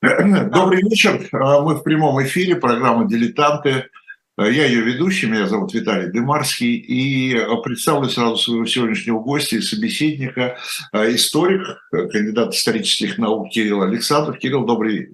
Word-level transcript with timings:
Добрый 0.00 0.82
вечер. 0.82 1.20
Мы 1.32 1.74
в 1.74 1.82
прямом 1.82 2.22
эфире, 2.22 2.54
программа 2.54 3.08
«Дилетанты». 3.08 3.86
Я 4.36 4.66
ее 4.66 4.82
ведущий, 4.82 5.26
меня 5.26 5.48
зовут 5.48 5.74
Виталий 5.74 6.12
Дымарский, 6.12 6.76
и 6.76 7.36
представлю 7.64 8.08
сразу 8.08 8.36
своего 8.36 8.64
сегодняшнего 8.66 9.18
гостя 9.18 9.56
и 9.56 9.60
собеседника, 9.60 10.56
историк, 10.94 11.80
кандидат 11.90 12.54
исторических 12.54 13.18
наук 13.18 13.50
Кирилл 13.50 13.82
Александров. 13.82 14.38
Кирилл, 14.38 14.64
добрый 14.64 15.08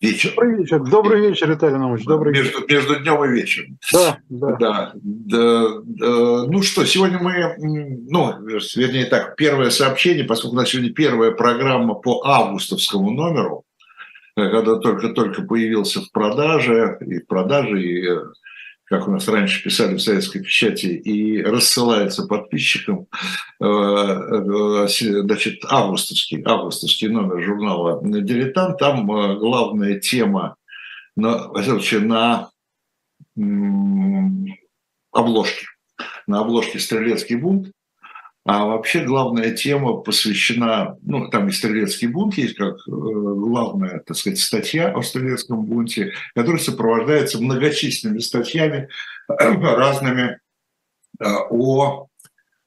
вечер. 0.00 0.32
Добрый 0.34 0.58
вечер, 0.58 0.80
добрый 0.80 1.28
вечер, 1.28 1.50
Виталий 1.52 1.76
Иванович, 1.76 2.04
добрый 2.04 2.32
между, 2.32 2.58
вечер. 2.58 2.74
Между 2.74 2.96
днем 3.00 3.24
и 3.24 3.28
вечером. 3.28 3.78
Да, 3.92 4.18
да. 4.28 4.56
да, 4.58 4.92
да, 4.94 5.68
да. 5.84 6.44
Ну 6.48 6.62
что, 6.62 6.84
сегодня 6.84 7.20
мы, 7.20 7.54
ну, 7.58 8.34
вернее 8.74 9.06
так, 9.06 9.36
первое 9.36 9.70
сообщение, 9.70 10.24
поскольку 10.24 10.56
у 10.56 10.58
нас 10.58 10.70
сегодня 10.70 10.92
первая 10.92 11.30
программа 11.30 11.94
по 11.94 12.26
августовскому 12.26 13.12
номеру, 13.12 13.63
когда 14.36 14.76
только-только 14.76 15.42
появился 15.42 16.00
в 16.00 16.10
продаже, 16.10 16.98
и 17.00 17.20
в 17.20 17.26
продаже, 17.26 17.82
и 17.82 18.08
как 18.84 19.08
у 19.08 19.10
нас 19.10 19.26
раньше 19.28 19.62
писали 19.62 19.94
в 19.94 20.02
советской 20.02 20.40
печати, 20.40 20.86
и 20.86 21.42
рассылается 21.42 22.26
подписчикам, 22.26 23.06
э, 23.60 23.64
э, 23.64 24.88
значит, 25.22 25.64
августовский, 25.66 26.42
августовский 26.44 27.08
номер 27.08 27.42
журнала 27.42 28.00
«Дилетант». 28.02 28.78
Там 28.78 29.10
э, 29.10 29.38
главная 29.38 29.98
тема 29.98 30.56
на, 31.16 31.48
на 32.00 32.50
обложке. 35.12 35.66
На 36.26 36.40
обложке 36.40 36.78
«Стрелецкий 36.78 37.36
бунт». 37.36 37.72
А 38.44 38.66
вообще 38.66 39.04
главная 39.04 39.52
тема 39.52 39.94
посвящена, 39.94 40.98
ну, 41.00 41.28
там 41.30 41.48
и 41.48 41.52
стрелецкий 41.52 42.08
бунт 42.08 42.34
есть 42.34 42.56
как 42.56 42.74
э, 42.74 42.90
главная, 42.90 44.00
так 44.00 44.18
сказать, 44.18 44.38
статья 44.38 44.92
о 44.92 45.02
стрелецком 45.02 45.64
бунте, 45.64 46.12
которая 46.34 46.60
сопровождается 46.60 47.40
многочисленными 47.40 48.18
статьями 48.18 48.88
разными 49.28 50.40
э, 51.20 51.24
о, 51.24 52.08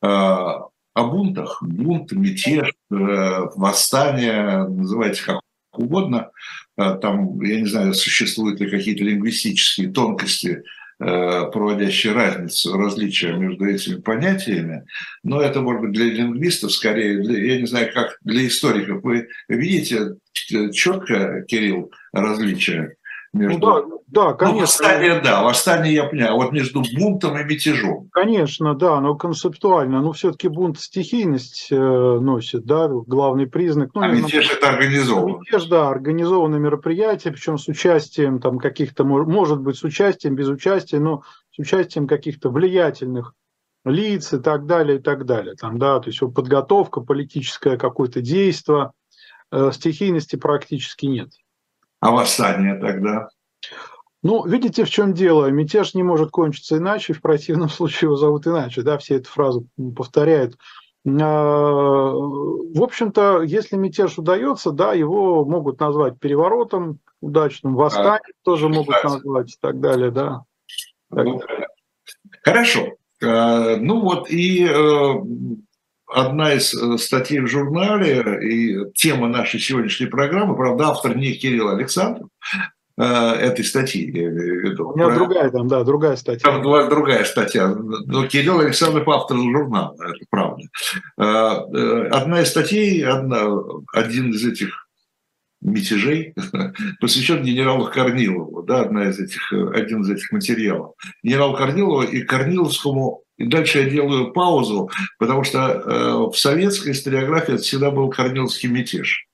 э, 0.02 0.08
о 0.08 0.72
бунтах. 0.95 1.61
Бунт, 1.61 2.12
мятеж, 2.12 2.72
восстание, 2.89 4.67
называйте 4.67 5.23
как 5.23 5.41
угодно. 5.73 6.31
Там, 6.75 7.39
я 7.41 7.59
не 7.62 7.67
знаю, 7.67 7.94
существуют 7.94 8.59
ли 8.59 8.69
какие-то 8.69 9.03
лингвистические 9.03 9.91
тонкости 9.91 10.64
Э, 11.00 11.52
проводящие 11.52 12.14
разницу, 12.14 12.76
различия 12.76 13.34
между 13.34 13.66
этими 13.66 14.02
понятиями, 14.02 14.84
но 15.22 15.40
это 15.40 15.62
может 15.62 15.84
быть 15.84 15.92
для 15.92 16.06
лингвистов 16.06 16.72
скорее, 16.72 17.22
для, 17.22 17.53
я 17.53 17.62
не 17.62 17.67
знаю, 17.67 17.94
как 17.94 18.17
для 18.23 18.48
историков. 18.48 19.03
Вы 19.03 19.28
видите 19.48 20.16
четко, 20.34 21.44
Кирилл, 21.48 21.92
различия 22.14 22.95
между... 23.33 23.59
Ну, 23.59 23.66
да, 23.66 23.97
да, 24.08 24.31
ну, 24.31 24.38
конечно. 24.38 24.56
Ну, 24.56 24.61
восстание, 24.61 25.22
да, 25.22 25.44
восстание 25.44 25.94
я 25.94 26.03
понял. 26.06 26.36
Вот 26.36 26.52
между 26.52 26.83
бунтом 26.97 27.38
и 27.38 27.44
мятежом. 27.44 28.09
Конечно, 28.11 28.73
да, 28.73 29.00
но 29.02 29.16
концептуально. 29.16 30.02
Но 30.02 30.14
все-таки 30.14 30.47
бунт 30.47 30.80
стихийность 30.80 31.67
э, 31.72 31.75
носит, 31.75 32.66
да, 32.66 32.88
главный 32.88 33.47
признак. 33.47 33.92
Ну, 33.94 34.02
а 34.02 34.08
мятеж 34.08 34.52
это 34.52 34.69
организованно. 34.69 35.39
Мятеж, 35.39 35.66
да, 35.66 35.89
организованное 35.89 36.59
мероприятие, 36.59 37.34
причем 37.34 37.58
с 37.58 37.67
участием 37.67 38.39
там 38.39 38.59
каких-то, 38.59 39.03
может 39.03 39.59
быть, 39.59 39.78
с 39.78 39.84
участием, 39.84 40.36
без 40.36 40.47
участия, 40.47 41.00
но 41.00 41.23
с 41.52 41.59
участием 41.59 42.08
каких-то 42.08 42.50
влиятельных 42.50 43.34
лиц 43.84 44.34
и 44.34 44.39
так 44.39 44.66
далее, 44.66 45.00
и 45.00 45.02
так 45.02 45.25
далее. 45.25 45.56
Там, 45.56 45.78
да, 45.78 46.00
то 46.00 46.09
есть 46.09 46.19
подготовка, 46.34 47.02
политическое 47.02 47.78
какое-то 47.78 48.22
действие, 48.22 48.91
э, 49.52 49.72
стихийности 49.73 50.36
практически 50.36 51.06
нет. 51.06 51.30
А 52.08 52.11
восстание 52.11 52.75
тогда? 52.75 53.27
Ну, 54.23 54.47
видите, 54.47 54.86
в 54.86 54.89
чем 54.89 55.13
дело. 55.13 55.47
Мятеж 55.47 55.94
не 55.94 56.03
может 56.03 56.31
кончиться 56.31 56.77
иначе, 56.77 57.11
в 57.11 57.22
противном 57.22 57.67
случае 57.67 58.08
его 58.08 58.16
зовут 58.16 58.47
иначе. 58.47 58.81
Да, 58.81 58.97
все 58.97 59.16
эту 59.16 59.30
фразу 59.30 59.68
повторяют. 59.94 60.57
А, 61.06 62.13
в 62.13 62.81
общем-то, 62.81 63.41
если 63.41 63.75
мятеж 63.75 64.18
удается, 64.18 64.72
да, 64.72 64.94
его 64.94 65.44
могут 65.44 65.81
назвать 65.81 66.18
переворотом 66.18 67.00
удачным, 67.19 67.75
восстанием 67.75 68.22
а, 68.22 68.45
тоже 68.45 68.69
могут 68.69 69.03
назвать 69.03 69.51
и 69.51 69.57
так 69.59 69.81
далее, 69.81 70.09
да. 70.09 70.44
Так 71.13 71.25
ну, 71.25 71.41
Хорошо. 72.41 72.94
А, 73.22 73.75
ну 73.75 74.00
вот 74.00 74.29
и 74.29 74.66
э, 74.66 75.13
одна 76.07 76.53
из 76.53 76.73
э, 76.73 76.97
статей 76.97 77.40
в 77.40 77.47
журнале 77.47 78.40
и 78.41 78.91
тема 78.94 79.28
нашей 79.28 79.59
сегодняшней 79.59 80.07
программы, 80.07 80.56
правда, 80.56 80.90
автор 80.90 81.16
не 81.16 81.34
Кирилл 81.34 81.69
Александров, 81.69 82.29
э, 82.97 83.03
этой 83.03 83.66
статьи, 83.66 84.09
я 84.12 84.29
имею 84.29 84.62
в 84.62 84.63
виду. 84.63 84.90
У 84.90 84.95
меня 84.95 85.07
Про... 85.07 85.16
другая 85.16 85.50
там, 85.50 85.68
да, 85.68 85.84
другая 85.84 86.16
статья. 86.16 86.50
Там 86.50 86.63
другая 86.63 87.25
статья. 87.25 87.68
Но 87.68 88.25
Кирилл 88.28 88.59
Александров 88.59 89.07
автор 89.09 89.38
журнала, 89.38 89.95
это 90.00 90.25
правда. 90.29 90.63
Э, 91.18 92.07
одна 92.09 92.41
из 92.41 92.50
статей, 92.50 93.03
одна, 93.06 93.47
один 93.94 94.31
из 94.31 94.45
этих 94.45 94.88
мятежей 95.59 96.35
посвящен 97.01 97.44
генералу 97.44 97.89
Корнилову, 97.91 98.63
да, 98.63 98.81
одна 98.81 99.09
из 99.09 99.19
этих, 99.19 99.51
один 99.51 100.01
из 100.01 100.09
этих 100.12 100.31
материалов. 100.31 100.94
Генералу 101.24 101.56
Корнилову 101.56 102.03
и 102.03 102.22
Корниловскому 102.22 103.24
дальше 103.46 103.80
я 103.80 103.90
делаю 103.90 104.31
паузу, 104.31 104.90
потому 105.20 105.44
что 105.44 105.59
э, 105.59 106.31
в 106.31 106.36
советской 106.36 106.92
историографии 106.92 107.53
это 107.53 107.64
всегда 107.64 107.92
был 107.92 108.09
Корниловский 108.09 108.70
мятеж. 108.70 109.28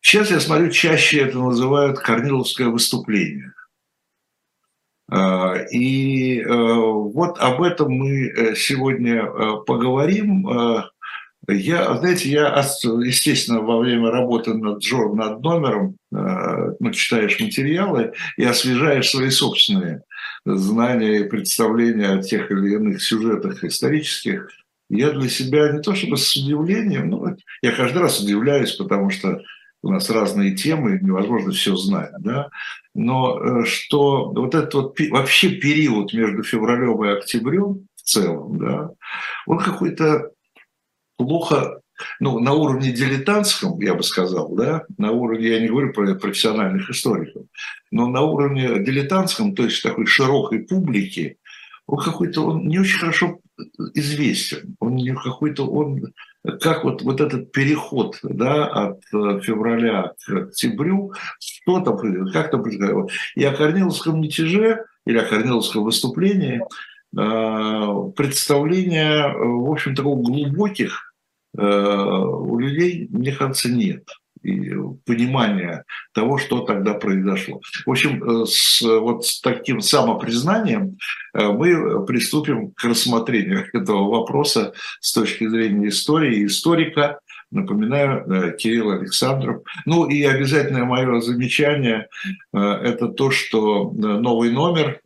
Сейчас 0.00 0.30
я 0.30 0.40
смотрю, 0.40 0.70
чаще 0.70 1.20
это 1.20 1.38
называют 1.38 1.98
Корниловское 1.98 2.68
выступление. 2.68 3.52
Э, 5.12 5.66
и 5.70 6.40
э, 6.40 6.46
вот 6.48 7.38
об 7.38 7.62
этом 7.62 7.92
мы 7.92 8.54
сегодня 8.56 9.26
поговорим. 9.66 10.48
Я, 11.50 11.96
знаете, 11.96 12.28
я, 12.28 12.48
естественно, 12.58 13.60
во 13.60 13.78
время 13.78 14.10
работы 14.10 14.52
над, 14.52 14.82
над 15.14 15.40
номером, 15.40 15.96
ну, 16.10 16.90
читаешь 16.90 17.40
материалы 17.40 18.12
и 18.36 18.44
освежаешь 18.44 19.08
свои 19.08 19.30
собственные 19.30 20.02
знания 20.56 21.20
и 21.20 21.28
представления 21.28 22.10
о 22.10 22.22
тех 22.22 22.50
или 22.50 22.74
иных 22.74 23.02
сюжетах 23.02 23.64
исторических, 23.64 24.48
я 24.90 25.10
для 25.10 25.28
себя 25.28 25.72
не 25.72 25.80
то 25.80 25.94
чтобы 25.94 26.16
с 26.16 26.34
удивлением, 26.34 27.10
но 27.10 27.36
я 27.62 27.72
каждый 27.72 27.98
раз 27.98 28.20
удивляюсь, 28.20 28.72
потому 28.72 29.10
что 29.10 29.42
у 29.82 29.90
нас 29.90 30.10
разные 30.10 30.54
темы, 30.56 30.98
невозможно 31.00 31.52
все 31.52 31.76
знать, 31.76 32.10
да, 32.18 32.48
но 32.94 33.38
э, 33.38 33.64
что 33.64 34.30
вот 34.30 34.54
этот 34.54 34.74
вот 34.74 35.00
вообще 35.10 35.50
период 35.50 36.12
между 36.12 36.42
февралем 36.42 37.04
и 37.04 37.10
октябрем 37.10 37.86
в 37.94 38.02
целом, 38.02 38.58
да, 38.58 38.90
он 39.46 39.58
какой-то 39.58 40.32
плохо 41.16 41.80
ну, 42.20 42.38
на 42.38 42.52
уровне 42.52 42.92
дилетантском, 42.92 43.80
я 43.80 43.94
бы 43.94 44.02
сказал, 44.02 44.54
да, 44.54 44.84
на 44.96 45.12
уровне, 45.12 45.48
я 45.48 45.60
не 45.60 45.68
говорю 45.68 45.92
про 45.92 46.14
профессиональных 46.14 46.90
историков, 46.90 47.44
но 47.90 48.06
на 48.06 48.22
уровне 48.22 48.82
дилетантском, 48.82 49.54
то 49.54 49.64
есть 49.64 49.82
такой 49.82 50.06
широкой 50.06 50.60
публики, 50.60 51.38
он 51.86 51.98
какой-то, 51.98 52.42
он 52.42 52.68
не 52.68 52.78
очень 52.78 52.98
хорошо 52.98 53.40
известен, 53.94 54.76
он 54.78 54.96
не 54.96 55.14
какой-то, 55.14 55.66
он, 55.66 56.12
как 56.60 56.84
вот, 56.84 57.02
вот 57.02 57.20
этот 57.20 57.50
переход, 57.50 58.18
да, 58.22 58.66
от 58.66 59.00
э, 59.12 59.40
февраля 59.40 60.12
к 60.24 60.30
октябрю, 60.30 61.12
что 61.40 61.80
там 61.80 61.96
происходит, 61.96 62.32
как 62.32 62.50
там 62.50 62.62
происходит. 62.62 63.10
И 63.34 63.44
о 63.44 63.52
Корниловском 63.52 64.20
мятеже 64.20 64.84
или 65.06 65.18
о 65.18 65.24
Корниловском 65.24 65.82
выступлении 65.82 66.60
э, 67.16 68.12
представление, 68.14 69.32
э, 69.32 69.34
в 69.34 69.70
общем, 69.70 69.94
такого 69.94 70.22
глубоких 70.22 71.07
у 71.60 72.58
людей, 72.58 73.08
мне 73.10 73.32
кажется, 73.32 73.68
нет 73.68 74.04
понимания 75.04 75.84
того, 76.14 76.38
что 76.38 76.60
тогда 76.60 76.94
произошло. 76.94 77.60
В 77.86 77.90
общем, 77.90 78.22
э, 78.22 78.46
с, 78.46 78.80
вот 78.82 79.26
с 79.26 79.40
таким 79.40 79.80
самопризнанием 79.80 80.96
э, 81.34 81.48
мы 81.48 82.04
приступим 82.06 82.72
к 82.72 82.84
рассмотрению 82.84 83.66
этого 83.72 84.08
вопроса 84.08 84.72
с 85.00 85.12
точки 85.12 85.48
зрения 85.48 85.88
истории, 85.88 86.46
историка, 86.46 87.20
Напоминаю, 87.50 88.30
э, 88.30 88.56
Кирилл 88.58 88.90
Александров. 88.90 89.62
Ну 89.86 90.06
и 90.06 90.22
обязательное 90.22 90.84
мое 90.84 91.20
замечание 91.20 92.08
э,– 92.52 92.58
это 92.58 93.08
то, 93.08 93.30
что 93.30 93.90
э, 93.90 93.96
новый 93.96 94.50
номер, 94.50 95.00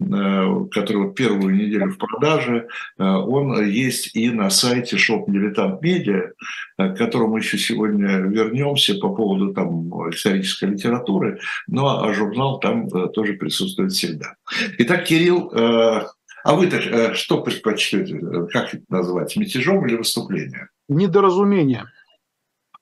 который 0.70 1.12
первую 1.14 1.54
неделю 1.54 1.90
в 1.92 1.98
продаже, 1.98 2.68
он 2.98 3.64
есть 3.64 4.14
и 4.14 4.30
на 4.30 4.50
сайте 4.50 4.96
Shop 4.96 5.26
Dilettant 5.26 5.80
Media, 5.80 6.30
к 6.76 6.96
которому 6.96 7.36
еще 7.36 7.58
сегодня 7.58 8.18
вернемся 8.18 8.94
по 8.94 9.14
поводу 9.14 9.52
там 9.52 9.88
исторической 10.10 10.70
литературы, 10.70 11.40
ну 11.68 11.86
а 11.86 12.12
журнал 12.12 12.58
там 12.60 12.88
тоже 13.10 13.34
присутствует 13.34 13.92
всегда. 13.92 14.36
Итак, 14.78 15.04
Кирилл, 15.04 15.52
а 15.54 16.54
вы-то 16.54 17.14
что 17.14 17.42
предпочтете, 17.42 18.20
как 18.52 18.74
это 18.74 18.84
назвать, 18.88 19.36
мятежом 19.36 19.86
или 19.86 19.96
выступлением? 19.96 20.68
Недоразумение. 20.88 21.84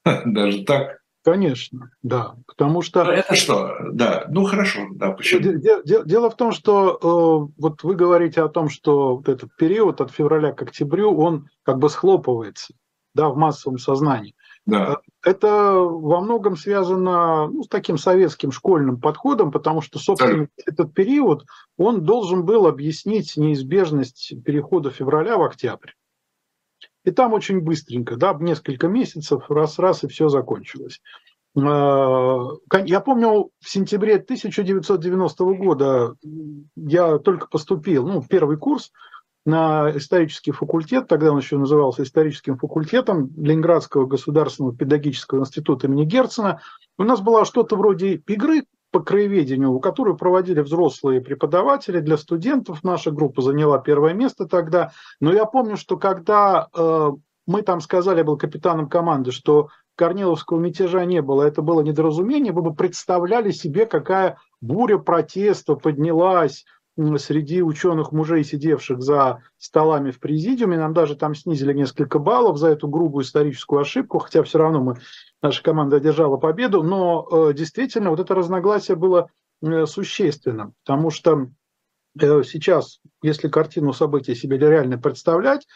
Даже 0.25 0.64
так? 0.64 1.00
Конечно, 1.23 1.91
да, 2.02 2.35
потому 2.47 2.81
что... 2.81 3.05
Ну, 3.05 3.11
это 3.11 3.35
что? 3.35 3.76
Да, 3.93 4.25
ну 4.31 4.44
хорошо, 4.44 4.87
да, 4.93 5.11
почему? 5.11 5.58
Дело, 5.58 5.82
дело 5.85 6.31
в 6.31 6.37
том, 6.37 6.50
что 6.50 6.94
э, 6.94 7.61
вот 7.61 7.82
вы 7.82 7.94
говорите 7.94 8.41
о 8.41 8.49
том, 8.49 8.70
что 8.70 9.17
вот 9.17 9.29
этот 9.29 9.55
период 9.56 10.00
от 10.00 10.11
февраля 10.11 10.52
к 10.52 10.62
октябрю, 10.62 11.14
он 11.14 11.49
как 11.62 11.79
бы 11.79 11.91
схлопывается, 11.91 12.73
да, 13.14 13.29
в 13.29 13.37
массовом 13.37 13.76
сознании. 13.76 14.35
Да. 14.64 14.94
Э, 15.25 15.31
это 15.31 15.75
во 15.75 16.23
многом 16.23 16.56
связано 16.56 17.49
ну, 17.49 17.64
с 17.64 17.69
таким 17.69 17.99
советским 17.99 18.50
школьным 18.50 18.99
подходом, 18.99 19.53
потому 19.53 19.82
что, 19.82 19.99
собственно, 19.99 20.49
да. 20.56 20.62
этот 20.64 20.94
период, 20.94 21.44
он 21.76 22.03
должен 22.03 22.46
был 22.46 22.67
объяснить 22.67 23.37
неизбежность 23.37 24.32
перехода 24.43 24.91
февраля 24.91 25.37
в 25.37 25.43
октябрь. 25.43 25.91
И 27.05 27.11
там 27.11 27.32
очень 27.32 27.61
быстренько, 27.61 28.17
да, 28.17 28.37
несколько 28.38 28.88
месяцев, 28.88 29.50
раз-раз, 29.50 30.05
и 30.05 30.08
все 30.08 30.29
закончилось. 30.29 31.00
А, 31.56 32.49
я 32.85 33.00
помню, 33.00 33.50
в 33.61 33.69
сентябре 33.69 34.17
1990 34.17 35.44
года 35.55 36.14
я 36.76 37.19
только 37.19 37.49
поступил, 37.49 38.06
ну, 38.06 38.23
первый 38.29 38.56
курс 38.56 38.93
на 39.47 39.91
исторический 39.97 40.52
факультет, 40.52 41.08
тогда 41.08 41.32
он 41.32 41.38
еще 41.38 41.56
назывался 41.56 42.02
историческим 42.02 42.58
факультетом 42.58 43.31
Ленинградского 43.37 44.06
государственного 44.06 44.76
педагогического 44.76 45.41
института 45.41 45.87
имени 45.87 46.05
Герцена. 46.05 46.61
У 46.99 47.05
нас 47.05 47.20
была 47.20 47.46
что-то 47.46 47.76
вроде 47.76 48.17
игры 48.17 48.64
по 48.91 49.01
краеведению, 49.01 49.79
которую 49.81 50.17
проводили 50.17 50.61
взрослые 50.61 51.21
преподаватели 51.21 52.01
для 52.01 52.17
студентов. 52.17 52.83
Наша 52.83 53.11
группа 53.11 53.43
заняла 53.43 53.79
первое 53.79 54.15
место 54.15 54.47
тогда. 54.47 54.93
Но 55.21 55.33
я 55.33 55.45
помню, 55.45 55.77
что 55.77 55.97
когда 55.97 56.69
э, 56.75 57.11
мы 57.47 57.63
там 57.63 57.81
сказали, 57.81 58.23
был 58.23 58.37
капитаном 58.37 58.89
команды, 58.89 59.31
что 59.31 59.69
Корниловского 59.97 60.59
мятежа 60.59 61.05
не 61.05 61.21
было, 61.21 61.43
это 61.43 61.63
было 61.63 61.83
недоразумение, 61.83 62.53
вы 62.53 62.63
бы 62.63 62.75
представляли 62.75 63.51
себе, 63.51 63.87
какая 63.87 64.39
буря 64.61 64.99
протеста 64.99 65.75
поднялась 65.75 66.65
среди 67.19 67.63
ученых 67.63 68.13
мужей, 68.13 68.45
сидевших 68.45 69.01
за 69.01 69.43
столами 69.59 70.11
в 70.11 70.19
президиуме. 70.19 70.77
Нам 70.77 70.93
даже 70.93 71.17
там 71.17 71.35
снизили 71.35 71.73
несколько 71.73 72.19
баллов 72.19 72.59
за 72.59 72.69
эту 72.69 72.89
грубую 72.89 73.25
историческую 73.25 73.81
ошибку, 73.81 74.19
хотя 74.19 74.43
все 74.43 74.59
равно 74.59 74.81
мы, 74.81 74.97
наша 75.43 75.63
команда 75.63 75.97
одержала 75.97 76.37
победу. 76.37 76.83
Но 76.83 77.27
э, 77.31 77.55
действительно 77.55 78.11
вот 78.11 78.21
это 78.21 78.35
разногласие 78.35 78.97
было 78.97 79.31
э, 79.63 79.87
существенным, 79.87 80.75
потому 80.85 81.11
что 81.11 81.49
э, 82.19 82.43
сейчас, 82.43 83.01
если 83.23 83.49
картину 83.49 83.93
событий 83.93 84.35
себе 84.35 84.59
реально 84.59 84.99
представлять, 84.99 85.67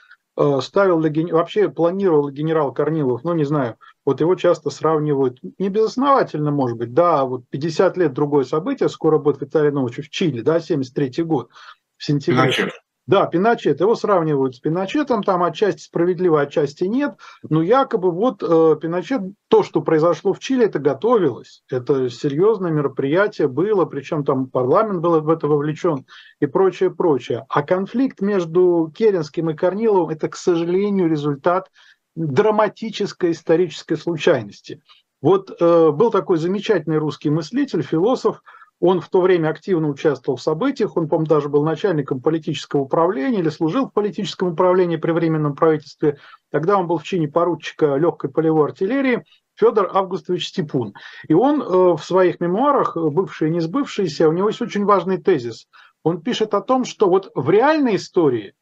ставил 0.63 1.01
ли, 1.01 1.31
вообще 1.31 1.69
планировал 1.69 2.29
генерал 2.29 2.75
Корнилов, 2.75 3.23
ну 3.23 3.35
не 3.35 3.45
знаю, 3.45 3.77
вот 4.05 4.21
его 4.21 4.35
часто 4.35 4.69
сравнивают, 4.69 5.39
не 5.61 5.69
безосновательно, 5.69 6.51
может 6.51 6.77
быть, 6.77 6.93
да, 6.93 7.25
вот 7.25 7.45
50 7.51 7.97
лет 7.99 8.13
другое 8.15 8.43
событие, 8.43 8.89
скоро 8.89 9.19
будет 9.19 9.41
Виталий 9.41 9.71
Нович 9.71 10.05
в 10.05 10.11
Чили, 10.11 10.41
да, 10.41 10.59
73 10.59 11.23
год, 11.23 11.51
в 11.97 12.05
сентябре. 12.05 12.51
Пиночет. 12.51 12.84
Да, 13.07 13.27
Пиночет. 13.27 13.81
Его 13.81 13.95
сравнивают 13.95 14.57
с 14.57 14.61
Пиночетом, 14.61 15.23
там 15.23 15.43
отчасти 15.43 15.83
справедливо, 15.83 16.41
отчасти 16.41 16.85
нет. 16.85 17.17
Но 17.43 17.61
якобы 17.63 18.11
вот 18.11 18.43
э, 18.43 18.77
Пиночет, 18.81 19.21
то, 19.49 19.63
что 19.63 19.83
произошло 19.83 20.33
в 20.33 20.39
Чили, 20.39 20.65
это 20.65 20.79
готовилось. 20.79 21.63
Это 21.71 22.09
серьезное 22.09 22.71
мероприятие 22.71 23.49
было, 23.49 23.85
причем 23.85 24.25
там 24.25 24.49
парламент 24.49 25.03
был 25.03 25.21
в 25.21 25.29
это 25.29 25.49
вовлечен 25.49 26.07
и 26.41 26.47
прочее, 26.47 26.91
прочее. 26.91 27.45
А 27.51 27.63
конфликт 27.63 28.23
между 28.23 28.91
Керенским 28.97 29.51
и 29.51 29.55
Корниловым– 29.55 30.09
это, 30.11 30.29
к 30.29 30.37
сожалению, 30.37 31.11
результат 31.11 31.71
драматической 32.17 33.33
исторической 33.33 33.97
случайности. 33.97 34.83
Вот 35.21 35.51
э, 35.61 35.91
был 35.91 36.11
такой 36.11 36.39
замечательный 36.39 36.99
русский 36.99 37.29
мыслитель, 37.29 37.83
философ 37.83 38.43
он 38.81 39.01
в 39.01 39.09
то 39.09 39.21
время 39.21 39.49
активно 39.49 39.89
участвовал 39.89 40.37
в 40.37 40.43
событиях, 40.43 40.97
он, 40.97 41.09
по-моему, 41.09 41.27
даже 41.27 41.49
был 41.49 41.65
начальником 41.65 42.21
политического 42.21 42.81
управления 42.83 43.39
или 43.39 43.49
служил 43.49 43.87
в 43.87 43.93
политическом 43.93 44.53
управлении 44.53 44.97
при 44.97 45.13
Временном 45.13 45.55
правительстве. 45.55 46.19
Тогда 46.51 46.77
он 46.79 46.87
был 46.87 46.99
в 46.99 47.05
чине 47.05 47.29
поручика 47.29 47.97
легкой 47.97 48.31
полевой 48.31 48.67
артиллерии 48.67 49.25
Федор 49.55 49.91
Августович 49.95 50.49
Степун. 50.49 50.95
И 51.29 51.35
он 51.35 51.63
э, 51.63 51.97
в 51.97 52.01
своих 52.03 52.41
мемуарах, 52.41 52.97
бывшие 52.97 53.51
и 53.51 53.55
не 53.55 53.61
сбывшиеся, 53.61 54.29
у 54.29 54.33
него 54.33 54.49
есть 54.49 54.61
очень 54.61 54.85
важный 54.85 55.19
тезис. 55.19 55.69
Он 56.03 56.21
пишет 56.21 56.55
о 56.55 56.61
том, 56.61 56.85
что 56.85 57.09
вот 57.09 57.31
в 57.35 57.51
реальной 57.51 57.97
истории, 57.97 58.55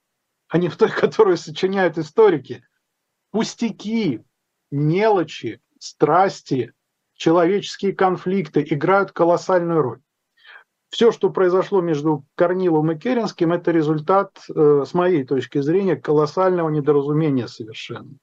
а 0.49 0.59
не 0.59 0.69
в 0.69 0.77
той, 0.77 0.91
которую 1.01 1.37
сочиняют 1.37 1.99
историки, 1.99 2.65
пустяки, 3.31 4.23
мелочи, 4.71 5.61
страсти, 5.79 6.73
человеческие 7.23 7.93
конфликты 7.93 8.67
играют 8.69 9.13
колоссальную 9.13 9.81
роль. 9.81 10.01
Все, 10.91 11.13
что 11.13 11.31
произошло 11.31 11.81
между 11.81 12.25
Корниловым 12.35 12.91
и 12.91 12.99
Керенским, 12.99 13.53
это 13.53 13.71
результат, 13.71 14.33
э, 14.53 14.85
с 14.85 14.93
моей 14.93 15.23
точки 15.23 15.61
зрения, 15.61 15.95
колоссального 15.95 16.69
недоразумения 16.69 17.47
совершенно. 17.47 18.17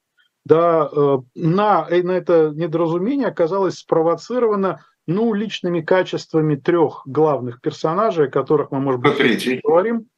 Да, 0.44 0.90
э, 0.92 1.18
на, 1.34 1.86
э, 1.88 2.02
на 2.02 2.12
это 2.12 2.52
недоразумение 2.54 3.28
оказалось 3.28 3.78
спровоцировано 3.78 4.84
ну, 5.06 5.32
личными 5.32 5.80
качествами 5.80 6.56
трех 6.56 7.00
главных 7.06 7.62
персонажей, 7.62 8.26
о 8.26 8.30
которых 8.30 8.70
мы, 8.70 8.80
может 8.80 9.00
быть, 9.00 9.62
говорим. 9.64 10.08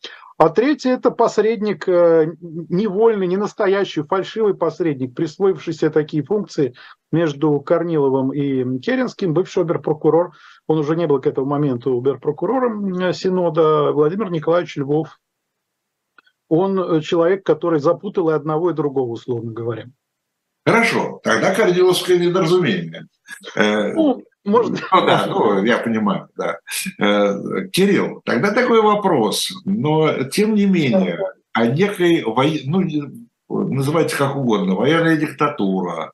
А 0.42 0.48
третий– 0.48 0.88
это 0.90 1.12
посредник 1.12 1.88
э, 1.88 2.32
невольный, 2.40 3.28
не 3.28 3.36
настоящий, 3.36 4.02
фальшивый 4.02 4.54
посредник, 4.54 5.14
присвоившийся 5.14 5.88
такие 5.88 6.24
функции 6.24 6.74
между 7.12 7.60
Корниловым 7.60 8.32
и 8.32 8.80
Керенским, 8.80 9.34
бывший 9.34 9.62
оберпрокурор, 9.62 10.32
он 10.66 10.80
уже 10.80 10.96
не 10.96 11.06
был 11.06 11.20
к 11.20 11.28
этому 11.28 11.46
моменту 11.46 11.96
оберпрокурором 11.96 13.12
Синода, 13.12 13.92
Владимир 13.92 14.32
Николаевич 14.32 14.76
Львов. 14.78 15.20
Он 16.48 16.76
э, 16.76 17.00
человек, 17.02 17.46
который 17.46 17.78
запутал 17.78 18.30
и 18.30 18.34
одного, 18.34 18.70
и 18.70 18.74
другого, 18.74 19.12
условно 19.12 19.52
говоря. 19.52 19.84
Хорошо, 20.66 21.20
тогда 21.22 21.54
Корниловское 21.54 22.18
недоразумение. 22.18 23.06
Э, 23.54 23.92
ну, 23.92 24.24
можно? 24.44 24.76
Ну 24.92 25.06
да, 25.06 25.26
ну, 25.28 25.64
я 25.64 25.78
понимаю, 25.78 26.28
да. 26.36 26.58
Э, 26.98 27.68
Кирилл, 27.72 28.22
тогда 28.24 28.50
такой 28.50 28.82
вопрос, 28.82 29.52
но 29.64 30.24
тем 30.24 30.54
не 30.54 30.66
менее, 30.66 31.18
о 31.52 31.66
некой, 31.66 32.24
ну, 32.66 32.82
называйте 33.48 34.16
как 34.16 34.36
угодно, 34.36 34.74
военная 34.74 35.16
диктатура, 35.16 36.12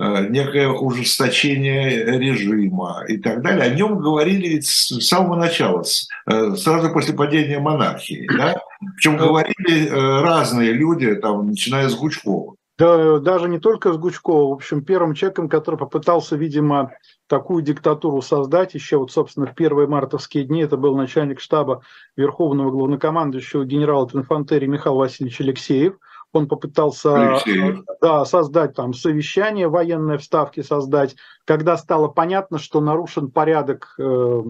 э, 0.00 0.28
некое 0.28 0.68
ужесточение 0.68 2.18
режима 2.18 3.04
и 3.06 3.18
так 3.18 3.42
далее, 3.42 3.64
о 3.64 3.74
нем 3.74 3.98
говорили 3.98 4.60
с 4.60 5.00
самого 5.06 5.36
начала, 5.36 5.82
э, 6.26 6.54
сразу 6.56 6.90
после 6.90 7.14
падения 7.14 7.58
монархии, 7.58 8.26
да? 8.38 8.56
Причем 8.96 9.16
говорили 9.16 9.88
разные 9.90 10.72
люди, 10.72 11.14
там, 11.16 11.48
начиная 11.48 11.88
с 11.88 11.94
Гучкова. 11.94 12.54
Да, 12.78 13.18
даже 13.18 13.48
не 13.48 13.58
только 13.58 13.92
с 13.92 13.96
Гучкова. 13.96 14.50
В 14.50 14.52
общем, 14.52 14.84
первым 14.84 15.14
человеком, 15.14 15.48
который 15.48 15.76
попытался, 15.76 16.36
видимо, 16.36 16.92
такую 17.28 17.62
диктатуру 17.62 18.20
создать, 18.22 18.74
еще 18.74 18.96
вот, 18.96 19.12
собственно, 19.12 19.46
в 19.46 19.54
первые 19.54 19.86
мартовские 19.86 20.44
дни, 20.44 20.62
это 20.62 20.76
был 20.76 20.96
начальник 20.96 21.40
штаба 21.40 21.82
Верховного 22.16 22.70
главнокомандующего 22.70 23.64
генерала 23.64 24.08
инфантерии 24.12 24.66
Михаил 24.66 24.96
Васильевич 24.96 25.40
Алексеев. 25.40 25.94
Он 26.32 26.48
попытался 26.48 27.14
Алексеев. 27.14 27.84
да, 28.02 28.24
создать 28.24 28.74
там 28.74 28.92
совещание, 28.92 29.68
военные 29.68 30.18
вставки 30.18 30.62
создать, 30.62 31.16
когда 31.44 31.76
стало 31.76 32.08
понятно, 32.08 32.58
что 32.58 32.80
нарушен 32.80 33.30
порядок, 33.30 33.94
э, 33.98 34.42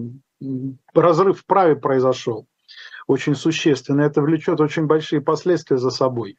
разрыв 0.93 1.41
в 1.41 1.45
праве 1.45 1.75
произошел 1.75 2.47
очень 3.07 3.35
существенно. 3.35 4.01
Это 4.01 4.21
влечет 4.21 4.61
очень 4.61 4.85
большие 4.85 5.19
последствия 5.19 5.77
за 5.77 5.89
собой. 5.89 6.37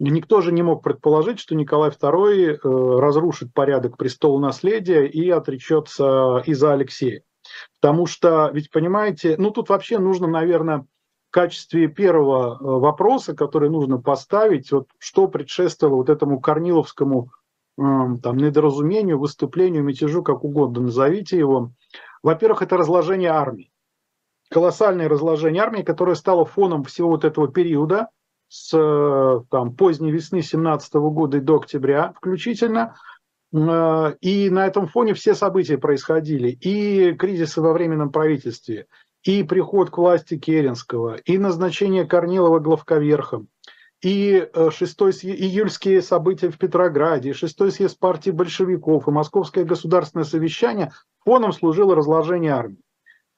Никто 0.00 0.40
же 0.40 0.50
не 0.50 0.62
мог 0.62 0.82
предположить, 0.82 1.38
что 1.38 1.54
Николай 1.54 1.90
II 1.90 2.52
э, 2.52 2.58
разрушит 3.00 3.52
порядок 3.52 3.98
престола 3.98 4.38
наследия 4.40 5.04
и 5.06 5.28
отречется 5.28 6.42
из-за 6.46 6.72
Алексея. 6.72 7.22
Потому 7.80 8.06
что, 8.06 8.50
ведь 8.50 8.70
понимаете, 8.70 9.36
ну 9.36 9.50
тут 9.50 9.68
вообще 9.68 9.98
нужно, 9.98 10.26
наверное, 10.26 10.86
в 11.28 11.32
качестве 11.32 11.86
первого 11.86 12.54
э, 12.54 12.56
вопроса, 12.62 13.36
который 13.36 13.68
нужно 13.68 14.00
поставить, 14.00 14.72
вот 14.72 14.88
что 14.96 15.28
предшествовало 15.28 15.96
вот 15.96 16.08
этому 16.08 16.40
Корниловскому 16.40 17.30
там, 17.76 18.36
недоразумению, 18.36 19.18
выступлению, 19.18 19.84
мятежу, 19.84 20.22
как 20.22 20.44
угодно 20.44 20.80
назовите 20.82 21.38
его. 21.38 21.72
Во-первых, 22.22 22.62
это 22.62 22.78
разложение 22.78 23.30
армии. 23.30 23.70
Колоссальное 24.50 25.08
разложение 25.08 25.62
армии, 25.62 25.82
которое 25.82 26.14
стало 26.14 26.44
фоном 26.46 26.84
всего 26.84 27.10
вот 27.10 27.26
этого 27.26 27.48
периода– 27.48 28.08
с 28.50 28.76
э, 28.76 29.40
там, 29.48 29.76
поздней 29.76 30.10
весны 30.10 30.38
2017 30.38 30.94
года 30.94 31.36
и 31.36 31.40
до 31.40 31.56
октября 31.56 32.12
включительно. 32.16 32.96
Э, 33.54 34.14
и 34.20 34.50
на 34.50 34.66
этом 34.66 34.88
фоне 34.88 35.14
все 35.14 35.34
события 35.34 35.78
происходили. 35.78 36.50
И 36.50 37.12
кризисы 37.12 37.60
во 37.60 37.72
временном 37.72 38.10
правительстве, 38.10 38.88
и 39.22 39.44
приход 39.44 39.90
к 39.90 39.98
власти 39.98 40.36
Керенского, 40.36 41.14
и 41.14 41.38
назначение 41.38 42.04
Корнилова 42.04 42.58
главковерхом, 42.58 43.46
и 44.02 44.48
6 44.52 45.02
июльские 45.22 46.02
события 46.02 46.50
в 46.50 46.58
Петрограде, 46.58 47.30
и 47.30 47.34
6 47.34 47.70
съезд 47.70 47.98
партии 48.00 48.30
большевиков, 48.30 49.06
и 49.06 49.12
Московское 49.12 49.64
государственное 49.64 50.24
совещание 50.24 50.90
фоном 51.24 51.52
служило 51.52 51.94
разложение 51.94 52.52
армии. 52.52 52.82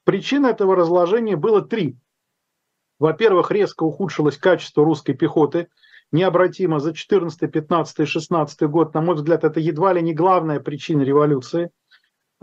Причин 0.05 0.45
этого 0.45 0.75
разложения 0.75 1.35
было 1.35 1.61
три. 1.61 1.97
Во-первых, 2.99 3.51
резко 3.51 3.83
ухудшилось 3.83 4.37
качество 4.37 4.83
русской 4.83 5.13
пехоты, 5.13 5.67
необратимо 6.11 6.79
за 6.79 6.93
14, 6.93 7.51
15, 7.51 8.07
16 8.07 8.61
год. 8.63 8.93
На 8.93 9.01
мой 9.01 9.15
взгляд, 9.15 9.43
это 9.43 9.59
едва 9.59 9.93
ли 9.93 10.01
не 10.01 10.13
главная 10.13 10.59
причина 10.59 11.01
революции. 11.01 11.71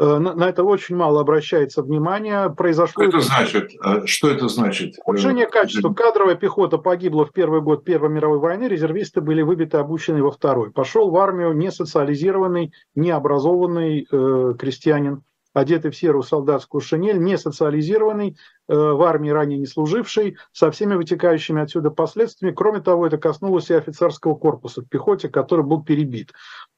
Э, 0.01 0.19
на 0.19 0.49
это 0.49 0.65
очень 0.65 0.97
мало 0.97 1.21
обращается 1.21 1.83
внимание. 1.83 2.51
Произошло... 2.51 3.05
Что 3.05 3.19
это 3.19 3.21
значит? 3.21 3.71
Э, 3.85 4.07
что 4.07 4.31
это 4.31 4.49
значит? 4.49 4.95
Ухудшение 5.05 5.47
качества. 5.47 5.93
Кадровая 5.93 6.37
пехота 6.37 6.79
погибла 6.79 7.27
в 7.27 7.33
первый 7.33 7.61
год 7.61 7.85
Первой 7.85 8.09
мировой 8.09 8.39
войны, 8.39 8.65
резервисты 8.65 9.21
были 9.21 9.43
выбиты, 9.43 9.77
обучены 9.77 10.23
во 10.23 10.31
второй. 10.31 10.73
Пошел 10.73 11.11
в 11.11 11.17
армию 11.19 11.53
не 11.53 11.71
социализированный, 11.71 12.73
не 12.95 13.11
образованный 13.11 14.07
э, 14.11 14.55
крестьянин 14.59 15.23
одетый 15.53 15.91
в 15.91 15.97
серую 15.97 16.23
солдатскую 16.23 16.81
шинель, 16.81 17.19
не 17.19 17.37
социализированный, 17.37 18.37
э, 18.69 18.75
в 18.75 19.03
армии 19.03 19.31
ранее 19.31 19.59
не 19.59 19.67
служивший, 19.67 20.37
со 20.53 20.71
всеми 20.71 20.95
вытекающими 20.95 21.63
отсюда 21.63 21.91
последствиями. 21.91 22.55
Кроме 22.55 22.81
того, 22.81 23.07
это 23.07 23.19
коснулось 23.19 23.71
и 23.71 23.75
офицерского 23.75 24.35
корпуса 24.35 24.83
в 24.83 24.89
пехоте, 24.89 25.29
который 25.29 25.65
был 25.65 25.83
перебит. 25.83 26.33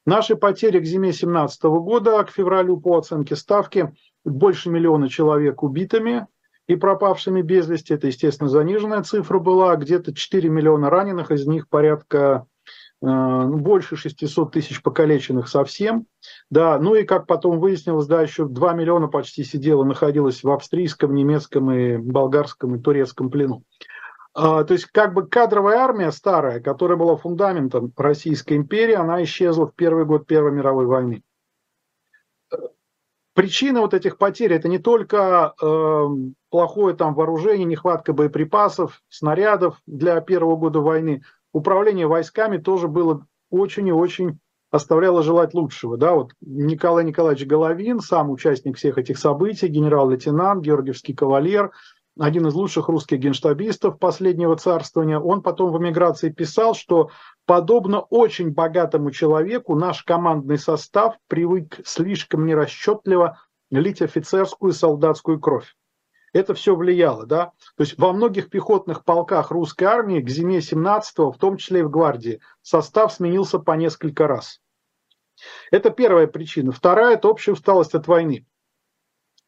Наши 0.06 0.36
потери 0.36 0.80
к 0.80 0.84
зиме 0.84 1.08
2017 1.08 1.62
года, 1.64 2.22
к 2.24 2.30
февралю 2.30 2.78
по 2.78 2.98
оценке 2.98 3.36
ставки, 3.36 3.92
больше 4.24 4.70
миллиона 4.70 5.08
человек 5.08 5.62
убитыми 5.62 6.26
и 6.66 6.76
пропавшими 6.76 7.42
без 7.42 7.68
вести. 7.68 7.94
Это, 7.94 8.06
естественно, 8.06 8.48
заниженная 8.48 9.02
цифра 9.02 9.38
была. 9.38 9.76
Где-то 9.76 10.14
4 10.14 10.48
миллиона 10.48 10.90
раненых, 10.90 11.30
из 11.30 11.46
них 11.46 11.68
порядка 11.68 12.46
больше 13.02 13.96
600 13.96 14.52
тысяч 14.52 14.80
покалеченных 14.80 15.48
совсем. 15.48 16.06
Да, 16.50 16.78
ну 16.78 16.94
и 16.94 17.02
как 17.02 17.26
потом 17.26 17.58
выяснилось, 17.58 18.06
да, 18.06 18.22
еще 18.22 18.46
2 18.46 18.72
миллиона 18.74 19.08
почти 19.08 19.42
сидело, 19.42 19.82
находилось 19.84 20.44
в 20.44 20.50
австрийском, 20.50 21.14
немецком 21.14 21.70
и 21.72 21.96
болгарском 21.96 22.76
и 22.76 22.80
турецком 22.80 23.30
плену. 23.30 23.64
А, 24.34 24.64
то 24.64 24.72
есть 24.72 24.86
как 24.86 25.14
бы 25.14 25.26
кадровая 25.26 25.78
армия 25.78 26.12
старая, 26.12 26.60
которая 26.60 26.96
была 26.96 27.16
фундаментом 27.16 27.92
Российской 27.96 28.56
империи, 28.56 28.94
она 28.94 29.22
исчезла 29.24 29.66
в 29.66 29.74
первый 29.74 30.04
год 30.04 30.26
Первой 30.26 30.52
мировой 30.52 30.86
войны. 30.86 31.22
Причина 33.34 33.80
вот 33.80 33.94
этих 33.94 34.18
потерь 34.18 34.52
это 34.52 34.68
не 34.68 34.78
только 34.78 35.54
э, 35.60 36.06
плохое 36.50 36.94
там 36.94 37.14
вооружение, 37.14 37.64
нехватка 37.64 38.12
боеприпасов, 38.12 39.02
снарядов 39.08 39.80
для 39.86 40.20
первого 40.20 40.56
года 40.56 40.80
войны. 40.80 41.22
Управление 41.52 42.06
войсками 42.06 42.58
тоже 42.58 42.88
было 42.88 43.26
очень 43.50 43.88
и 43.88 43.92
очень 43.92 44.38
оставляло 44.70 45.22
желать 45.22 45.54
лучшего. 45.54 45.96
Да? 45.96 46.14
Вот 46.14 46.32
Николай 46.40 47.04
Николаевич 47.04 47.46
Головин, 47.46 48.00
сам 48.00 48.30
участник 48.30 48.78
всех 48.78 48.98
этих 48.98 49.18
событий, 49.18 49.68
генерал-лейтенант, 49.68 50.62
георгиевский 50.62 51.14
кавалер, 51.14 51.70
один 52.18 52.46
из 52.46 52.54
лучших 52.54 52.88
русских 52.88 53.18
генштабистов 53.18 53.98
последнего 53.98 54.56
царствования, 54.56 55.18
он 55.18 55.42
потом 55.42 55.72
в 55.72 55.78
эмиграции 55.78 56.30
писал, 56.30 56.74
что 56.74 57.10
подобно 57.46 58.00
очень 58.00 58.52
богатому 58.52 59.10
человеку 59.10 59.74
наш 59.74 60.02
командный 60.02 60.58
состав 60.58 61.16
привык 61.28 61.80
слишком 61.84 62.46
нерасчетливо 62.46 63.38
лить 63.70 64.02
офицерскую 64.02 64.72
и 64.72 64.74
солдатскую 64.74 65.40
кровь. 65.40 65.74
Это 66.32 66.54
все 66.54 66.74
влияло, 66.74 67.26
да. 67.26 67.52
То 67.76 67.82
есть 67.82 67.98
во 67.98 68.12
многих 68.12 68.48
пехотных 68.48 69.04
полках 69.04 69.50
русской 69.50 69.84
армии 69.84 70.20
к 70.20 70.28
зиме 70.28 70.58
17-го, 70.58 71.30
в 71.30 71.38
том 71.38 71.58
числе 71.58 71.80
и 71.80 71.82
в 71.82 71.90
гвардии, 71.90 72.40
состав 72.62 73.12
сменился 73.12 73.58
по 73.58 73.72
несколько 73.72 74.26
раз. 74.26 74.60
Это 75.70 75.90
первая 75.90 76.26
причина. 76.26 76.72
Вторая– 76.72 77.14
это 77.16 77.28
общая 77.28 77.52
усталость 77.52 77.94
от 77.94 78.06
войны. 78.06 78.46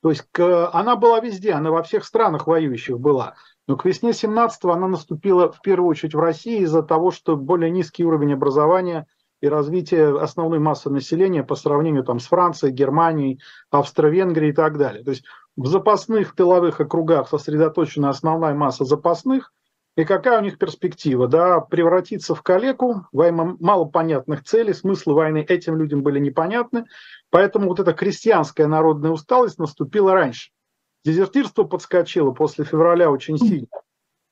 То 0.03 0.11
есть 0.11 0.27
к, 0.33 0.71
она 0.73 0.97
была 0.97 1.21
везде, 1.21 1.53
она 1.53 1.71
во 1.71 1.83
всех 1.83 2.05
странах 2.05 2.47
воюющих 2.47 3.01
была. 3.01 3.37
Но 3.67 3.77
к 3.77 3.87
весне 3.87 4.11
17-го 4.11 4.71
она 4.71 4.87
наступила 4.87 5.51
в 5.51 5.63
первую 5.63 5.89
очередь 5.89 6.15
в 6.15 6.19
России 6.19 6.61
из-за 6.61 6.83
того, 6.83 7.11
что 7.11 7.37
более 7.37 7.71
низкий 7.71 8.05
уровень 8.05 8.35
образования 8.35 9.07
и 9.45 9.49
развития 9.49 10.17
основной 10.19 10.59
массы 10.59 10.91
населения 10.91 11.43
по 11.43 11.55
сравнению 11.55 12.05
там, 12.05 12.19
с 12.19 12.27
Францией, 12.27 12.73
Германией, 12.73 13.41
Австро-Венгрией 13.71 14.53
и 14.53 14.55
так 14.55 14.79
далее. 14.79 15.05
То 15.05 15.11
есть 15.11 15.25
в 15.57 15.67
запасных 15.67 16.35
тыловых 16.35 16.81
округах 16.81 17.29
сосредоточена 17.29 18.11
основная 18.11 18.55
масса 18.55 18.85
запасных– 18.85 19.53
и 19.97 20.05
какая 20.05 20.41
у 20.41 20.43
них 20.43 20.59
перспектива? 20.59 21.29
Да, 21.29 21.61
превратиться 21.61 22.35
в 22.35 22.43
калеку 22.43 23.07
во 23.13 23.29
имя 23.29 23.57
малопонятных 23.61 24.43
целей, 24.43 24.75
смыслы 24.75 25.15
войны 25.15 25.47
этим 25.49 25.77
людям 25.77 26.03
были 26.03 26.19
непонятны, 26.19 26.87
поэтому 27.31 27.69
вот 27.69 27.79
эта 27.79 27.93
крестьянская 27.93 28.67
народная 28.67 29.13
усталость 29.13 29.59
наступила 29.59 30.13
раньше. 30.13 30.51
Дезертирство 31.05 31.63
подскочило 31.63 32.33
после 32.33 32.65
февраля 32.65 33.11
очень 33.11 33.39
сильно. 33.39 33.69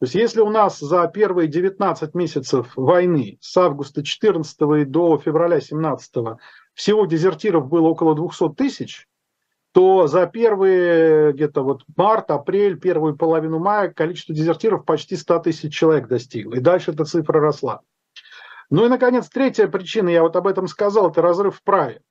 То 0.03 0.07
есть 0.07 0.17
если 0.17 0.41
у 0.41 0.51
нас 0.51 0.81
за 0.81 1.07
первые 1.07 1.47
19 1.47 2.15
месяцев 2.17 2.73
войны 2.75 3.39
с 3.41 3.57
августа 3.57 4.03
14 4.03 4.61
и 4.81 4.85
до 4.85 5.17
февраля 5.17 5.61
17 5.61 6.41
всего 6.75 7.07
дезертиров 7.07 7.69
было 7.69 7.87
около 7.87 8.17
200 8.17 8.55
тысяч, 8.55 9.07
то 9.73 10.09
за 10.09 10.27
первые 10.27 11.33
где-то 11.35 11.63
вот 11.63 11.85
март, 11.97 12.33
апрель, 12.33 12.81
первую 12.81 13.17
половину 13.17 13.61
мая 13.61 13.91
количество 13.91 14.35
дезертиров 14.35 14.85
почти 14.85 15.15
100 15.15 15.39
тысяч 15.39 15.73
человек 15.73 16.09
достигло. 16.09 16.55
И 16.55 16.61
дальше 16.61 16.91
эта 16.91 17.05
цифра 17.05 17.39
росла. 17.39 17.83
Ну 18.71 18.85
и, 18.85 18.89
наконец, 18.89 19.29
третья 19.29 19.69
причина, 19.69 20.09
я 20.09 20.23
вот 20.23 20.35
об 20.35 20.49
этом 20.49 20.67
сказал, 20.67 21.13
это 21.13 21.23
разрыв 21.23 21.59
в 21.59 21.63
праве. 21.63 22.03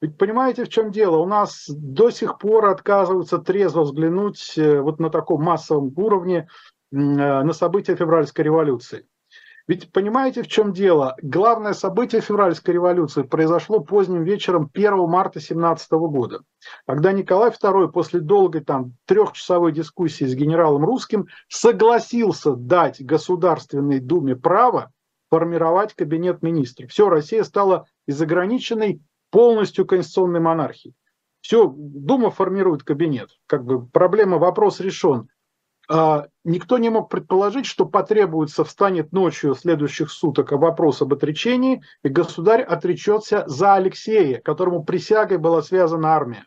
Ведь 0.00 0.18
понимаете, 0.18 0.64
в 0.64 0.68
чем 0.68 0.90
дело? 0.90 1.16
У 1.16 1.26
нас 1.26 1.64
до 1.68 2.10
сих 2.10 2.38
пор 2.38 2.66
отказываются 2.66 3.38
трезво 3.38 3.82
взглянуть 3.82 4.52
э, 4.56 4.80
вот 4.80 5.00
на 5.00 5.08
таком 5.08 5.42
массовом 5.42 5.92
уровне 5.96 6.46
на 6.94 7.52
события 7.52 7.96
февральской 7.96 8.44
революции. 8.44 9.06
Ведь 9.66 9.90
понимаете, 9.92 10.42
в 10.42 10.46
чем 10.46 10.72
дело? 10.72 11.16
Главное 11.22 11.72
событие 11.72 12.20
февральской 12.20 12.74
революции 12.74 13.22
произошло 13.22 13.80
поздним 13.80 14.22
вечером 14.22 14.70
1 14.72 15.08
марта 15.08 15.40
17 15.40 15.90
года, 15.92 16.42
когда 16.86 17.12
Николай 17.12 17.50
II 17.50 17.88
после 17.88 18.20
долгой 18.20 18.62
там 18.62 18.92
трехчасовой 19.06 19.72
дискуссии 19.72 20.24
с 20.24 20.34
генералом 20.34 20.84
Русским 20.84 21.28
согласился 21.48 22.54
дать 22.54 23.04
Государственной 23.04 24.00
Думе 24.00 24.36
право 24.36 24.92
формировать 25.30 25.94
кабинет 25.94 26.42
министров. 26.42 26.90
Все, 26.90 27.08
Россия 27.08 27.42
стала 27.42 27.86
из 28.06 28.20
ограниченной 28.20 29.00
полностью 29.30 29.86
конституционной 29.86 30.40
монархией. 30.40 30.94
Все, 31.40 31.72
Дума 31.74 32.30
формирует 32.30 32.82
кабинет. 32.82 33.30
Как 33.46 33.64
бы 33.64 33.86
проблема, 33.86 34.36
вопрос 34.36 34.80
решен. 34.80 35.28
А, 35.88 36.26
никто 36.44 36.78
не 36.78 36.88
мог 36.88 37.10
предположить, 37.10 37.66
что 37.66 37.84
потребуется, 37.84 38.64
встанет 38.64 39.12
ночью 39.12 39.54
следующих 39.54 40.10
суток 40.10 40.52
вопрос 40.52 41.02
об 41.02 41.12
отречении, 41.12 41.82
и 42.02 42.08
государь 42.08 42.62
отречется 42.62 43.44
за 43.46 43.74
Алексея, 43.74 44.40
которому 44.40 44.84
присягой 44.84 45.38
была 45.38 45.62
связана 45.62 46.14
армия. 46.14 46.46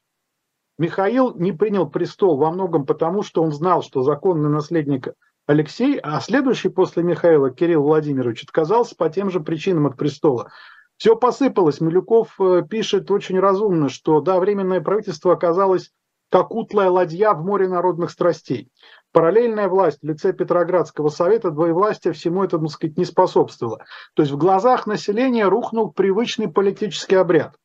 Михаил 0.79 1.36
не 1.36 1.51
принял 1.51 1.89
престол 1.89 2.38
во 2.38 2.51
многом 2.51 2.86
потому, 2.86 3.24
что 3.24 3.41
он 3.41 3.51
знал, 3.51 3.82
что 3.82 4.03
законный 4.03 4.50
наследник 4.50 5.10
Алексей, 5.48 5.98
а 5.98 6.20
следующий 6.20 6.70
после 6.70 7.03
Михаила 7.03 7.50
Кирилл 7.50 7.84
Владимирович 7.84 8.44
отказался 8.44 8.96
по 8.96 9.10
тем 9.10 9.32
же 9.32 9.39
причинам 9.39 9.88
от 9.88 9.98
престола. 9.98 10.51
Все 10.98 11.15
посыпалось. 11.15 11.79
Милюков 11.79 12.36
э, 12.39 12.63
пишет 12.67 13.10
очень 13.12 13.39
разумно, 13.39 13.88
что 13.88 14.20
да, 14.20 14.39
временное 14.39 14.82
правительство 14.82 15.34
оказалось 15.34 15.91
как 16.29 16.51
утлая 16.51 16.89
ладья 16.89 17.34
в 17.34 17.46
море 17.46 17.67
народных 17.67 18.12
страстей. 18.12 18.70
Параллельная 19.12 19.68
власть 19.68 20.00
в 20.02 20.06
лице 20.06 20.34
Петроградского 20.34 21.10
совета 21.10 21.52
двоевластия 21.52 22.12
всему 22.12 22.44
этому, 22.44 22.68
сказать, 22.68 22.98
не 22.98 23.06
способствовала. 23.06 23.86
То 24.14 24.22
есть 24.22 24.32
в 24.32 24.38
глазах 24.38 24.86
населения 24.86 25.48
рухнул 25.48 25.92
привычный 25.92 26.50
политический 26.50 27.16
обряд. 27.16 27.56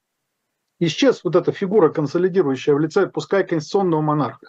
Исчез 0.79 1.23
вот 1.25 1.37
эта 1.37 1.53
фигура, 1.53 1.91
консолидирующая 1.91 2.75
в 2.75 2.79
лице, 2.79 3.07
пускай 3.07 3.47
конституционного 3.47 4.01
монарха. 4.01 4.49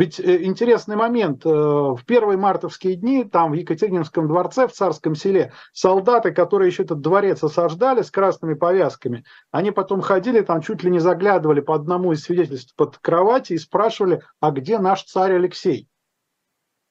Ведь 0.00 0.18
э, 0.18 0.44
интересный 0.44 0.96
момент, 0.96 1.44
э, 1.44 1.50
в 1.50 2.00
первые 2.06 2.38
мартовские 2.38 2.94
дни 2.94 3.22
там 3.24 3.50
в 3.50 3.54
Екатерининском 3.54 4.28
дворце, 4.28 4.66
в 4.66 4.72
Царском 4.72 5.14
селе, 5.14 5.52
солдаты, 5.74 6.32
которые 6.32 6.70
еще 6.70 6.84
этот 6.84 7.02
дворец 7.02 7.44
осаждали 7.44 8.00
с 8.00 8.10
красными 8.10 8.54
повязками, 8.54 9.24
они 9.50 9.72
потом 9.72 10.00
ходили 10.00 10.40
там, 10.40 10.62
чуть 10.62 10.82
ли 10.84 10.90
не 10.90 11.00
заглядывали 11.00 11.60
по 11.60 11.74
одному 11.74 12.12
из 12.12 12.22
свидетельств 12.22 12.74
под 12.76 12.96
кровати 12.96 13.52
и 13.52 13.58
спрашивали, 13.58 14.22
а 14.40 14.52
где 14.52 14.78
наш 14.78 15.04
царь 15.04 15.34
Алексей? 15.34 15.89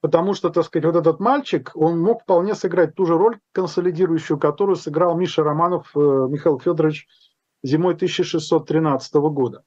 Потому 0.02 0.34
что, 0.34 0.50
так 0.50 0.66
сказать, 0.66 0.86
вот 0.86 0.96
этот 0.96 1.20
мальчик, 1.20 1.72
он 1.76 2.00
мог 2.00 2.24
вполне 2.24 2.56
сыграть 2.56 2.96
ту 2.96 3.06
же 3.06 3.18
роль 3.18 3.40
консолидирующую, 3.52 4.40
которую 4.40 4.76
сыграл 4.76 5.18
Миша 5.18 5.44
Романов 5.44 5.92
э, 5.96 6.00
Михаил 6.00 6.60
Федорович 6.60 7.08
зимой 7.64 7.96
1613 7.96 9.14
года. 9.16 9.64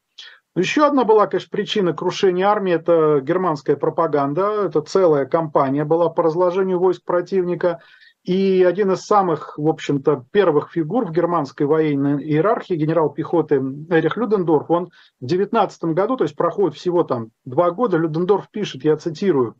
Еще 0.54 0.84
одна 0.84 1.04
была, 1.04 1.26
конечно, 1.26 1.48
причина 1.50 1.94
крушения 1.94 2.46
армии– 2.46 2.72
это 2.74 3.20
германская 3.22 3.74
пропаганда. 3.74 4.66
Это 4.66 4.82
целая 4.82 5.24
кампания 5.24 5.84
была 5.84 6.10
по 6.10 6.24
разложению 6.24 6.78
войск 6.78 7.04
противника. 7.04 7.80
и 8.22 8.62
один 8.62 8.92
из 8.92 9.00
самых, 9.00 9.58
в 9.58 9.66
общем-то, 9.66 10.26
первых 10.30 10.70
фигур 10.70 11.06
в 11.06 11.10
германской 11.10 11.66
военной 11.66 12.22
иерархии, 12.22 12.74
генерал 12.74 13.10
пехоты 13.10 13.56
Эрих 13.56 14.16
Людендорф, 14.16 14.70
он 14.70 14.90
в 15.20 15.26
19 15.26 15.84
году, 15.86 16.16
то 16.16 16.24
есть 16.24 16.36
проходит 16.36 16.76
всего 16.76 17.02
там 17.02 17.30
два 17.44 17.72
года, 17.72 17.96
Людендорф 17.96 18.48
пишет, 18.50 18.84
я 18.84 18.96
цитирую, 18.96 19.56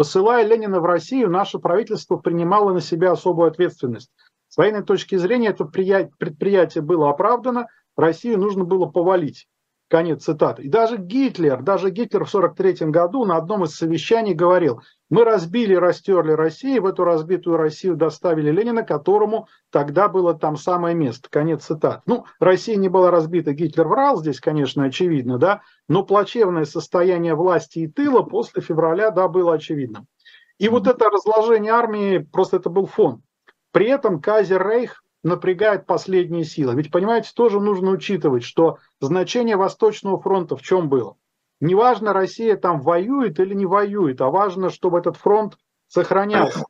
«Посылая 0.00 0.46
Ленина 0.46 0.80
в 0.80 0.86
Россию, 0.86 1.28
наше 1.28 1.58
правительство 1.58 2.16
принимало 2.16 2.72
на 2.72 2.80
себя 2.80 3.12
особую 3.12 3.50
ответственность. 3.50 4.10
С 4.48 4.56
военной 4.56 4.82
точки 4.82 5.16
зрения 5.16 5.48
это 5.48 5.66
предприятие 5.66 6.80
было 6.80 7.10
оправдано, 7.10 7.66
Россию 7.98 8.38
нужно 8.38 8.64
было 8.64 8.86
повалить. 8.86 9.46
Конец 9.90 10.22
цитаты. 10.22 10.62
И 10.62 10.68
даже 10.68 10.96
Гитлер, 10.98 11.62
даже 11.62 11.90
Гитлер 11.90 12.24
в 12.24 12.32
1943 12.32 12.90
году 12.90 13.24
на 13.24 13.36
одном 13.36 13.64
из 13.64 13.74
совещаний 13.74 14.34
говорил, 14.34 14.82
мы 15.10 15.24
разбили, 15.24 15.74
растерли 15.74 16.30
Россию, 16.30 16.82
в 16.82 16.86
эту 16.86 17.02
разбитую 17.02 17.56
Россию 17.56 17.96
доставили 17.96 18.52
Ленина, 18.52 18.84
которому 18.84 19.48
тогда 19.72 20.08
было 20.08 20.32
там 20.34 20.56
самое 20.56 20.94
место. 20.94 21.28
Конец 21.28 21.64
цитат. 21.64 22.02
Ну, 22.06 22.24
Россия 22.38 22.76
не 22.76 22.88
была 22.88 23.10
разбита, 23.10 23.52
Гитлер 23.52 23.88
врал 23.88 24.16
здесь, 24.18 24.38
конечно, 24.38 24.84
очевидно, 24.84 25.38
да, 25.38 25.62
но 25.88 26.04
плачевное 26.04 26.66
состояние 26.66 27.34
власти 27.34 27.80
и 27.80 27.88
тыла 27.88 28.22
после 28.22 28.62
февраля, 28.62 29.10
да, 29.10 29.26
было 29.26 29.54
очевидным. 29.54 30.06
И 30.58 30.68
вот 30.68 30.86
это 30.86 31.10
разложение 31.10 31.72
армии, 31.72 32.18
просто 32.18 32.58
это 32.58 32.70
был 32.70 32.86
фон. 32.86 33.22
При 33.72 33.88
этом 33.88 34.20
Казер 34.20 34.64
Рейх 34.64 35.02
напрягает 35.22 35.86
последние 35.86 36.44
силы. 36.44 36.74
Ведь, 36.74 36.90
понимаете, 36.90 37.30
тоже 37.34 37.60
нужно 37.60 37.90
учитывать, 37.90 38.42
что 38.42 38.78
значение 39.00 39.56
Восточного 39.56 40.20
фронта 40.20 40.56
в 40.56 40.62
чем 40.62 40.88
было. 40.88 41.16
Неважно, 41.60 42.12
Россия 42.12 42.56
там 42.56 42.80
воюет 42.80 43.38
или 43.38 43.54
не 43.54 43.66
воюет, 43.66 44.20
а 44.20 44.30
важно, 44.30 44.70
чтобы 44.70 44.98
этот 44.98 45.16
фронт 45.16 45.58
сохранялся. 45.88 46.64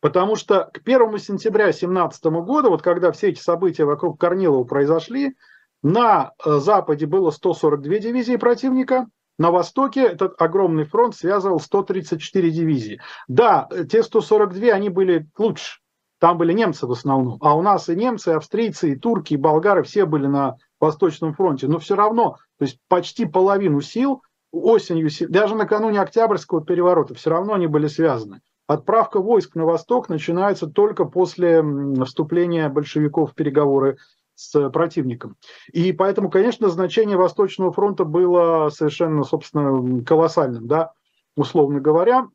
Потому 0.00 0.36
что 0.36 0.70
к 0.72 0.80
1 0.84 1.18
сентября 1.18 1.64
2017 1.64 2.24
года, 2.24 2.68
вот 2.68 2.82
когда 2.82 3.10
все 3.10 3.30
эти 3.30 3.40
события 3.40 3.84
вокруг 3.84 4.20
Корнилова 4.20 4.64
произошли, 4.64 5.34
на 5.82 6.32
э, 6.44 6.58
Западе 6.58 7.06
было 7.06 7.30
142 7.30 7.98
дивизии 7.98 8.36
противника, 8.36 9.06
на 9.38 9.50
Востоке 9.50 10.02
этот 10.02 10.40
огромный 10.40 10.84
фронт 10.84 11.14
связывал 11.14 11.60
134 11.60 12.50
дивизии. 12.50 13.00
Да, 13.28 13.68
те 13.90 14.02
142, 14.02 14.72
они 14.72 14.88
были 14.88 15.28
лучше, 15.38 15.80
там 16.18 16.36
были 16.38 16.52
немцы 16.52 16.86
в 16.86 16.92
основном. 16.92 17.38
А 17.40 17.56
у 17.56 17.62
нас 17.62 17.88
и 17.88 17.96
немцы, 17.96 18.30
и 18.30 18.34
австрийцы, 18.34 18.92
и 18.92 18.96
турки, 18.96 19.34
и 19.34 19.36
болгары 19.36 19.82
все 19.82 20.04
были 20.04 20.26
на 20.26 20.56
Восточном 20.80 21.34
фронте. 21.34 21.68
Но 21.68 21.78
все 21.78 21.94
равно, 21.96 22.36
то 22.58 22.64
есть 22.64 22.78
почти 22.88 23.24
половину 23.24 23.80
сил 23.80 24.22
осенью, 24.50 25.10
даже 25.28 25.54
накануне 25.54 26.00
Октябрьского 26.00 26.64
переворота, 26.64 27.14
все 27.14 27.30
равно 27.30 27.54
они 27.54 27.66
были 27.66 27.86
связаны. 27.86 28.40
Отправка 28.66 29.20
войск 29.20 29.54
на 29.54 29.64
восток 29.64 30.08
начинается 30.08 30.66
только 30.66 31.04
после 31.04 31.64
вступления 32.04 32.68
большевиков 32.68 33.32
в 33.32 33.34
переговоры 33.34 33.96
с 34.34 34.70
противником. 34.70 35.36
И 35.72 35.92
поэтому, 35.92 36.30
конечно, 36.30 36.68
значение 36.68 37.16
Восточного 37.16 37.72
фронта 37.72 38.04
было 38.04 38.68
совершенно, 38.68 39.24
собственно, 39.24 40.04
колоссальным, 40.04 40.68
да, 40.68 40.92
условно 41.34 41.80
говоря 41.80 42.28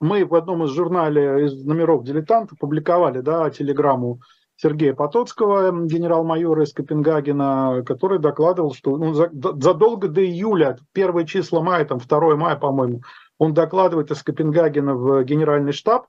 мы 0.00 0.24
в 0.24 0.34
одном 0.34 0.64
из 0.64 0.70
журнале, 0.70 1.46
из 1.46 1.64
номеров 1.64 2.04
«Дилетанта» 2.04 2.54
публиковали 2.56 3.20
да, 3.20 3.50
телеграмму 3.50 4.20
Сергея 4.56 4.92
Потоцкого, 4.92 5.70
генерал-майора 5.86 6.64
из 6.64 6.72
Копенгагена, 6.72 7.84
который 7.86 8.18
докладывал, 8.18 8.74
что 8.74 8.96
ну, 8.96 9.14
задолго 9.14 10.08
до 10.08 10.24
июля, 10.24 10.78
первые 10.92 11.26
числа 11.26 11.62
мая, 11.62 11.84
там 11.84 11.98
2 11.98 12.36
мая, 12.36 12.56
по-моему, 12.56 13.02
он 13.38 13.54
докладывает 13.54 14.10
из 14.10 14.22
Копенгагена 14.22 14.96
в 14.96 15.22
генеральный 15.22 15.72
штаб 15.72 16.06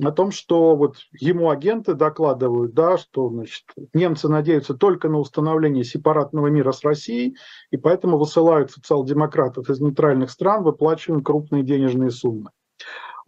о 0.00 0.12
том, 0.12 0.30
что 0.30 0.76
вот 0.76 0.98
ему 1.20 1.50
агенты 1.50 1.94
докладывают, 1.94 2.72
да, 2.72 2.98
что 2.98 3.30
значит, 3.30 3.64
немцы 3.92 4.28
надеются 4.28 4.74
только 4.74 5.08
на 5.08 5.18
установление 5.18 5.82
сепаратного 5.82 6.46
мира 6.46 6.70
с 6.70 6.84
Россией, 6.84 7.36
и 7.72 7.76
поэтому 7.76 8.16
высылают 8.16 8.70
социал-демократов 8.70 9.68
из 9.68 9.80
нейтральных 9.80 10.30
стран, 10.30 10.62
выплачивая 10.62 11.20
крупные 11.20 11.64
денежные 11.64 12.10
суммы. 12.10 12.50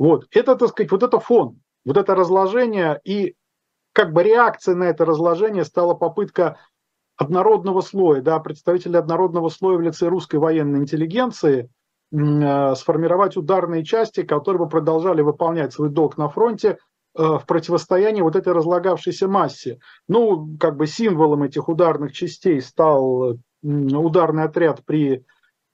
Вот, 0.01 0.25
это, 0.31 0.57
так 0.57 0.71
сказать, 0.71 0.91
вот 0.91 1.03
это 1.03 1.21
фон, 1.21 1.61
вот 1.85 1.99
это 1.99 2.15
разложение, 2.15 2.99
и 3.05 3.35
как 3.93 4.15
бы 4.15 4.23
реакция 4.23 4.75
на 4.75 4.85
это 4.85 5.05
разложение 5.05 5.63
стала 5.63 5.93
попытка 5.93 6.57
однородного 7.19 7.83
слоя, 7.83 8.23
да, 8.23 8.39
представителей 8.39 8.97
однородного 8.97 9.51
слоя 9.51 9.77
в 9.77 9.83
лице 9.83 10.09
русской 10.09 10.37
военной 10.37 10.79
интеллигенции 10.79 11.69
э, 12.13 12.75
сформировать 12.77 13.37
ударные 13.37 13.85
части, 13.85 14.23
которые 14.23 14.61
бы 14.61 14.71
продолжали 14.71 15.21
выполнять 15.21 15.75
свой 15.75 15.91
долг 15.91 16.17
на 16.17 16.31
фронте 16.31 16.79
э, 17.19 17.23
в 17.23 17.45
противостоянии 17.47 18.23
вот 18.23 18.37
этой 18.37 18.55
разлагавшейся 18.55 19.29
массе. 19.29 19.81
Ну, 20.09 20.57
как 20.59 20.79
бы 20.79 20.87
символом 20.87 21.43
этих 21.43 21.69
ударных 21.69 22.13
частей 22.13 22.63
стал 22.63 23.37
ударный 23.63 24.45
отряд 24.45 24.83
при 24.87 25.27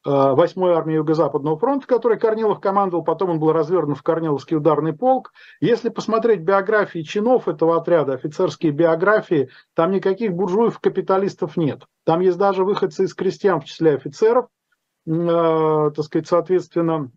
8-й 0.06 0.72
армии 0.72 0.94
Юго-Западного 0.94 1.58
фронта, 1.58 1.86
который 1.86 2.18
Корнилов 2.18 2.60
командовал, 2.60 3.02
потом 3.02 3.30
он 3.30 3.40
был 3.40 3.52
развернут 3.52 3.98
в 3.98 4.02
Корниловский 4.02 4.56
ударный 4.56 4.92
полк. 4.92 5.32
Если 5.60 5.88
посмотреть 5.88 6.40
биографии 6.40 7.00
чинов 7.00 7.48
этого 7.48 7.76
отряда, 7.76 8.14
офицерские 8.14 8.70
биографии, 8.70 9.50
там 9.74 9.90
никаких 9.90 10.32
буржуев-капиталистов 10.32 11.56
нет. 11.56 11.82
Там 12.04 12.20
есть 12.20 12.38
даже 12.38 12.64
выходцы 12.64 13.04
из 13.04 13.14
крестьян 13.14 13.60
в 13.60 13.64
числе 13.64 13.94
офицеров, 13.94 14.46
э, 15.06 15.90
так 15.94 16.04
сказать, 16.04 16.28
соответственно, 16.28 17.10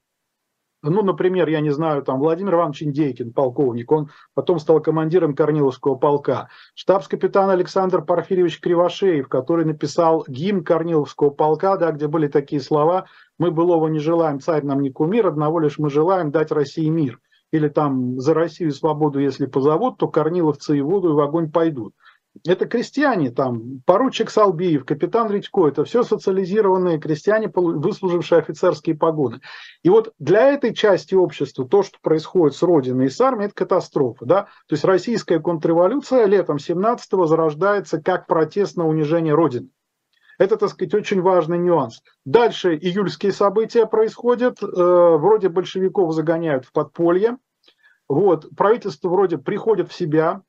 ну, 0.81 1.03
например, 1.03 1.49
я 1.49 1.59
не 1.59 1.71
знаю, 1.71 2.03
там 2.03 2.19
Владимир 2.19 2.55
Иванович 2.55 2.83
Индейкин, 2.83 3.33
полковник, 3.33 3.91
он 3.91 4.09
потом 4.33 4.59
стал 4.59 4.81
командиром 4.81 5.35
Корниловского 5.35 5.95
полка. 5.95 6.49
Штабс-капитан 6.73 7.49
Александр 7.49 8.01
Порфирьевич 8.03 8.61
Кривошеев, 8.61 9.27
который 9.27 9.65
написал 9.65 10.23
гимн 10.27 10.63
Корниловского 10.63 11.31
полка, 11.31 11.75
да, 11.77 11.91
где 11.91 12.07
были 12.07 12.27
такие 12.27 12.61
слова 12.61 13.05
«Мы 13.37 13.51
былого 13.51 13.87
не 13.87 13.99
желаем, 13.99 14.39
царь 14.39 14.63
нам 14.63 14.81
не 14.81 14.91
кумир, 14.91 15.27
одного 15.27 15.59
лишь 15.59 15.79
мы 15.79 15.89
желаем 15.89 16.31
дать 16.31 16.51
России 16.51 16.87
мир». 16.87 17.19
Или 17.51 17.67
там 17.67 18.19
«За 18.19 18.33
Россию 18.33 18.69
и 18.69 18.73
свободу, 18.73 19.19
если 19.19 19.47
позовут, 19.47 19.97
то 19.97 20.07
корниловцы 20.07 20.77
и 20.77 20.81
воду 20.81 21.09
и 21.09 21.13
в 21.13 21.19
огонь 21.19 21.51
пойдут» 21.51 21.93
это 22.45 22.65
крестьяне, 22.65 23.31
там, 23.31 23.81
поручик 23.85 24.29
Салбиев, 24.29 24.85
капитан 24.85 25.29
Редько, 25.29 25.67
это 25.67 25.83
все 25.83 26.03
социализированные 26.03 26.99
крестьяне, 26.99 27.51
выслужившие 27.53 28.39
офицерские 28.39 28.95
погоны. 28.95 29.41
И 29.83 29.89
вот 29.89 30.13
для 30.19 30.51
этой 30.51 30.73
части 30.73 31.15
общества 31.15 31.67
то, 31.67 31.83
что 31.83 31.97
происходит 32.01 32.55
с 32.55 32.63
Родиной 32.63 33.07
и 33.07 33.09
с 33.09 33.19
армией, 33.19 33.47
это 33.47 33.55
катастрофа. 33.55 34.25
Да? 34.25 34.43
То 34.67 34.73
есть 34.75 34.85
российская 34.85 35.39
контрреволюция 35.39 36.25
летом 36.25 36.57
17-го 36.57 37.25
зарождается 37.25 38.01
как 38.01 38.27
протест 38.27 38.77
на 38.77 38.87
унижение 38.87 39.33
Родины. 39.33 39.69
Это, 40.37 40.55
так 40.55 40.69
сказать, 40.69 40.93
очень 40.93 41.21
важный 41.21 41.57
нюанс. 41.57 42.01
Дальше 42.23 42.73
июльские 42.75 43.33
события 43.33 43.85
происходят. 43.85 44.63
Э, 44.63 44.67
вроде 45.17 45.49
большевиков 45.49 46.13
загоняют 46.13 46.63
в 46.63 46.71
подполье. 46.71 47.37
Вот, 48.07 48.47
правительство 48.55 49.09
вроде 49.09 49.37
приходит 49.37 49.91
в 49.91 49.93
себя, 49.93 50.41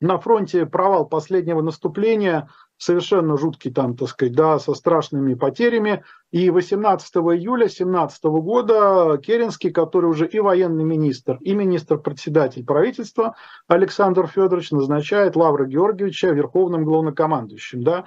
на 0.00 0.18
фронте 0.18 0.66
провал 0.66 1.06
последнего 1.06 1.60
наступления, 1.60 2.48
совершенно 2.78 3.36
жуткий 3.36 3.70
там, 3.70 3.96
так 3.96 4.08
сказать, 4.08 4.34
да, 4.34 4.58
со 4.58 4.74
страшными 4.74 5.34
потерями. 5.34 6.02
И 6.30 6.50
18 6.50 7.16
июля 7.16 7.66
2017 7.66 8.24
года 8.24 9.18
Керенский, 9.18 9.70
который 9.70 10.06
уже 10.06 10.26
и 10.26 10.40
военный 10.40 10.84
министр, 10.84 11.38
и 11.42 11.54
министр-председатель 11.54 12.64
правительства 12.64 13.34
Александр 13.68 14.26
Федорович 14.26 14.70
назначает 14.70 15.36
Лавра 15.36 15.66
Георгиевича 15.66 16.28
верховным 16.28 16.84
главнокомандующим. 16.84 17.82
Да. 17.82 18.06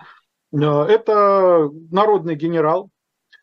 Э, 0.52 0.84
это 0.84 1.70
народный 1.92 2.36
генерал, 2.36 2.90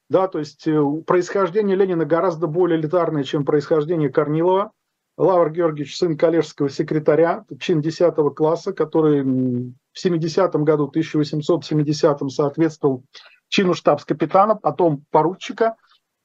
да, 0.08 0.26
то 0.26 0.40
есть 0.40 0.66
э, 0.66 0.82
происхождение 1.06 1.76
Ленина 1.76 2.04
гораздо 2.04 2.48
более 2.48 2.80
элитарное, 2.80 3.22
чем 3.22 3.44
происхождение 3.44 4.08
Корнилова. 4.08 4.72
Лавр 5.20 5.50
Георгиевич, 5.50 5.98
сын 5.98 6.16
коллежского 6.16 6.70
секретаря, 6.70 7.44
чин 7.60 7.82
10 7.82 8.14
класса, 8.34 8.72
который 8.72 9.22
в 9.22 9.74
70-м 10.02 10.64
году, 10.64 10.90
1870-м, 10.94 12.30
соответствовал 12.30 13.04
чину 13.48 13.74
штабс-капитана, 13.74 14.54
потом 14.54 15.04
поручика. 15.10 15.76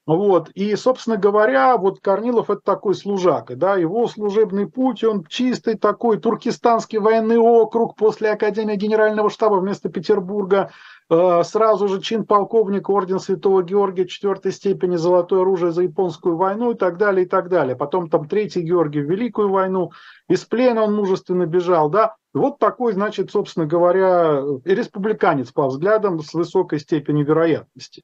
Вот. 0.05 0.49
И, 0.51 0.73
собственно 0.77 1.17
говоря, 1.17 1.75
вот 1.75 1.99
Корнилов 1.99 2.49
это 2.49 2.61
такой 2.63 2.95
служака, 2.95 3.55
да, 3.55 3.75
его 3.75 4.07
служебный 4.07 4.67
путь, 4.67 5.03
он 5.03 5.25
чистый 5.25 5.75
такой 5.75 6.17
туркестанский 6.17 6.99
военный 6.99 7.37
округ 7.37 7.97
после 7.97 8.31
Академии 8.31 8.77
Генерального 8.77 9.29
штаба 9.29 9.55
вместо 9.55 9.89
Петербурга, 9.89 10.71
сразу 11.09 11.87
же 11.87 12.01
чин 12.01 12.25
полковника 12.25 12.91
орден 12.91 13.19
Святого 13.19 13.61
Георгия 13.61 14.07
четвертой 14.07 14.51
степени 14.51 14.95
золотое 14.95 15.41
оружие 15.41 15.71
за 15.71 15.83
японскую 15.83 16.35
войну 16.35 16.71
и 16.71 16.75
так 16.75 16.97
далее, 16.97 17.25
и 17.25 17.29
так 17.29 17.49
далее. 17.49 17.75
Потом 17.75 18.09
там 18.09 18.27
третий 18.27 18.61
Георгий 18.61 19.01
в 19.01 19.09
Великую 19.09 19.49
войну. 19.49 19.91
Из 20.27 20.43
плена 20.45 20.83
он 20.83 20.95
мужественно 20.95 21.45
бежал, 21.45 21.89
да. 21.89 22.15
Вот 22.33 22.57
такой, 22.59 22.93
значит, 22.93 23.31
собственно 23.31 23.65
говоря, 23.65 24.41
республиканец 24.65 25.51
по 25.51 25.67
взглядам 25.67 26.19
с 26.21 26.33
высокой 26.33 26.79
степенью 26.79 27.25
вероятности. 27.25 28.03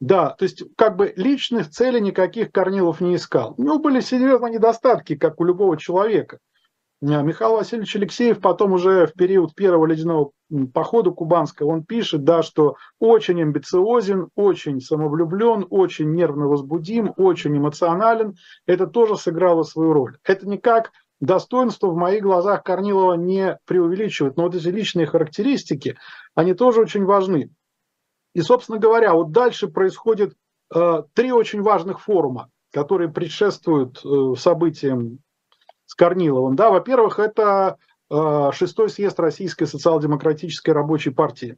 Да, 0.00 0.30
то 0.30 0.44
есть 0.44 0.62
как 0.76 0.96
бы 0.96 1.14
личных 1.16 1.70
целей 1.70 2.00
никаких 2.00 2.52
Корнилов 2.52 3.00
не 3.00 3.16
искал. 3.16 3.54
У 3.56 3.62
него 3.62 3.78
были 3.78 4.00
серьезные 4.00 4.54
недостатки, 4.54 5.16
как 5.16 5.40
у 5.40 5.44
любого 5.44 5.76
человека. 5.78 6.38
Михаил 7.04 7.56
Васильевич 7.56 7.94
Алексеев 7.96 8.40
потом 8.40 8.72
уже 8.72 9.06
в 9.06 9.12
период 9.12 9.54
первого 9.54 9.84
ледяного 9.84 10.30
похода 10.72 11.10
кубанского, 11.10 11.68
он 11.68 11.84
пишет, 11.84 12.24
да, 12.24 12.42
что 12.42 12.76
очень 12.98 13.42
амбициозен, 13.42 14.30
очень 14.34 14.80
самовлюблен, 14.80 15.66
очень 15.68 16.12
нервно 16.12 16.46
возбудим, 16.46 17.12
очень 17.18 17.58
эмоционален. 17.58 18.36
Это 18.64 18.86
тоже 18.86 19.16
сыграло 19.16 19.64
свою 19.64 19.92
роль. 19.92 20.16
Это 20.24 20.48
никак 20.48 20.92
достоинство 21.20 21.88
в 21.88 21.96
моих 21.96 22.22
глазах 22.22 22.62
Корнилова 22.62 23.14
не 23.14 23.58
преувеличивает, 23.66 24.38
но 24.38 24.44
вот 24.44 24.54
эти 24.54 24.68
личные 24.68 25.06
характеристики, 25.06 25.98
они 26.34 26.54
тоже 26.54 26.80
очень 26.80 27.04
важны. 27.04 27.50
И, 28.34 28.40
собственно 28.40 28.78
говоря, 28.78 29.12
вот 29.12 29.30
дальше 29.30 29.68
происходит 29.68 30.34
э, 30.74 31.02
три 31.12 31.32
очень 31.32 31.60
важных 31.60 32.00
форума, 32.00 32.48
которые 32.72 33.10
предшествуют 33.10 34.02
э, 34.02 34.34
событиям 34.38 35.18
с 35.94 35.96
Корниловым. 35.96 36.56
Да, 36.56 36.70
во-первых, 36.70 37.20
это 37.20 37.76
э, 38.10 38.50
шестой 38.52 38.90
съезд 38.90 39.20
Российской 39.20 39.66
социал-демократической 39.66 40.70
рабочей 40.70 41.10
партии. 41.10 41.56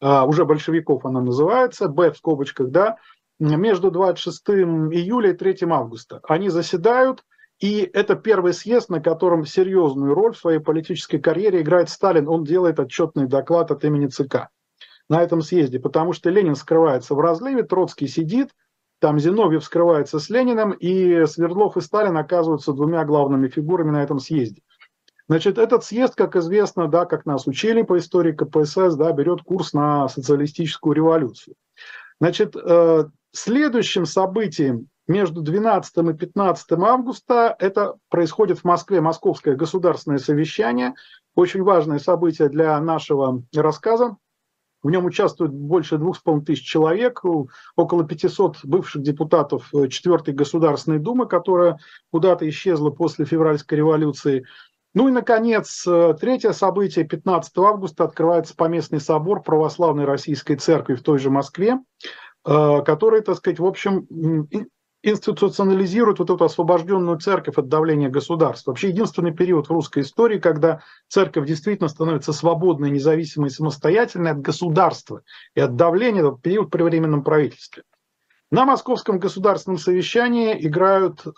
Э, 0.00 0.22
уже 0.22 0.44
большевиков 0.44 1.06
она 1.06 1.20
называется, 1.20 1.86
Б 1.86 2.10
в 2.10 2.16
скобочках, 2.16 2.70
да, 2.70 2.96
между 3.38 3.92
26 3.92 4.50
июля 4.50 5.30
и 5.30 5.34
3 5.34 5.58
августа. 5.70 6.20
Они 6.24 6.48
заседают, 6.48 7.22
и 7.60 7.88
это 7.92 8.16
первый 8.16 8.52
съезд, 8.52 8.88
на 8.88 9.00
котором 9.00 9.46
серьезную 9.46 10.12
роль 10.12 10.34
в 10.34 10.38
своей 10.38 10.58
политической 10.58 11.18
карьере 11.18 11.60
играет 11.60 11.88
Сталин. 11.88 12.28
Он 12.28 12.42
делает 12.42 12.80
отчетный 12.80 13.28
доклад 13.28 13.70
от 13.70 13.84
имени 13.84 14.08
ЦК 14.08 14.48
на 15.08 15.22
этом 15.22 15.40
съезде, 15.40 15.78
потому 15.78 16.12
что 16.12 16.30
Ленин 16.30 16.56
скрывается 16.56 17.14
в 17.14 17.20
разливе, 17.20 17.62
Троцкий 17.62 18.08
сидит– 18.08 18.50
там 19.00 19.18
Зиновьев 19.18 19.64
скрывается 19.64 20.18
с 20.18 20.28
Лениным, 20.30 20.72
и 20.72 21.24
Свердлов 21.26 21.76
и 21.76 21.80
Сталин 21.80 22.16
оказываются 22.16 22.72
двумя 22.72 23.04
главными 23.04 23.48
фигурами 23.48 23.90
на 23.90 24.02
этом 24.02 24.18
съезде. 24.18 24.62
Значит, 25.28 25.58
этот 25.58 25.84
съезд, 25.84 26.14
как 26.14 26.36
известно, 26.36 26.88
да, 26.88 27.04
как 27.04 27.26
нас 27.26 27.46
учили 27.46 27.82
по 27.82 27.98
истории 27.98 28.32
КПСС, 28.32 28.96
да, 28.96 29.12
берет 29.12 29.42
курс 29.42 29.74
на 29.74 30.08
социалистическую 30.08 30.94
революцию. 30.94 31.54
Значит, 32.18 32.56
э, 32.56 33.04
следующим 33.32 34.06
событием 34.06 34.88
между 35.06 35.42
12 35.42 36.10
и 36.10 36.14
15 36.14 36.72
августа 36.72 37.54
это 37.58 37.96
происходит 38.08 38.60
в 38.60 38.64
Москве 38.64 39.00
Московское 39.00 39.54
государственное 39.54 40.18
совещание, 40.18 40.94
очень 41.34 41.62
важное 41.62 41.98
событие 41.98 42.48
для 42.48 42.80
нашего 42.80 43.42
рассказа. 43.54 44.16
В 44.82 44.90
нем 44.90 45.06
участвует 45.06 45.52
больше 45.52 45.98
двух 45.98 46.16
с 46.16 46.20
половиной 46.20 46.44
тысяч 46.46 46.64
человек, 46.64 47.22
около 47.76 48.04
500 48.04 48.64
бывших 48.64 49.02
депутатов 49.02 49.70
4 49.72 50.32
Государственной 50.34 50.98
Думы, 50.98 51.26
которая 51.26 51.78
куда-то 52.12 52.48
исчезла 52.48 52.90
после 52.90 53.24
февральской 53.24 53.78
революции. 53.78 54.44
Ну 54.94 55.08
и, 55.08 55.12
наконец, 55.12 55.86
третье 56.20 56.52
событие. 56.52 57.04
15 57.04 57.58
августа 57.58 58.04
открывается 58.04 58.54
поместный 58.56 59.00
собор 59.00 59.42
Православной 59.42 60.04
Российской 60.04 60.56
Церкви 60.56 60.94
в 60.94 61.02
той 61.02 61.18
же 61.18 61.30
Москве, 61.30 61.78
э, 62.46 62.82
который, 62.82 63.20
так 63.20 63.36
сказать, 63.36 63.58
в 63.58 63.66
общем, 63.66 64.06
институционализирует 65.02 66.18
вот 66.18 66.30
эту 66.30 66.44
освобожденную 66.44 67.18
церковь 67.18 67.56
от 67.56 67.68
давления 67.68 68.08
государства. 68.08 68.72
Вообще 68.72 68.88
единственный 68.88 69.32
период 69.32 69.68
в 69.68 69.72
русской 69.72 70.02
истории, 70.02 70.38
когда 70.38 70.82
церковь 71.08 71.46
действительно 71.46 71.88
становится 71.88 72.32
свободной, 72.32 72.90
независимой, 72.90 73.50
самостоятельной 73.50 74.32
от 74.32 74.40
государства 74.40 75.22
и 75.54 75.60
от 75.60 75.76
давления, 75.76 76.20
это 76.20 76.36
период 76.40 76.70
при 76.70 76.82
временном 76.82 77.22
правительстве. 77.22 77.84
На 78.50 78.64
Московском 78.64 79.18
государственном 79.18 79.78
совещании 79.78 80.56
играют 80.66 81.20
э, 81.26 81.30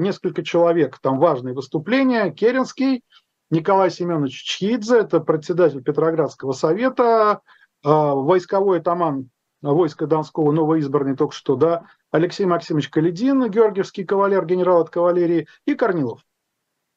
несколько 0.00 0.42
человек. 0.42 0.98
Там 1.00 1.18
важные 1.18 1.54
выступления. 1.54 2.30
Керенский, 2.32 3.02
Николай 3.50 3.90
Семенович 3.90 4.42
Чхидзе, 4.42 5.00
это 5.00 5.20
председатель 5.20 5.82
Петроградского 5.82 6.52
совета, 6.52 7.40
э, 7.84 7.88
войсковой 7.88 8.78
атаман 8.78 9.28
войска 9.62 10.06
Донского, 10.06 10.52
новоизбранный 10.52 11.16
только 11.16 11.34
что, 11.34 11.56
да, 11.56 11.86
Алексей 12.10 12.44
Максимович 12.46 12.88
Каледин, 12.88 13.50
георгиевский 13.50 14.04
кавалер, 14.04 14.44
генерал 14.44 14.82
от 14.82 14.90
кавалерии, 14.90 15.48
и 15.64 15.74
Корнилов. 15.74 16.20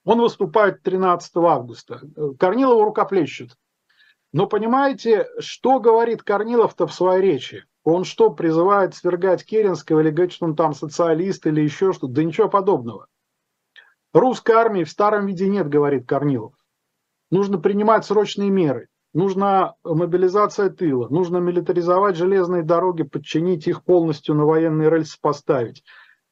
Он 0.06 0.22
выступает 0.22 0.82
13 0.84 1.32
августа. 1.38 2.02
Корнилова 2.39 2.86
рукоплещут. 2.86 3.58
Но 4.32 4.48
понимаете, 4.48 5.28
что 5.39 5.80
говорит 5.80 6.24
Корнилов-то 6.24 6.88
в 6.88 6.93
своей 6.93 7.22
речи? 7.22 7.65
Он 7.84 8.04
что, 8.04 8.30
призывает 8.30 8.93
свергать 8.93 9.43
Керенского 9.45 10.02
или 10.02 10.12
говорит, 10.12 10.34
что 10.34 10.45
он 10.45 10.56
там 10.56 10.74
социалист 10.74 11.48
или 11.48 11.62
еще 11.62 11.93
что-то? 11.93 12.13
Да 12.13 12.24
ничего 12.24 12.50
подобного. 12.50 13.08
Русской 14.13 14.52
армии 14.52 14.84
в 14.84 14.89
старом 14.89 15.26
виде 15.26 15.48
нет, 15.48 15.69
говорит 15.69 16.08
Корнилов. 16.08 16.54
Нужно 17.32 17.60
принимать 17.60 18.06
срочные 18.06 18.50
меры 18.50 18.89
нужна 19.13 19.76
мобилизация 19.84 20.69
тыла, 20.69 21.08
нужно 21.10 21.38
милитаризовать 21.38 22.15
железные 22.15 22.63
дороги, 22.63 23.04
подчинить 23.04 23.67
их 23.67 23.84
полностью 23.84 24.36
на 24.36 24.45
военные 24.45 24.89
рельсы 24.89 25.17
поставить. 25.22 25.84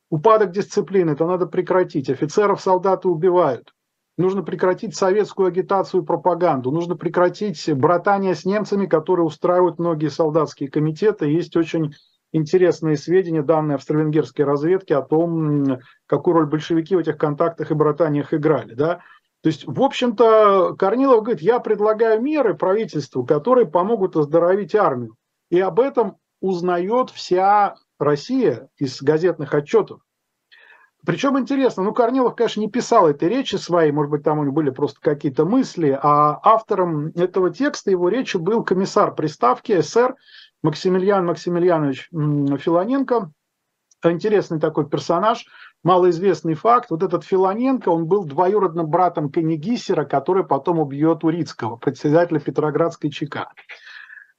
Упадок 0.10 0.52
дисциплины, 0.52 1.12
это 1.12 1.26
надо 1.26 1.48
прекратить. 1.48 2.10
Офицеров 2.10 2.62
солдаты 2.62 3.10
убивают. 3.10 3.74
Нужно 4.18 4.42
прекратить 4.42 4.96
советскую 4.96 5.48
агитацию 5.48 6.02
и 6.02 6.06
пропаганду. 6.06 6.72
Нужно 6.72 6.96
прекратить 6.96 7.72
братание 7.74 8.34
с 8.34 8.46
немцами, 8.46 8.88
которые 8.88 9.26
устраивают 9.26 9.80
многие 9.80 10.10
солдатские 10.10 10.70
комитеты. 10.70 11.28
Есть 11.28 11.56
очень 11.56 11.94
интересные 12.32 12.98
сведения, 12.98 13.44
данные 13.44 13.76
австро-венгерской 13.76 14.44
разведки 14.44 14.94
о 14.94 15.02
том, 15.02 15.80
какую 16.08 16.34
роль 16.36 16.48
большевики 16.48 16.96
в 16.96 17.00
этих 17.00 17.18
контактах 17.18 17.70
и 17.70 17.76
братаниях 17.76 18.34
играли. 18.34 18.74
Да? 18.74 19.02
То 19.42 19.50
есть, 19.50 19.66
в 19.66 19.82
общем-то, 19.82 20.76
Корнилов 20.78 21.24
говорит, 21.24 21.42
я 21.42 21.60
предлагаю 21.60 22.22
меры 22.22 22.56
правительству, 22.56 23.26
которые 23.26 23.68
помогут 23.68 24.16
оздоровить 24.16 24.76
армию. 24.76 25.16
И 25.50 25.60
об 25.60 25.80
этом 25.80 26.18
узнает 26.42 27.10
вся 27.12 27.76
Россия 28.00 28.70
из 28.78 29.02
газетных 29.02 29.54
отчетов. 29.54 30.02
Причем 31.06 31.40
интересно, 31.40 31.84
ну 31.84 31.94
Корнилов, 31.94 32.36
конечно, 32.36 32.60
не 32.60 32.70
писал 32.70 33.08
этой 33.08 33.30
речи 33.30 33.56
своей, 33.56 33.92
может 33.92 34.12
быть, 34.12 34.24
там 34.24 34.40
у 34.40 34.44
него 34.44 34.54
были 34.54 34.72
просто 34.72 35.00
какие-то 35.00 35.46
мысли, 35.46 35.98
а 36.02 36.40
автором 36.44 37.10
этого 37.16 37.50
текста, 37.52 37.92
его 37.92 38.10
речи 38.10 38.36
был 38.38 38.64
комиссар 38.64 39.14
приставки 39.16 39.80
СР 39.80 40.16
Максимилиан 40.64 41.26
Максимiliaнович 41.26 42.10
Филоненко, 42.12 43.32
интересный 44.04 44.60
такой 44.60 44.90
персонаж– 44.90 45.46
малоизвестный 45.88 46.54
факт, 46.54 46.90
вот 46.90 47.02
этот 47.02 47.24
Филоненко, 47.24 47.88
он 47.88 48.08
был 48.08 48.26
двоюродным 48.26 48.88
братом 48.88 49.32
Кеннигисера, 49.32 50.04
который 50.04 50.46
потом 50.46 50.80
убьет 50.80 51.24
Урицкого, 51.24 51.78
председателя 51.78 52.42
Петроградской 52.42 53.10
ЧК. 53.10 53.54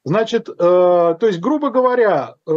Значит, 0.05 0.51
э, 0.51 0.53
то 0.55 1.19
есть, 1.23 1.41
грубо 1.41 1.71
говоря, 1.71 2.35
э, 2.47 2.51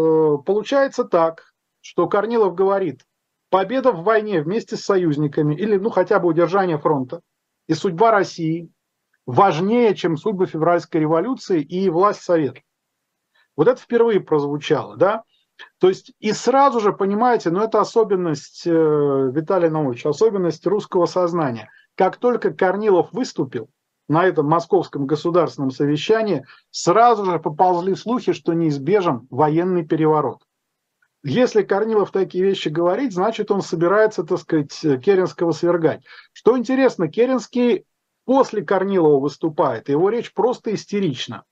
получается 0.46 1.06
так, 1.06 1.54
что 1.80 2.08
Корнилов 2.08 2.54
говорит, 2.54 3.06
победа 3.50 3.94
в 3.94 4.04
войне 4.04 4.42
вместе 4.42 4.76
с 4.76 4.84
союзниками 4.84 5.56
или, 5.56 5.78
ну, 5.78 5.90
хотя 5.90 6.20
бы 6.20 6.28
удержание 6.28 6.78
фронта 6.78 7.22
и 7.68 7.74
судьба 7.74 8.12
России 8.12 8.70
важнее, 9.26 9.96
чем 9.96 10.18
судьба 10.18 10.48
февральской 10.48 11.00
революции 11.00 11.62
и 11.62 11.90
власть 11.90 12.24
Совета. 12.24 12.60
Вот 13.56 13.70
это 13.70 13.80
впервые 13.80 14.20
прозвучало, 14.20 14.98
да? 14.98 15.24
То 15.80 15.90
есть 15.90 16.14
и 16.20 16.32
сразу 16.34 16.80
же, 16.80 16.94
понимаете, 16.94 17.50
ну 17.50 17.62
это 17.62 17.80
особенность, 17.80 18.64
э, 18.66 18.72
Виталий 18.72 19.70
Наумович, 19.70 20.06
особенность 20.06 20.66
русского 20.68 21.06
сознания. 21.06 21.70
Как 21.96 22.18
только 22.18 22.52
Корнилов 22.52 23.12
выступил 23.12 23.70
на 24.08 24.26
этом 24.26 24.46
московском 24.48 25.08
государственном 25.08 25.72
совещании, 25.72 26.46
сразу 26.70 27.26
же 27.26 27.40
поползли 27.40 27.96
слухи, 27.96 28.34
что 28.34 28.54
неизбежен 28.54 29.28
военный 29.30 29.86
переворот. 29.86 30.44
Если 31.24 31.62
Корнилов 31.62 32.12
такие 32.12 32.44
вещи 32.44 32.70
говорит, 32.70 33.14
значит 33.14 33.52
он 33.52 33.62
собирается, 33.62 34.24
так 34.24 34.40
сказать, 34.40 34.72
Керенского 35.04 35.52
свергать. 35.52 36.04
Что 36.34 36.58
интересно, 36.58 37.08
Керенский 37.08 37.86
после 38.26 38.64
Корнилова 38.64 39.20
выступает, 39.20 39.90
его 39.90 40.10
речь 40.10 40.34
просто 40.34 40.74
истерична. 40.74 41.44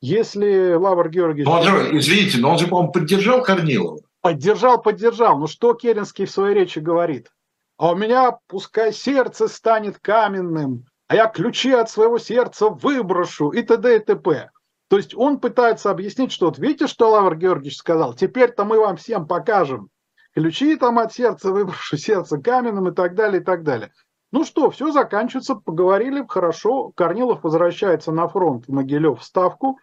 Если 0.00 0.74
Лавр 0.74 1.08
Георгиевич... 1.08 1.46
Но 1.46 1.60
он 1.60 1.62
же, 1.62 1.98
извините, 1.98 2.38
но 2.38 2.52
он 2.52 2.58
же, 2.58 2.66
по-моему, 2.66 2.92
поддержал 2.92 3.42
Корнилова. 3.42 4.00
Поддержал, 4.20 4.80
поддержал. 4.80 5.38
Ну 5.38 5.46
что 5.46 5.74
Керенский 5.74 6.26
в 6.26 6.30
своей 6.30 6.54
речи 6.54 6.78
говорит? 6.78 7.30
А 7.78 7.92
у 7.92 7.96
меня 7.96 8.38
пускай 8.48 8.92
сердце 8.92 9.48
станет 9.48 9.98
каменным, 9.98 10.86
а 11.08 11.14
я 11.14 11.26
ключи 11.26 11.72
от 11.72 11.90
своего 11.90 12.18
сердца 12.18 12.68
выброшу 12.68 13.50
и 13.50 13.62
т.д. 13.62 13.96
и 13.96 13.98
т.п. 13.98 14.50
То 14.88 14.96
есть 14.96 15.14
он 15.14 15.40
пытается 15.40 15.90
объяснить, 15.90 16.32
что 16.32 16.46
вот 16.46 16.58
видите, 16.58 16.86
что 16.86 17.10
Лавр 17.10 17.36
Георгиевич 17.36 17.76
сказал, 17.76 18.14
теперь-то 18.14 18.64
мы 18.64 18.78
вам 18.78 18.96
всем 18.96 19.26
покажем. 19.26 19.90
Ключи 20.34 20.76
там 20.76 20.98
от 20.98 21.12
сердца 21.12 21.50
выброшу, 21.50 21.96
сердце 21.98 22.38
каменным 22.38 22.88
и 22.88 22.94
так 22.94 23.14
далее, 23.14 23.40
и 23.40 23.44
так 23.44 23.62
далее. 23.62 23.92
Ну 24.32 24.44
что, 24.44 24.70
все 24.70 24.90
заканчивается, 24.90 25.54
поговорили, 25.54 26.24
хорошо. 26.28 26.90
Корнилов 26.94 27.44
возвращается 27.44 28.12
на 28.12 28.28
фронт 28.28 28.68
Могилев 28.68 29.20
в 29.20 29.24
Ставку, 29.24 29.78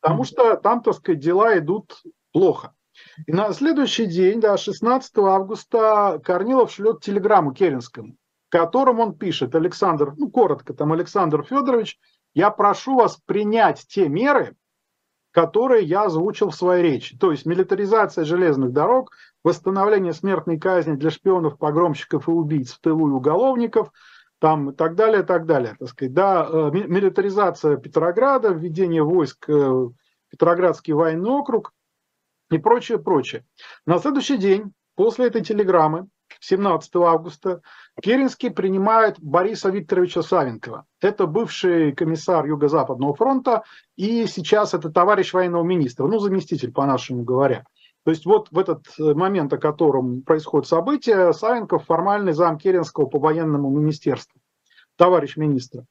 потому 0.00 0.24
что 0.24 0.56
там, 0.56 0.82
так 0.82 0.94
сказать, 0.94 1.20
дела 1.20 1.58
идут 1.58 2.02
плохо. 2.32 2.74
И 3.26 3.32
на 3.32 3.52
следующий 3.52 4.06
день, 4.06 4.40
да, 4.40 4.56
16 4.56 5.18
августа, 5.18 6.20
Корнилов 6.22 6.70
шлет 6.70 7.00
телеграмму 7.00 7.52
Керенскому. 7.52 8.16
в 8.48 8.50
котором 8.50 9.00
он 9.00 9.14
пишет, 9.14 9.54
Александр, 9.54 10.14
ну 10.16 10.30
коротко 10.30 10.74
там, 10.74 10.92
Александр 10.92 11.42
Федорович, 11.42 11.98
я 12.34 12.50
прошу 12.50 12.96
вас 12.96 13.18
принять 13.26 13.84
те 13.88 14.08
меры, 14.08 14.56
которые 15.32 15.84
я 15.84 16.04
озвучил 16.04 16.50
в 16.50 16.54
своей 16.54 16.82
речи. 16.82 17.16
То 17.18 17.30
есть 17.30 17.46
милитаризация 17.46 18.24
железных 18.24 18.72
дорог, 18.72 19.12
восстановление 19.44 20.12
смертной 20.12 20.58
казни 20.58 20.94
для 20.94 21.10
шпионов, 21.10 21.58
погромщиков 21.58 22.28
и 22.28 22.30
убийц 22.30 22.72
в 22.72 22.80
тылу 22.80 23.08
и 23.08 23.12
уголовников, 23.12 23.90
там 24.38 24.70
и 24.70 24.74
так 24.74 24.94
далее, 24.94 25.22
так 25.22 25.46
далее. 25.46 25.76
Так 25.78 25.88
сказать, 25.88 26.14
да, 26.14 26.46
э, 26.48 26.70
милитаризация 26.72 27.76
Петрограда, 27.76 28.50
введение 28.50 29.02
войск 29.02 29.48
э, 29.48 29.52
в 29.52 29.94
Петроградский 30.30 30.92
военный 30.92 31.30
округ 31.30 31.72
и 32.50 32.58
прочее, 32.58 32.98
прочее. 32.98 33.44
На 33.86 33.98
следующий 33.98 34.36
день, 34.36 34.72
после 34.94 35.26
этой 35.26 35.42
телеграммы, 35.42 36.08
17 36.40 36.96
августа, 36.96 37.62
Керенский 38.00 38.50
принимает 38.50 39.18
Бориса 39.18 39.70
Викторовича 39.70 40.22
Савенкова. 40.22 40.84
Это 41.00 41.26
бывший 41.26 41.92
комиссар 41.92 42.44
Юго-Западного 42.46 43.14
фронта 43.14 43.64
и 43.96 44.26
сейчас 44.26 44.74
это 44.74 44.90
товарищ 44.90 45.32
военного 45.32 45.64
министра, 45.64 46.06
ну, 46.06 46.18
заместитель, 46.18 46.72
по-нашему 46.72 47.24
говоря. 47.24 47.64
То 48.08 48.12
есть 48.12 48.24
вот 48.24 48.48
в 48.50 48.58
этот 48.58 48.86
э, 48.98 49.12
момент, 49.12 49.52
о 49.52 49.58
котором 49.58 50.22
происходит 50.22 50.66
событие, 50.66 51.34
Савенков 51.34 51.84
формальный 51.84 52.32
зам 52.32 52.56
Керенского 52.56 53.04
по 53.04 53.18
военному 53.18 53.68
министерству, 53.68 54.40
товарищ 54.96 55.36
министра. 55.36 55.84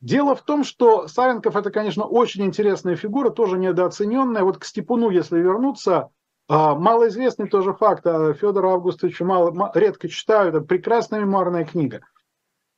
Дело 0.00 0.34
в 0.34 0.42
том, 0.42 0.64
что 0.64 1.06
Савенков 1.06 1.54
это, 1.54 1.70
конечно, 1.70 2.02
очень 2.02 2.44
интересная 2.44 2.96
фигура, 2.96 3.30
тоже 3.30 3.56
недооцененная. 3.56 4.42
Вот 4.42 4.58
к 4.58 4.64
Степуну, 4.64 5.10
если 5.10 5.38
вернуться, 5.38 6.08
а, 6.48 6.74
малоизвестный 6.74 7.48
тоже 7.48 7.72
факт, 7.72 8.04
а 8.04 8.34
Федора 8.34 8.72
Августовича 8.72 9.24
мало, 9.24 9.70
редко 9.76 10.08
читаю, 10.08 10.48
это 10.48 10.62
прекрасная 10.62 11.20
мемуарная 11.20 11.64
книга. 11.64 12.00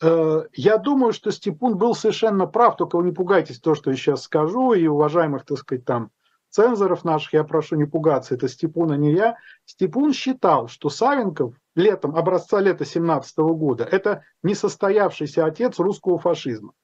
Э, 0.03 0.43
я 0.53 0.77
думаю, 0.77 1.15
что 1.15 1.31
Степун 1.31 1.79
был 1.79 1.95
совершенно 1.95 2.47
прав, 2.47 2.77
только 2.77 2.97
вы 2.97 3.05
не 3.05 3.13
пугайтесь 3.13 3.59
то, 3.59 3.75
что 3.75 3.89
я 3.89 3.97
сейчас 3.97 4.25
скажу, 4.25 4.75
и 4.75 4.87
уважаемых, 4.87 5.47
так 5.47 5.57
сказать, 5.57 5.87
там 5.87 6.11
цензоров 6.53 7.05
наших, 7.05 7.33
я 7.33 7.45
прошу 7.45 7.77
не 7.77 7.87
пугаться, 7.87 8.35
это 8.35 8.47
Степун, 8.47 8.93
а 8.93 8.97
не 8.97 9.13
я. 9.13 9.37
Степун 9.65 10.13
считал, 10.13 10.69
что 10.69 10.91
Савенков 10.91 11.55
летом, 11.75 12.15
образца 12.15 12.61
лета 12.61 12.85
17 12.85 13.39
года, 13.39 13.85
это 13.85 14.23
несостоявшийся 14.43 15.47
отец 15.47 15.79
русского 15.79 16.19
фашизма. 16.19 16.75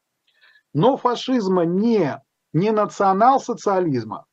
Но 0.72 0.96
фашизма 0.96 1.64
не, 1.64 2.20
не 2.52 2.70
национал-социализма, 2.70 4.24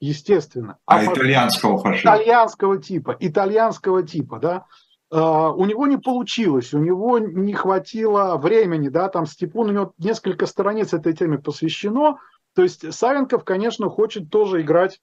естественно. 0.00 0.78
А, 0.86 0.98
а 0.98 1.04
итальянского 1.04 1.78
фашизма. 1.78 2.16
Итальянского 2.16 2.78
типа, 2.78 3.16
итальянского 3.18 4.02
типа, 4.02 4.38
да. 4.38 4.66
Uh, 5.08 5.54
у 5.54 5.66
него 5.66 5.86
не 5.86 5.98
получилось, 5.98 6.74
у 6.74 6.78
него 6.78 7.20
не 7.20 7.54
хватило 7.54 8.36
времени, 8.38 8.88
да, 8.88 9.08
там 9.08 9.24
Степун, 9.24 9.68
у 9.68 9.72
него 9.72 9.92
несколько 9.98 10.46
страниц 10.46 10.92
этой 10.94 11.12
теме 11.12 11.38
посвящено, 11.38 12.18
то 12.56 12.62
есть 12.62 12.90
Савенков, 12.94 13.44
конечно, 13.44 13.90
хочет 13.90 14.30
тоже 14.30 14.62
играть 14.62 15.02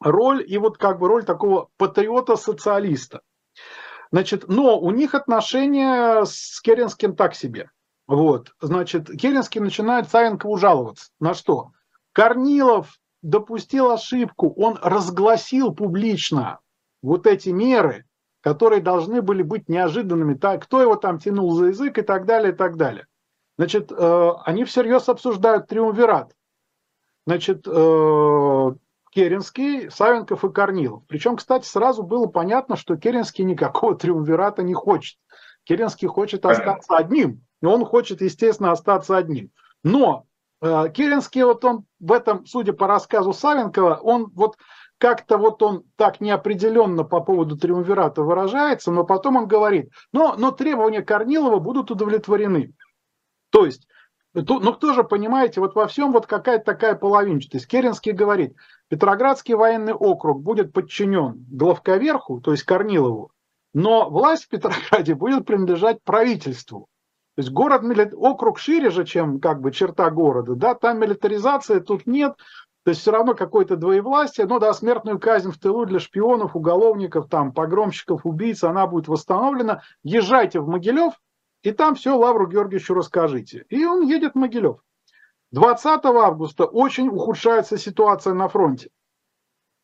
роль, 0.00 0.44
и 0.46 0.58
вот 0.58 0.78
как 0.78 1.00
бы 1.00 1.08
роль 1.08 1.24
такого 1.24 1.70
патриота-социалиста. 1.76 3.22
Значит, 4.12 4.44
но 4.46 4.78
у 4.78 4.92
них 4.92 5.16
отношения 5.16 6.24
с 6.24 6.60
Керенским 6.60 7.16
так 7.16 7.34
себе. 7.34 7.72
Вот, 8.06 8.54
значит, 8.60 9.10
Керенский 9.10 9.60
начинает 9.60 10.08
Савенкову 10.08 10.56
жаловаться. 10.56 11.10
На 11.18 11.34
что? 11.34 11.72
Корнилов 12.12 12.96
допустил 13.22 13.90
ошибку, 13.90 14.54
он 14.56 14.78
разгласил 14.80 15.74
публично 15.74 16.60
вот 17.02 17.26
эти 17.26 17.48
меры, 17.48 18.06
которые 18.40 18.80
должны 18.80 19.20
были 19.20 19.42
быть 19.42 19.68
неожиданными, 19.68 20.34
так, 20.34 20.62
кто 20.62 20.80
его 20.80 20.94
там 20.94 21.18
тянул 21.18 21.50
за 21.56 21.66
язык 21.66 21.98
и 21.98 22.02
так 22.02 22.24
далее, 22.24 22.52
и 22.52 22.56
так 22.56 22.76
далее. 22.76 23.08
Значит, 23.58 23.90
э, 23.90 24.30
они 24.44 24.62
всерьез 24.62 25.08
обсуждают 25.08 25.66
триумвират. 25.66 26.32
Значит, 27.28 27.66
э, 27.66 28.70
Керенский, 29.10 29.90
Савенков 29.90 30.44
и 30.44 30.50
Корнилов. 30.50 31.02
Причем, 31.08 31.36
кстати, 31.36 31.66
сразу 31.66 32.02
было 32.02 32.26
понятно, 32.26 32.76
что 32.76 32.96
Керенский 32.96 33.44
никакого 33.44 33.94
триумвирата 33.98 34.62
не 34.62 34.74
хочет. 34.74 35.18
Керенский 35.64 36.08
хочет 36.08 36.46
остаться 36.46 36.96
одним. 36.96 37.44
И 37.60 37.66
он 37.66 37.84
хочет, 37.84 38.22
естественно, 38.22 38.72
остаться 38.72 39.16
одним. 39.16 39.50
Но 39.84 40.26
Э, 40.60 40.88
Керенский, 40.92 41.42
вот 41.44 41.64
он 41.64 41.84
в 42.00 42.12
этом, 42.12 42.44
судя 42.46 42.72
по 42.72 42.86
рассказу 42.86 43.32
Савенкова, 43.32 44.00
он 44.02 44.30
вот 44.34 44.56
как-то 44.98 45.38
вот 45.38 45.62
он 45.62 45.84
так 45.96 46.20
неопределенно 46.20 47.04
по 47.04 47.20
поводу 47.20 47.56
триумвирата 47.56 48.22
выражается, 48.22 48.90
но 48.90 49.04
потом 49.04 49.36
он 49.36 49.46
говорит, 49.46 49.92
но, 50.12 50.34
но 50.36 50.50
требования 50.50 51.02
Корнилова 51.02 51.60
будут 51.60 51.90
удовлетворены. 51.90 52.74
То 53.50 53.64
есть, 53.64 53.86
ну 54.34 54.72
кто 54.72 54.92
же, 54.92 55.04
понимаете, 55.04 55.60
вот 55.60 55.74
во 55.74 55.86
всем 55.86 56.12
вот 56.12 56.26
какая-то 56.26 56.64
такая 56.64 56.94
половинчатость. 56.94 57.66
Керенский 57.66 58.12
говорит, 58.12 58.54
Петроградский 58.88 59.54
военный 59.54 59.94
округ 59.94 60.42
будет 60.42 60.72
подчинен 60.72 61.46
главковерху, 61.50 62.40
то 62.40 62.52
есть 62.52 62.64
Корнилову, 62.64 63.32
но 63.74 64.08
власть 64.10 64.44
в 64.44 64.48
Петрограде 64.48 65.14
будет 65.14 65.46
принадлежать 65.46 66.02
правительству. 66.02 66.88
То 67.36 67.42
есть 67.42 67.52
город, 67.52 67.82
округ 68.16 68.58
шире 68.58 68.90
же, 68.90 69.04
чем 69.04 69.38
как 69.38 69.60
бы 69.60 69.70
черта 69.70 70.10
города, 70.10 70.56
да, 70.56 70.74
там 70.74 70.98
милитаризации 70.98 71.78
тут 71.78 72.06
нет, 72.06 72.34
то 72.88 72.90
есть 72.90 73.02
все 73.02 73.12
равно 73.12 73.34
какое-то 73.34 73.76
двоевластие, 73.76 74.46
ну 74.46 74.58
да, 74.58 74.72
смертную 74.72 75.20
казнь 75.20 75.52
в 75.52 75.58
тылу 75.58 75.84
для 75.84 76.00
шпионов, 76.00 76.56
уголовников, 76.56 77.28
там, 77.28 77.52
погромщиков, 77.52 78.24
убийц, 78.24 78.64
она 78.64 78.86
будет 78.86 79.08
восстановлена. 79.08 79.82
Езжайте 80.02 80.60
в 80.60 80.68
Могилев, 80.68 81.12
и 81.62 81.72
там 81.72 81.94
все 81.94 82.16
Лавру 82.16 82.46
Георгиевичу 82.46 82.94
расскажите. 82.94 83.64
И 83.68 83.84
он 83.84 84.06
едет 84.06 84.32
в 84.32 84.38
Могилев. 84.38 84.78
20 85.50 86.04
августа 86.04 86.64
очень 86.64 87.08
ухудшается 87.08 87.78
ситуация 87.78 88.34
на 88.34 88.48
фронте. 88.48 88.90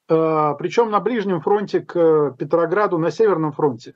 Э, 0.08 0.54
Причем 0.58 0.90
на 0.90 1.00
ближнем 1.00 1.40
фронте 1.40 1.80
к 1.80 2.32
Петрограду, 2.38 2.98
на 2.98 3.10
Северном 3.10 3.52
фронте. 3.52 3.94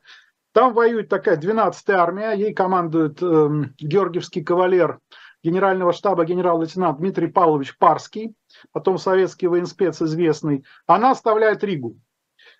Там 0.52 0.72
воюет 0.72 1.08
такая 1.08 1.36
12-я 1.36 2.02
армия, 2.02 2.32
ей 2.32 2.54
командует 2.54 3.22
э, 3.22 3.48
Георгиевский 3.78 4.42
кавалер 4.42 4.98
генерального 5.42 5.92
штаба 5.92 6.24
генерал-лейтенант 6.24 6.98
Дмитрий 6.98 7.28
Павлович 7.28 7.76
Парский, 7.78 8.34
потом 8.72 8.98
советский 8.98 9.46
военспец 9.46 10.02
известный. 10.02 10.64
Она 10.86 11.12
оставляет 11.12 11.62
Ригу. 11.62 11.96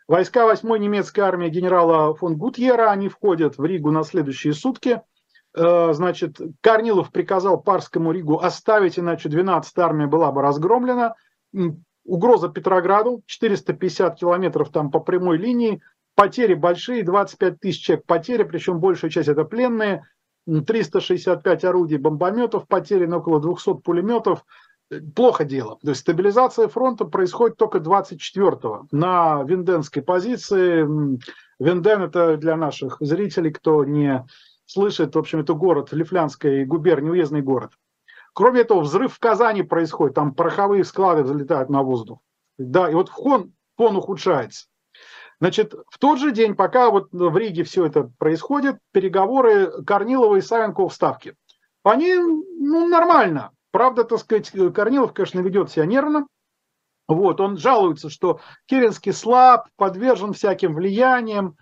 Войска 0.08 0.50
8-й 0.50 0.78
немецкой 0.78 1.20
армии 1.20 1.50
генерала 1.50 2.14
фон 2.14 2.36
Гутьера, 2.36 2.90
они 2.90 3.10
входят 3.10 3.58
в 3.58 3.64
Ригу 3.64 3.90
на 3.90 4.02
следующие 4.04 4.54
сутки. 4.54 5.02
Э, 5.54 5.92
значит, 5.92 6.40
Корнилов 6.62 7.12
приказал 7.12 7.60
Парскому 7.60 8.12
Ригу 8.12 8.38
оставить, 8.38 8.98
иначе 8.98 9.28
12-я 9.28 9.84
армия 9.84 10.06
была 10.06 10.32
бы 10.32 10.40
разгромлена. 10.40 11.14
Угроза 12.06 12.48
Петрограду, 12.48 13.22
450 13.26 14.18
километров 14.18 14.70
там 14.70 14.90
по 14.90 14.98
прямой 14.98 15.36
линии, 15.36 15.82
Потери 16.18 16.54
большие, 16.54 17.04
25 17.04 17.60
тысяч 17.60 17.84
человек 17.84 18.04
потери, 18.04 18.42
причем 18.42 18.80
большая 18.80 19.08
часть 19.08 19.28
это 19.28 19.44
пленные, 19.44 20.04
365 20.46 21.64
орудий 21.64 21.96
бомбометов 21.96 22.66
потеряно, 22.66 23.18
около 23.18 23.40
200 23.40 23.82
пулеметов. 23.84 24.44
Плохо 25.14 25.44
дело. 25.44 25.78
То 25.82 25.90
есть 25.90 26.00
стабилизация 26.00 26.68
фронта 26.68 27.04
происходит 27.04 27.58
только 27.58 27.78
24-го 27.78 28.86
на 28.90 29.42
Винденской 29.42 30.02
позиции. 30.02 30.82
Винден 31.58 32.02
это 32.02 32.36
для 32.36 32.56
наших 32.56 32.96
зрителей, 33.00 33.52
кто 33.52 33.84
не 33.84 34.24
слышит, 34.64 35.14
в 35.14 35.18
общем, 35.18 35.40
это 35.40 35.54
город 35.54 35.92
Лифлянской 35.92 36.64
губернии, 36.64 37.10
уездный 37.10 37.42
город. 37.42 37.72
Кроме 38.32 38.60
этого, 38.60 38.80
взрыв 38.80 39.14
в 39.14 39.18
Казани 39.18 39.62
происходит, 39.62 40.14
там 40.14 40.34
пороховые 40.34 40.84
склады 40.84 41.22
взлетают 41.22 41.70
на 41.70 41.82
воздух. 41.82 42.20
Да, 42.56 42.90
и 42.90 42.94
вот 42.94 43.08
фон, 43.08 43.52
фон 43.76 43.96
ухудшается. 43.96 44.66
Значит, 45.40 45.74
в 45.88 45.98
тот 45.98 46.18
же 46.18 46.32
день, 46.32 46.54
пока 46.54 46.90
вот 46.90 47.08
в 47.12 47.36
Риге 47.36 47.64
все 47.64 47.86
это 47.86 48.10
происходит, 48.18 48.76
переговоры 48.92 49.82
Корнилова 49.84 50.36
и 50.36 50.40
Савенкова 50.40 50.88
в 50.88 50.94
Ставке. 50.94 51.34
Они, 51.84 52.14
ну, 52.14 52.88
нормально. 52.88 53.52
Правда, 53.70 54.04
так 54.04 54.18
сказать, 54.18 54.50
Корнилов, 54.74 55.12
конечно, 55.12 55.40
ведет 55.40 55.70
себя 55.70 55.86
нервно. 55.86 56.26
Вот, 57.06 57.40
он 57.40 57.56
жалуется, 57.56 58.10
что 58.10 58.40
Керенский 58.66 59.12
слаб, 59.12 59.68
подвержен 59.76 60.32
всяким 60.32 60.74
влияниям. 60.74 61.56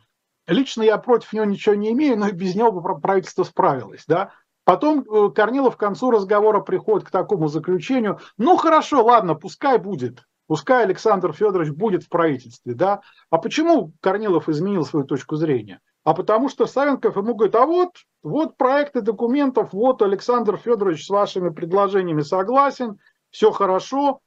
Лично 0.47 0.83
я 0.83 0.99
против 0.99 1.33
него 1.33 1.45
ничего 1.45 1.75
не 1.75 1.92
имею, 1.92 2.19
но 2.19 2.29
и 2.29 2.33
без 2.33 2.55
него 2.55 2.81
правительство 2.99 3.45
справилось, 3.45 4.05
да. 4.07 4.33
Потом 4.64 5.01
э, 5.03 5.31
Корнилов 5.31 5.77
к 5.77 5.81
концу 5.81 6.11
разговора 6.11 6.61
приходит 6.61 7.07
к 7.07 7.12
такому 7.12 7.47
заключению, 7.47 8.19
ну 8.37 8.57
хорошо, 8.57 9.05
ладно, 9.05 9.37
пускай 9.37 9.79
будет, 9.79 10.25
Пускай 10.47 10.85
Александр 10.85 11.33
Федорович 11.33 11.73
будет 11.73 12.05
в 12.05 12.09
правительстве, 12.09 12.75
да. 12.75 13.01
А 13.31 13.38
почему 13.38 13.92
Корнилов 14.01 14.49
изменил 14.49 14.85
свою 14.85 15.05
точку 15.05 15.37
зрения? 15.37 15.81
А 16.07 16.14
потому 16.14 16.49
что 16.49 16.66
Савенков 16.66 17.16
ему 17.16 17.35
говорит, 17.35 17.57
а 17.57 17.66
вот, 17.66 17.97
вот 18.23 18.57
проекты 18.57 19.01
документов, 19.01 19.73
вот 19.73 20.03
Александр 20.03 20.57
Федорович 20.57 21.05
с 21.05 21.09
вашими 21.11 21.49
предложениями 21.49 22.21
согласен, 22.21 23.01
все 23.31 23.51
хорошо. 23.51 24.21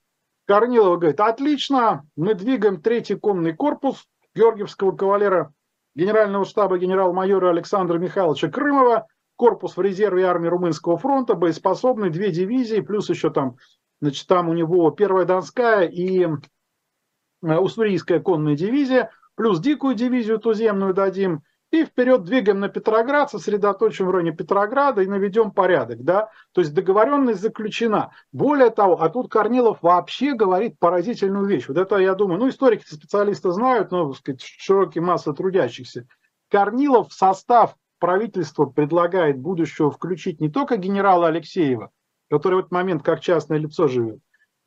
Корнилов 0.46 1.00
говорит, 1.00 1.22
отлично, 1.22 2.06
мы 2.18 2.34
двигаем 2.34 2.82
третий 2.82 3.16
конный 3.16 3.54
корпус 3.54 4.10
Георгиевского 4.36 4.92
кавалера 4.92 5.54
генерального 5.96 6.44
штаба 6.44 6.78
генерал-майора 6.78 7.52
Александра 7.52 7.98
Михайловича 7.98 8.50
Крымова, 8.50 9.08
корпус 9.38 9.78
в 9.78 9.82
резерве 9.82 10.26
армии 10.26 10.50
Румынского 10.50 10.98
фронта, 10.98 11.36
боеспособный, 11.36 12.10
две 12.10 12.30
дивизии, 12.32 12.82
плюс 12.82 13.10
еще 13.10 13.30
там, 13.30 13.56
значит, 14.02 14.28
там 14.28 14.50
у 14.50 14.54
него 14.54 14.92
первая 14.92 15.24
Донская 15.24 15.88
и 15.88 16.26
э, 16.26 17.56
Уссурийская 17.56 18.20
конная 18.20 18.58
дивизия, 18.58 19.12
плюс 19.36 19.62
дикую 19.62 19.96
дивизию 19.96 20.40
туземную 20.40 20.94
дадим, 20.94 21.42
и 21.72 21.86
вперед 21.86 22.24
двигаем 22.24 22.60
на 22.60 22.70
Петроград, 22.70 23.30
сосредоточим 23.30 24.08
в 24.08 24.12
районе 24.12 24.32
Петрограда 24.32 25.02
и 25.02 25.08
наведем 25.08 25.52
порядок. 25.52 26.04
Да? 26.04 26.30
То 26.52 26.62
есть 26.62 26.74
договоренность 26.74 27.42
заключена. 27.42 28.12
Более 28.32 28.72
того, 28.72 29.02
а 29.02 29.10
тут 29.10 29.32
Корнилов 29.32 29.84
вообще 29.84 30.34
говорит 30.34 30.80
поразительную 30.80 31.46
вещь. 31.46 31.68
Вот 31.68 31.78
это, 31.78 31.98
я 31.98 32.16
думаю, 32.16 32.40
ну, 32.40 32.50
историки 32.50 32.86
специалисты 32.86 33.52
знают, 33.52 33.92
но, 33.92 34.10
так 34.10 34.18
сказать, 34.18 34.42
широкие 34.42 35.04
массы 35.04 35.32
трудящихся. 35.34 36.08
Корнилов 36.50 37.10
в 37.10 37.14
состав 37.14 37.76
правительства 38.00 38.66
предлагает 38.66 39.38
будущего 39.38 39.92
включить 39.92 40.42
не 40.42 40.50
только 40.50 40.78
генерала 40.78 41.28
Алексеева, 41.28 41.92
который 42.32 42.56
в 42.56 42.60
этот 42.60 42.72
момент 42.72 43.04
как 43.04 43.20
частное 43.20 43.60
лицо 43.60 43.88
живет, 43.88 44.20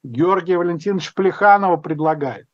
Георгия 0.04 0.58
Валентиновича 0.58 1.12
Плеханова 1.16 1.76
предлагает. 1.78 2.46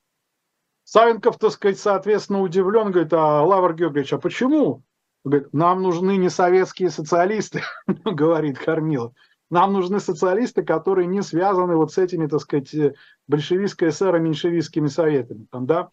Савенков, 0.90 1.37
так 1.37 1.51
сказать, 1.51 1.79
соответственно, 1.79 2.40
удивлен, 2.40 2.90
говорит, 2.90 3.12
а 3.12 3.42
Лавр 3.42 3.74
Георгиевич, 3.74 4.14
а 4.14 4.18
почему? 4.18 4.83
Говорит, 5.22 5.53
нам 5.53 5.83
нужны 5.83 6.16
не 6.16 6.31
советские 6.31 6.88
социалисты, 6.88 7.61
говорит 8.07 8.59
Корнилов. 8.59 9.12
Нам 9.51 9.74
нужны 9.74 10.01
социалисты, 10.01 10.62
которые 10.62 11.07
не 11.07 11.20
связаны 11.20 11.77
вот 11.77 11.92
с 11.92 11.98
этими, 11.98 12.27
так 12.27 12.40
сказать, 12.40 12.74
большевистской 13.27 13.92
ССР 13.92 14.16
и 14.16 14.20
меньшевистскими 14.20 14.87
советами. 14.87 15.46
Там, 15.51 15.66
да? 15.66 15.90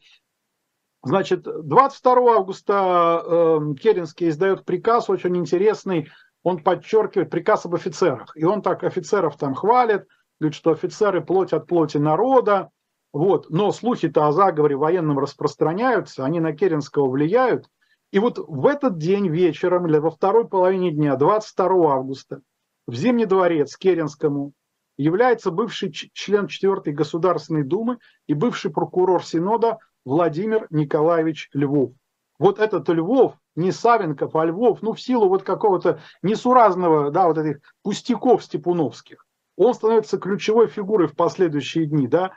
Значит, 1.03 1.43
22 1.43 2.33
августа 2.33 3.21
э, 3.25 3.73
Керенский 3.77 4.29
издает 4.29 4.63
приказ 4.63 5.09
очень 5.09 5.35
интересный, 5.35 6.09
он 6.41 6.63
подчеркивает 6.63 7.29
приказ 7.29 7.65
об 7.65 7.75
офицерах. 7.75 8.31
И 8.37 8.45
он 8.45 8.61
так 8.61 8.85
офицеров 8.85 9.35
там 9.35 9.55
хвалит, 9.55 10.07
говорит, 10.39 10.55
что 10.55 10.71
офицеры 10.71 11.19
плоть 11.19 11.51
от 11.51 11.67
плоти 11.67 11.97
народа, 11.97 12.69
вот. 13.15 13.49
Но 13.49 13.71
слухи-то 13.71 14.27
о 14.27 14.33
заговоре 14.33 14.75
военном 14.75 15.19
распространяются, 15.19 16.25
они 16.25 16.41
на 16.41 16.51
Керенского 16.51 17.09
влияют. 17.09 17.69
И 18.11 18.19
вот 18.19 18.37
в 18.37 18.67
этот 18.67 18.97
день 18.97 19.29
вечером, 19.29 19.87
или 19.87 19.99
во 19.99 20.11
второй 20.11 20.45
половине 20.45 20.91
дня, 20.91 21.15
22 21.15 21.93
августа, 21.93 22.41
в 22.87 22.93
Зимний 22.93 23.25
дворец 23.25 23.77
Керенскому 23.77 24.51
является 24.97 25.49
бывший 25.49 25.93
член 25.93 26.47
4 26.47 26.93
Государственной 26.93 27.63
Думы 27.63 27.99
и 28.27 28.33
бывший 28.33 28.69
прокурор 28.69 29.23
Синода 29.23 29.77
Владимир 30.03 30.67
Николаевич 30.69 31.49
Львов. 31.53 31.93
Вот 32.37 32.59
этот 32.59 32.89
Львов, 32.89 33.35
не 33.55 33.71
Савенков, 33.71 34.35
а 34.35 34.43
Львов, 34.43 34.81
ну 34.81 34.91
в 34.91 34.99
силу 34.99 35.29
вот 35.29 35.43
какого-то 35.43 36.01
несуразного, 36.21 37.11
да, 37.11 37.27
вот 37.27 37.37
этих 37.37 37.61
пустяков 37.81 38.43
степуновских, 38.43 39.25
он 39.55 39.73
становится 39.73 40.17
ключевой 40.17 40.67
фигурой 40.67 41.07
в 41.07 41.15
последующие 41.15 41.85
дни, 41.85 42.09
да, 42.09 42.33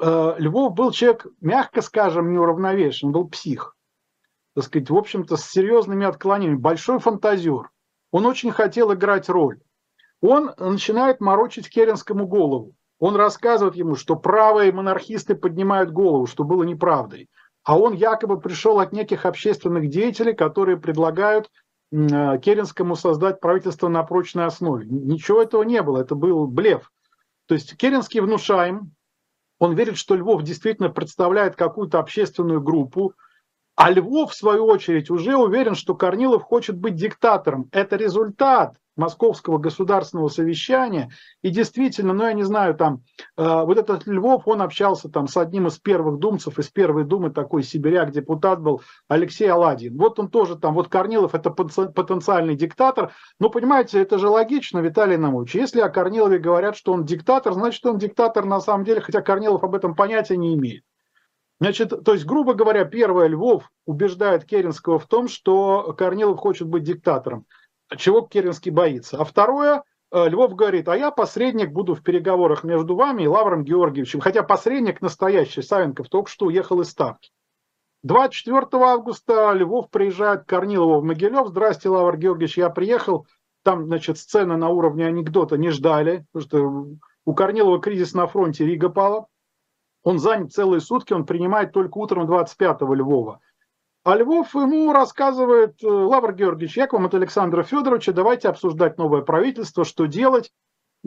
Львов 0.00 0.74
был 0.74 0.90
человек, 0.92 1.26
мягко 1.40 1.82
скажем, 1.82 2.32
неуравновешен, 2.32 3.08
он 3.08 3.12
был 3.12 3.28
псих. 3.28 3.76
Так 4.54 4.64
сказать, 4.64 4.90
в 4.90 4.96
общем-то, 4.96 5.36
с 5.36 5.44
серьезными 5.44 6.06
отклонениями. 6.06 6.58
Большой 6.58 6.98
фантазер. 6.98 7.70
Он 8.10 8.26
очень 8.26 8.50
хотел 8.50 8.92
играть 8.92 9.28
роль. 9.28 9.60
Он 10.20 10.52
начинает 10.58 11.20
морочить 11.20 11.70
Керенскому 11.70 12.26
голову. 12.26 12.74
Он 12.98 13.16
рассказывает 13.16 13.76
ему, 13.76 13.94
что 13.94 14.16
правые 14.16 14.72
монархисты 14.72 15.34
поднимают 15.34 15.90
голову, 15.90 16.26
что 16.26 16.44
было 16.44 16.64
неправдой. 16.64 17.30
А 17.64 17.78
он 17.78 17.94
якобы 17.94 18.40
пришел 18.40 18.80
от 18.80 18.92
неких 18.92 19.24
общественных 19.24 19.88
деятелей, 19.88 20.34
которые 20.34 20.76
предлагают 20.76 21.50
э, 21.92 22.38
Керенскому 22.38 22.96
создать 22.96 23.40
правительство 23.40 23.88
на 23.88 24.02
прочной 24.02 24.46
основе. 24.46 24.86
Ничего 24.86 25.42
этого 25.42 25.62
не 25.62 25.82
было, 25.82 25.98
это 25.98 26.14
был 26.14 26.46
блеф. 26.46 26.90
То 27.46 27.54
есть 27.54 27.76
Керенский 27.76 28.20
внушаем, 28.20 28.92
он 29.60 29.74
верит, 29.74 29.98
что 29.98 30.16
Львов 30.16 30.42
действительно 30.42 30.88
представляет 30.88 31.54
какую-то 31.54 32.00
общественную 32.00 32.62
группу, 32.62 33.14
а 33.76 33.90
Львов, 33.90 34.32
в 34.32 34.34
свою 34.34 34.64
очередь, 34.64 35.10
уже 35.10 35.36
уверен, 35.36 35.74
что 35.74 35.94
Корнилов 35.94 36.42
хочет 36.42 36.76
быть 36.76 36.96
диктатором. 36.96 37.68
Это 37.70 37.96
результат 37.96 38.76
Московского 39.00 39.58
государственного 39.58 40.28
совещания. 40.28 41.10
И 41.42 41.48
действительно, 41.48 42.12
ну 42.12 42.24
я 42.24 42.34
не 42.34 42.44
знаю, 42.44 42.74
там, 42.74 43.02
э, 43.36 43.64
вот 43.64 43.78
этот 43.78 44.06
Львов, 44.06 44.46
он 44.46 44.62
общался 44.62 45.08
там 45.08 45.26
с 45.26 45.36
одним 45.36 45.66
из 45.66 45.78
первых 45.78 46.18
думцев, 46.18 46.58
из 46.58 46.68
первой 46.68 47.04
думы, 47.04 47.30
такой 47.30 47.62
сибиряк, 47.62 48.12
депутат 48.12 48.60
был, 48.60 48.82
Алексей 49.08 49.50
Аладин. 49.50 49.96
Вот 49.96 50.20
он 50.20 50.28
тоже 50.28 50.56
там, 50.56 50.74
вот 50.74 50.88
Корнилов 50.88 51.34
это 51.34 51.50
потенциальный 51.50 52.54
диктатор. 52.54 53.12
Ну, 53.38 53.50
понимаете, 53.50 54.00
это 54.00 54.18
же 54.18 54.28
логично, 54.28 54.80
Виталий 54.80 55.16
Намович. 55.16 55.54
Если 55.54 55.80
о 55.80 55.88
Корнилове 55.88 56.38
говорят, 56.38 56.76
что 56.76 56.92
он 56.92 57.04
диктатор, 57.04 57.54
значит, 57.54 57.84
он 57.86 57.98
диктатор 57.98 58.44
на 58.44 58.60
самом 58.60 58.84
деле, 58.84 59.00
хотя 59.00 59.22
Корнилов 59.22 59.64
об 59.64 59.74
этом 59.74 59.94
понятия 59.94 60.36
не 60.36 60.54
имеет. 60.54 60.84
Значит, 61.58 61.92
то 62.04 62.14
есть, 62.14 62.24
грубо 62.24 62.54
говоря, 62.54 62.84
первое, 62.86 63.28
Львов 63.28 63.70
убеждает 63.84 64.44
Керенского 64.44 64.98
в 64.98 65.06
том, 65.06 65.28
что 65.28 65.94
Корнилов 65.96 66.38
хочет 66.38 66.66
быть 66.66 66.84
диктатором 66.84 67.46
чего 67.96 68.22
Керенский 68.22 68.70
боится. 68.70 69.18
А 69.18 69.24
второе, 69.24 69.82
э, 70.12 70.28
Львов 70.28 70.54
говорит, 70.54 70.88
а 70.88 70.96
я 70.96 71.10
посредник 71.10 71.72
буду 71.72 71.94
в 71.94 72.02
переговорах 72.02 72.64
между 72.64 72.94
вами 72.94 73.24
и 73.24 73.26
Лавром 73.26 73.64
Георгиевичем. 73.64 74.20
Хотя 74.20 74.42
посредник 74.42 75.00
настоящий, 75.00 75.62
Савенков, 75.62 76.08
только 76.08 76.30
что 76.30 76.46
уехал 76.46 76.80
из 76.80 76.90
Ставки. 76.90 77.30
24 78.02 78.66
августа 78.82 79.52
Львов 79.52 79.90
приезжает 79.90 80.44
к 80.44 80.46
Корнилову 80.46 81.00
в 81.00 81.04
Могилев. 81.04 81.48
Здрасте, 81.48 81.88
Лавр 81.88 82.16
Георгиевич, 82.16 82.56
я 82.56 82.70
приехал. 82.70 83.26
Там, 83.62 83.86
значит, 83.86 84.16
сцена 84.16 84.56
на 84.56 84.70
уровне 84.70 85.06
анекдота 85.06 85.58
не 85.58 85.68
ждали, 85.68 86.24
потому 86.32 86.48
что 86.48 86.96
у 87.26 87.34
Корнилова 87.34 87.78
кризис 87.78 88.14
на 88.14 88.26
фронте, 88.26 88.64
Рига 88.64 88.88
пала. 88.88 89.26
Он 90.02 90.18
занят 90.18 90.52
целые 90.52 90.80
сутки, 90.80 91.12
он 91.12 91.26
принимает 91.26 91.72
только 91.72 91.98
утром 91.98 92.30
25-го 92.30 92.94
Львова. 92.94 93.40
А 94.02 94.16
Львов 94.16 94.54
ему 94.54 94.92
рассказывает, 94.92 95.82
э, 95.82 95.86
Лавр 95.86 96.32
Георгиевич, 96.34 96.76
я 96.76 96.86
к 96.86 96.94
вам 96.94 97.06
от 97.06 97.14
Александра 97.14 97.62
Федоровича, 97.62 98.12
давайте 98.12 98.48
обсуждать 98.48 98.96
новое 98.96 99.20
правительство, 99.20 99.84
что 99.84 100.06
делать. 100.06 100.50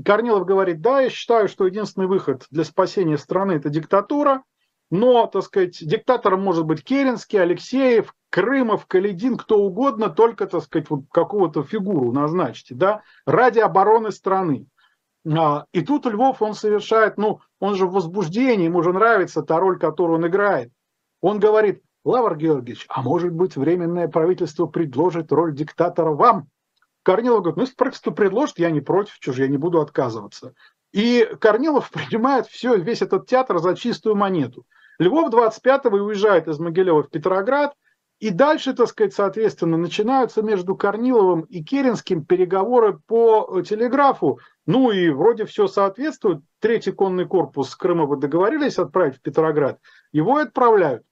Корнилов 0.04 0.46
говорит, 0.46 0.82
да, 0.82 1.02
я 1.02 1.10
считаю, 1.10 1.48
что 1.48 1.66
единственный 1.66 2.08
выход 2.08 2.46
для 2.52 2.64
спасения 2.64 3.18
страны– 3.18 3.52
это 3.54 3.70
диктатура, 3.70 4.44
но, 4.92 5.26
так 5.28 5.44
сказать, 5.44 5.78
диктатором 5.82 6.44
может 6.44 6.66
быть 6.66 6.84
Керенский, 6.84 7.42
Алексеев, 7.42 8.14
Крымов, 8.30 8.86
Каледин, 8.86 9.38
кто 9.38 9.60
угодно, 9.60 10.10
только, 10.10 10.46
так 10.46 10.64
сказать, 10.64 10.90
вот 10.90 11.02
какого-то 11.12 11.64
фигуру 11.64 12.12
назначьте, 12.12 12.76
да, 12.76 13.02
ради 13.26 13.60
обороны 13.60 14.12
страны. 14.12 14.68
А, 15.32 15.66
и 15.72 15.82
тут 15.82 16.06
Львов, 16.06 16.42
он 16.42 16.54
совершает, 16.54 17.18
ну, 17.18 17.40
он 17.60 17.76
же 17.76 17.88
в 17.88 17.94
возбуждении, 17.94 18.66
ему 18.66 18.84
же 18.84 18.94
нравится 18.94 19.42
та 19.42 19.60
роль, 19.60 19.80
которую 19.80 20.18
он 20.18 20.28
играет. 20.28 20.72
Он 21.22 21.40
говорит, 21.40 21.83
Лавр 22.06 22.36
Георгиевич, 22.36 22.86
а 22.90 23.02
может 23.02 23.32
быть, 23.32 23.56
временное 23.56 24.08
правительство 24.08 24.66
предложит 24.66 25.32
роль 25.32 25.56
диктатора 25.56 26.12
вам? 26.12 26.48
Корнилов 27.04 27.42
говорит, 27.42 27.58
ну, 27.58 27.64
если 27.64 27.76
правительство 27.76 28.12
предложит, 28.12 28.60
я 28.60 28.72
не 28.72 28.82
против, 28.82 29.20
чужие, 29.20 29.46
я 29.46 29.52
не 29.52 29.58
буду 29.58 29.82
отказываться. 29.82 30.54
И 30.92 31.28
Корнилов 31.40 31.92
принимает 31.92 32.48
все, 32.48 32.76
весь 32.76 33.02
этот 33.02 33.28
театр 33.28 33.60
за 33.60 33.76
чистую 33.76 34.16
монету. 34.16 34.66
Львов 35.00 35.34
25-го 35.34 35.98
уезжает 35.98 36.48
из 36.48 36.60
Могилева 36.60 37.04
в 37.04 37.10
Петроград, 37.10 37.74
и 38.20 38.30
дальше, 38.30 38.74
так 38.74 38.88
сказать, 38.88 39.14
соответственно, 39.14 39.76
начинаются 39.76 40.42
между 40.42 40.78
Корниловым 40.78 41.42
и 41.42 41.62
Керенским 41.62 42.24
переговоры 42.24 43.00
по 43.06 43.62
телеграфу. 43.64 44.40
Ну 44.66 44.92
и 44.92 45.10
вроде 45.10 45.46
все 45.46 45.68
соответствует. 45.68 46.40
Третий 46.62 46.94
конный 46.94 47.26
корпус 47.26 47.76
Крымова 47.76 48.16
договорились 48.16 48.78
отправить 48.78 49.18
в 49.18 49.22
Петроград. 49.22 49.80
Его 50.14 50.38
отправляют. 50.38 51.04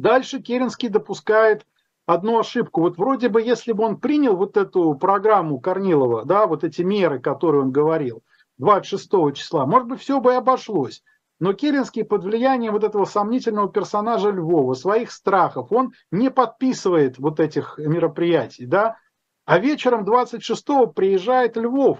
Дальше 0.00 0.40
Керенский 0.40 0.88
допускает 0.88 1.66
одну 2.06 2.38
ошибку. 2.38 2.80
Вот 2.80 2.96
вроде 2.96 3.28
бы, 3.28 3.42
если 3.42 3.72
бы 3.72 3.84
он 3.84 3.98
принял 3.98 4.34
вот 4.34 4.56
эту 4.56 4.94
программу 4.94 5.60
Корнилова, 5.60 6.24
да, 6.24 6.46
вот 6.46 6.64
эти 6.64 6.80
меры, 6.80 7.20
которые 7.20 7.62
он 7.62 7.70
говорил, 7.70 8.22
26 8.56 9.34
числа, 9.34 9.66
может 9.66 9.88
быть, 9.88 10.00
все 10.00 10.20
бы 10.20 10.32
и 10.32 10.36
обошлось. 10.36 11.02
Но 11.38 11.52
Керенский 11.52 12.04
под 12.04 12.24
влиянием 12.24 12.72
вот 12.72 12.84
этого 12.84 13.04
сомнительного 13.04 13.70
персонажа 13.70 14.30
Львова, 14.30 14.72
своих 14.72 15.10
страхов, 15.12 15.70
он 15.70 15.92
не 16.10 16.30
подписывает 16.30 17.18
вот 17.18 17.38
этих 17.38 17.78
мероприятий, 17.78 18.64
да. 18.64 18.96
А 19.44 19.58
вечером 19.58 20.04
26-го 20.04 20.86
приезжает 20.86 21.56
Львов 21.56 21.98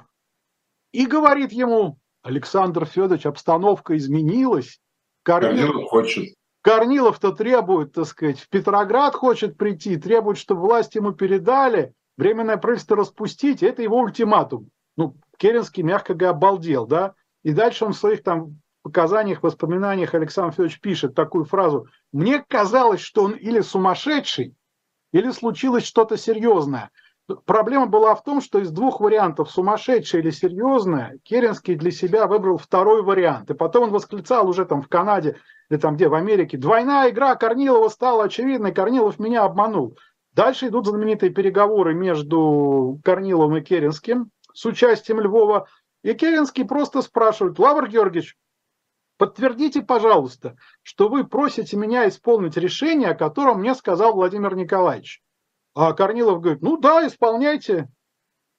и 0.93 1.07
говорит 1.07 1.53
ему, 1.53 1.99
Александр 2.23 2.87
Федорович, 2.87 3.27
обстановка 3.27 3.97
изменилась. 3.97 4.81
Корнилов 5.23 5.89
хочет. 5.91 6.35
Корнилов-то 6.63 7.33
требует, 7.33 7.93
так 7.93 8.07
сказать, 8.07 8.41
в 8.41 8.49
Петроград 8.49 9.15
хочет 9.15 9.57
прийти, 9.57 9.97
требует, 9.97 10.37
чтобы 10.37 10.63
власть 10.63 10.95
ему 10.95 11.13
передали, 11.13 11.95
временное 12.17 12.59
правительство 12.59 12.97
распустить, 12.97 13.63
это 13.63 13.83
его 13.83 13.99
ультиматум. 13.99 14.69
Ну, 14.97 15.17
Керенский, 15.39 15.83
мягко 15.83 16.13
говоря, 16.13 16.37
обалдел, 16.37 16.87
да, 16.87 17.15
и 17.43 17.53
дальше 17.53 17.87
он 17.87 17.93
в 17.93 17.99
своих 17.99 18.23
там 18.23 18.61
показаниях, 18.83 19.43
воспоминаниях 19.43 20.15
Александр 20.15 20.53
Федорович 20.53 20.81
пишет 20.81 21.15
такую 21.15 21.45
фразу. 21.45 21.87
Мне 22.13 22.45
казалось, 22.47 23.01
что 23.01 23.25
он 23.25 23.33
или 23.33 23.61
сумасшедший, 23.61 24.55
или 25.13 25.31
случилось 25.31 25.85
что-то 25.85 26.17
серьезное. 26.17 26.91
Проблема 27.45 27.87
была 27.87 28.15
в 28.15 28.23
том, 28.23 28.41
что 28.41 28.59
из 28.59 28.71
двух 28.71 29.01
вариантов, 29.01 29.51
сумасшедшая 29.51 30.23
или 30.23 30.31
серьезная, 30.31 31.19
Керенский 31.23 31.75
для 31.75 31.91
себя 31.91 32.27
выбрал 32.27 32.59
второй 32.59 33.03
вариант. 33.03 33.51
И 33.51 33.55
потом 33.55 33.85
он 33.85 33.91
восклицал 33.91 34.49
уже 34.49 34.65
там 34.65 34.83
в 34.83 34.89
Канаде 34.89 35.37
или 35.69 35.79
там 35.79 35.97
где, 35.97 36.09
в 36.09 36.15
Америке, 36.15 36.59
двойная 36.59 37.11
игра 37.11 37.37
Корнилова 37.37 37.89
стала 37.89 38.25
очевидной, 38.25 38.73
Корнилов 38.73 39.19
меня 39.19 39.45
обманул. 39.45 39.97
Дальше 40.33 40.69
идут 40.69 40.87
знаменитые 40.87 41.31
переговоры 41.31 41.95
между 41.95 43.01
Корниловым 43.05 43.59
и 43.59 43.61
Керенским 43.63 44.31
с 44.53 44.65
участием 44.67 45.21
Львова. 45.21 45.69
И 46.03 46.15
Керенский 46.15 46.65
просто 46.65 47.03
спрашивает, 47.03 47.59
Лавр 47.59 47.89
Георгиевич, 47.89 48.37
подтвердите, 49.19 49.83
пожалуйста, 49.83 50.57
что 50.83 51.09
вы 51.09 51.25
просите 51.25 51.77
меня 51.77 52.09
исполнить 52.09 52.57
решение, 52.57 53.11
о 53.11 53.15
котором 53.15 53.61
мне 53.61 53.75
сказал 53.75 54.15
Владимир 54.15 54.55
Николаевич. 54.57 55.23
А 55.75 55.93
Корнилов 55.93 56.41
говорит, 56.41 56.63
ну 56.63 56.77
да, 56.77 57.07
исполняйте. 57.07 57.89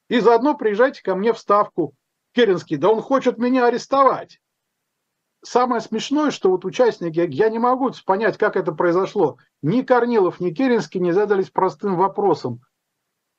И 0.09 0.20
заодно 0.20 0.55
приезжайте 0.55 1.01
ко 1.03 1.16
мне 1.16 1.34
в 1.34 1.39
Ставку. 1.39 1.93
Керенский, 2.34 2.78
да 2.78 2.89
он 2.89 3.01
хочет 3.01 3.38
меня 3.38 3.66
арестовать. 3.66 4.39
Самое 5.43 5.82
смешное, 5.82 6.32
что 6.32 6.51
вот 6.51 6.66
участники, 6.66 7.20
я 7.20 7.49
не 7.49 7.59
могу 7.59 7.91
понять, 8.05 8.38
как 8.38 8.55
это 8.55 8.72
произошло. 8.72 9.38
Ни 9.62 9.82
Корнилов, 9.82 10.39
ни 10.39 10.51
Керенский 10.51 10.99
не 10.99 11.12
задались 11.12 11.49
простым 11.49 11.95
вопросом. 11.95 12.62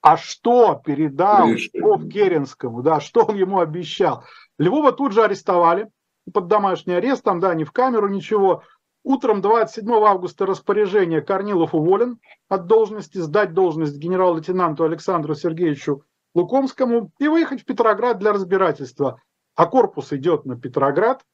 А 0.00 0.16
что 0.16 0.74
передал 0.84 1.48
Львов 1.48 2.08
Керенскому? 2.08 2.82
Да, 2.82 3.00
что 3.00 3.24
он 3.24 3.36
ему 3.36 3.60
обещал? 3.60 4.24
Львова 4.58 4.92
тут 4.92 5.12
же 5.12 5.22
арестовали 5.22 5.90
под 6.32 6.48
домашний 6.48 6.94
арест, 6.94 7.22
там, 7.22 7.38
да, 7.38 7.54
не 7.54 7.64
в 7.64 7.70
камеру, 7.70 8.08
ничего. 8.08 8.64
Утром 9.04 9.40
27 9.40 9.90
августа 9.92 10.46
распоряжение 10.46 11.22
Корнилов 11.22 11.74
уволен 11.74 12.20
от 12.48 12.66
должности, 12.66 13.18
сдать 13.18 13.52
должность 13.52 13.96
генерал-лейтенанту 13.96 14.84
Александру 14.84 15.34
Сергеевичу 15.34 16.04
Лукомскому 16.34 17.10
и 17.18 17.26
выехать 17.26 17.62
в 17.62 17.64
Петроград 17.64 18.18
для 18.18 18.32
разбирательства. 18.32 19.20
А 19.54 19.66
корпус 19.66 20.12
идет 20.12 20.44
на 20.46 20.56
Петроград, 20.56 21.24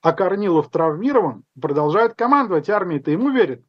а 0.00 0.12
Корнилов 0.12 0.68
травмирован, 0.70 1.44
продолжает 1.58 2.14
командовать 2.14 2.68
армией, 2.68 3.00
ты 3.00 3.12
ему 3.12 3.30
верит. 3.30 3.64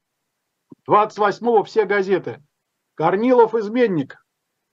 28-го 0.90 1.64
все 1.64 1.86
газеты. 1.86 2.44
Корнилов 2.96 3.54
изменник. 3.54 4.18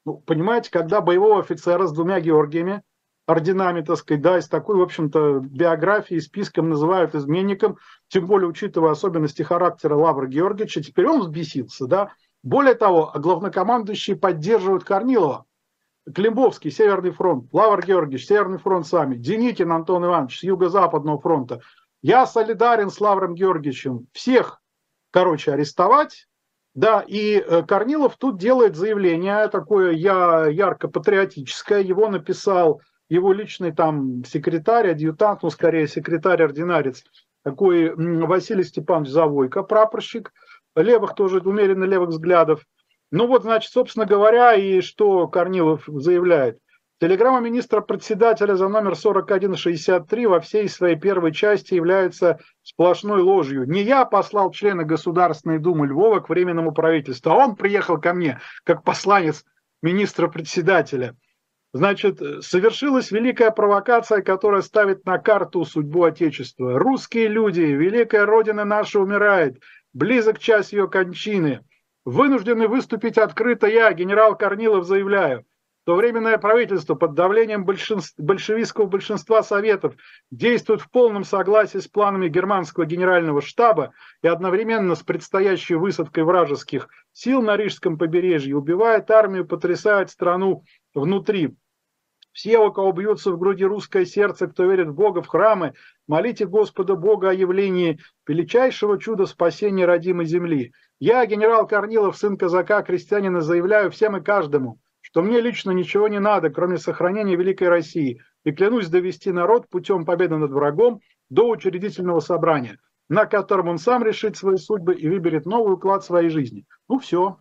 Ну, 0.06 0.18
понимаете, 0.18 0.70
когда 0.70 1.02
боевого 1.02 1.40
офицера 1.40 1.86
с 1.86 1.92
двумя 1.92 2.20
Георгиями 2.20 2.82
орденами, 3.30 3.82
так 3.82 3.96
сказать, 3.96 4.22
да, 4.22 4.38
и 4.38 4.40
с 4.40 4.48
такой, 4.48 4.76
в 4.76 4.82
общем-то, 4.82 5.40
биографией, 5.40 6.20
списком 6.20 6.68
называют 6.68 7.14
изменником, 7.14 7.76
тем 8.08 8.26
более 8.26 8.48
учитывая 8.48 8.92
особенности 8.92 9.42
характера 9.42 9.94
Лавра 9.94 10.26
Георгиевича, 10.26 10.82
теперь 10.82 11.06
он 11.06 11.20
взбесился, 11.20 11.86
да. 11.86 12.12
Более 12.42 12.74
того, 12.74 13.12
главнокомандующие 13.14 14.16
поддерживают 14.16 14.84
Корнилова. 14.84 15.44
Климбовский, 16.14 16.70
Северный 16.70 17.10
фронт, 17.10 17.52
Лавр 17.52 17.84
Георгиевич, 17.84 18.26
Северный 18.26 18.58
фронт 18.58 18.86
сами, 18.86 19.16
Деникин 19.16 19.70
Антон 19.70 20.04
Иванович 20.04 20.40
с 20.40 20.42
Юго-Западного 20.42 21.20
фронта. 21.20 21.60
Я 22.02 22.26
солидарен 22.26 22.90
с 22.90 23.00
Лавром 23.00 23.34
Георгиевичем. 23.34 24.06
Всех, 24.12 24.62
короче, 25.10 25.52
арестовать, 25.52 26.26
да, 26.74 27.04
и 27.06 27.34
э, 27.36 27.62
Корнилов 27.62 28.16
тут 28.16 28.38
делает 28.38 28.76
заявление 28.76 29.48
такое 29.48 29.92
я 29.92 30.46
ярко 30.46 30.88
патриотическое. 30.88 31.80
Его 31.80 32.08
написал 32.08 32.80
его 33.10 33.32
личный 33.32 33.72
там 33.72 34.24
секретарь, 34.24 34.92
адъютант, 34.92 35.42
ну, 35.42 35.50
скорее 35.50 35.88
секретарь-ординарец, 35.88 37.04
такой 37.42 37.92
Василий 37.94 38.62
Степанович 38.62 39.10
Завойко, 39.10 39.62
прапорщик, 39.62 40.32
левых 40.76 41.14
тоже, 41.14 41.40
умеренно 41.40 41.84
левых 41.84 42.10
взглядов. 42.10 42.64
Ну 43.10 43.26
вот, 43.26 43.42
значит, 43.42 43.72
собственно 43.72 44.06
говоря, 44.06 44.54
и 44.54 44.80
что 44.80 45.26
Корнилов 45.26 45.82
заявляет. 45.86 46.58
Телеграмма 47.00 47.40
министра-председателя 47.40 48.54
за 48.54 48.68
номер 48.68 48.94
4163 48.94 50.26
во 50.26 50.38
всей 50.38 50.68
своей 50.68 50.96
первой 50.96 51.32
части 51.32 51.74
является 51.74 52.38
сплошной 52.62 53.22
ложью. 53.22 53.66
Не 53.66 53.82
я 53.82 54.04
послал 54.04 54.52
члена 54.52 54.84
Государственной 54.84 55.58
Думы 55.58 55.88
Львова 55.88 56.20
к 56.20 56.28
Временному 56.28 56.72
правительству, 56.72 57.32
а 57.32 57.36
он 57.36 57.56
приехал 57.56 57.98
ко 57.98 58.12
мне 58.12 58.38
как 58.64 58.84
посланец 58.84 59.44
министра-председателя– 59.82 61.16
Значит, 61.72 62.20
совершилась 62.44 63.12
великая 63.12 63.52
провокация, 63.52 64.22
которая 64.22 64.62
ставит 64.62 65.04
на 65.04 65.18
карту 65.18 65.64
судьбу 65.64 66.02
Отечества. 66.02 66.78
Русские 66.78 67.28
люди, 67.28 67.60
великая 67.60 68.26
Родина 68.26 68.64
наша 68.64 68.98
умирает, 68.98 69.62
близок 69.92 70.40
час 70.40 70.72
ее 70.72 70.88
кончины. 70.88 71.60
Вынуждены 72.04 72.66
выступить 72.66 73.18
открыто 73.18 73.68
я, 73.68 73.92
генерал 73.92 74.36
Корнилов, 74.36 74.84
заявляю, 74.84 75.44
что 75.90 75.96
Временное 75.96 76.38
правительство 76.38 76.94
под 76.94 77.14
давлением 77.14 77.64
большинств, 77.64 78.14
большевистского 78.16 78.86
большинства 78.86 79.42
советов 79.42 79.94
действует 80.30 80.80
в 80.80 80.90
полном 80.90 81.24
согласии 81.24 81.78
с 81.78 81.88
планами 81.88 82.28
германского 82.28 82.84
генерального 82.84 83.42
штаба 83.42 83.92
и 84.22 84.28
одновременно 84.28 84.94
с 84.94 85.02
предстоящей 85.02 85.74
высадкой 85.74 86.22
вражеских 86.22 86.88
сил 87.12 87.42
на 87.42 87.56
Рижском 87.56 87.98
побережье 87.98 88.56
убивает 88.56 89.10
армию, 89.10 89.46
потрясает 89.46 90.10
страну 90.10 90.62
внутри. 90.94 91.56
Все, 92.32 92.58
у 92.58 92.72
кого 92.72 92.92
бьется 92.92 93.32
в 93.32 93.38
груди 93.38 93.64
русское 93.64 94.06
сердце, 94.06 94.46
кто 94.46 94.64
верит 94.64 94.88
в 94.88 94.94
Бога, 94.94 95.20
в 95.20 95.26
храмы, 95.26 95.74
молите 96.06 96.46
Господа 96.46 96.94
Бога 96.94 97.30
о 97.30 97.34
явлении 97.34 97.98
величайшего 98.26 99.00
чуда 99.00 99.26
спасения 99.26 99.84
родимой 99.84 100.26
земли. 100.26 100.72
Я, 101.00 101.26
генерал 101.26 101.66
Корнилов, 101.66 102.16
сын 102.16 102.36
казака, 102.36 102.82
крестьянина, 102.82 103.40
заявляю 103.40 103.90
всем 103.90 104.16
и 104.16 104.22
каждому, 104.22 104.78
что 105.00 105.22
мне 105.22 105.40
лично 105.40 105.72
ничего 105.72 106.06
не 106.06 106.20
надо, 106.20 106.50
кроме 106.50 106.78
сохранения 106.78 107.34
Великой 107.34 107.68
России, 107.68 108.20
и 108.44 108.52
клянусь 108.52 108.88
довести 108.88 109.32
народ 109.32 109.68
путем 109.68 110.04
победы 110.04 110.36
над 110.36 110.52
врагом 110.52 111.00
до 111.30 111.48
учредительного 111.48 112.20
собрания, 112.20 112.78
на 113.08 113.26
котором 113.26 113.68
он 113.68 113.78
сам 113.78 114.04
решит 114.04 114.36
свои 114.36 114.56
судьбы 114.56 114.94
и 114.94 115.08
выберет 115.08 115.46
новый 115.46 115.74
уклад 115.74 116.04
своей 116.04 116.28
жизни. 116.28 116.64
Ну 116.88 117.00
все, 117.00 117.38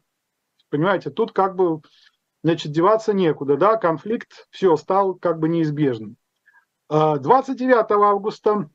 понимаете, 0.70 1.12
тут 1.12 1.32
как 1.32 1.56
бы 1.56 1.82
значит, 2.44 2.72
деваться 2.72 3.14
некуда, 3.14 3.58
да, 3.58 3.76
конфликт, 3.78 4.48
все, 4.50 4.76
стал 4.78 5.16
как 5.16 5.40
бы 5.40 5.50
неизбежным. 5.50 6.18
29 6.90 7.92
а, 7.92 7.96
августа 8.10 8.70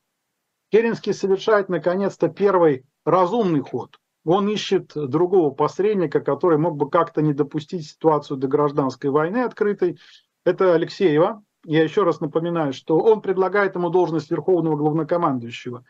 Керенский 0.71 1.13
совершает 1.13 1.69
наконец-то 1.69 2.29
первый 2.29 2.85
разумный 3.03 3.61
ход. 3.61 3.97
Он 4.23 4.49
ищет 4.49 4.93
другого 4.95 5.51
посредника, 5.51 6.19
который 6.19 6.57
мог 6.57 6.77
бы 6.77 6.89
как-то 6.89 7.21
не 7.21 7.33
допустить 7.33 7.85
ситуацию 7.85 8.37
до 8.37 8.47
гражданской 8.47 9.09
войны 9.09 9.39
открытой. 9.39 9.99
Это 10.43 10.73
Алексеева. 10.73 11.43
Я 11.65 11.83
еще 11.83 12.03
раз 12.03 12.21
напоминаю, 12.21 12.73
что 12.73 12.97
он 12.97 13.21
предлагает 13.21 13.75
ему 13.75 13.89
должность 13.89 14.31
верховного 14.31 14.75
главнокомандующего. 14.75 15.83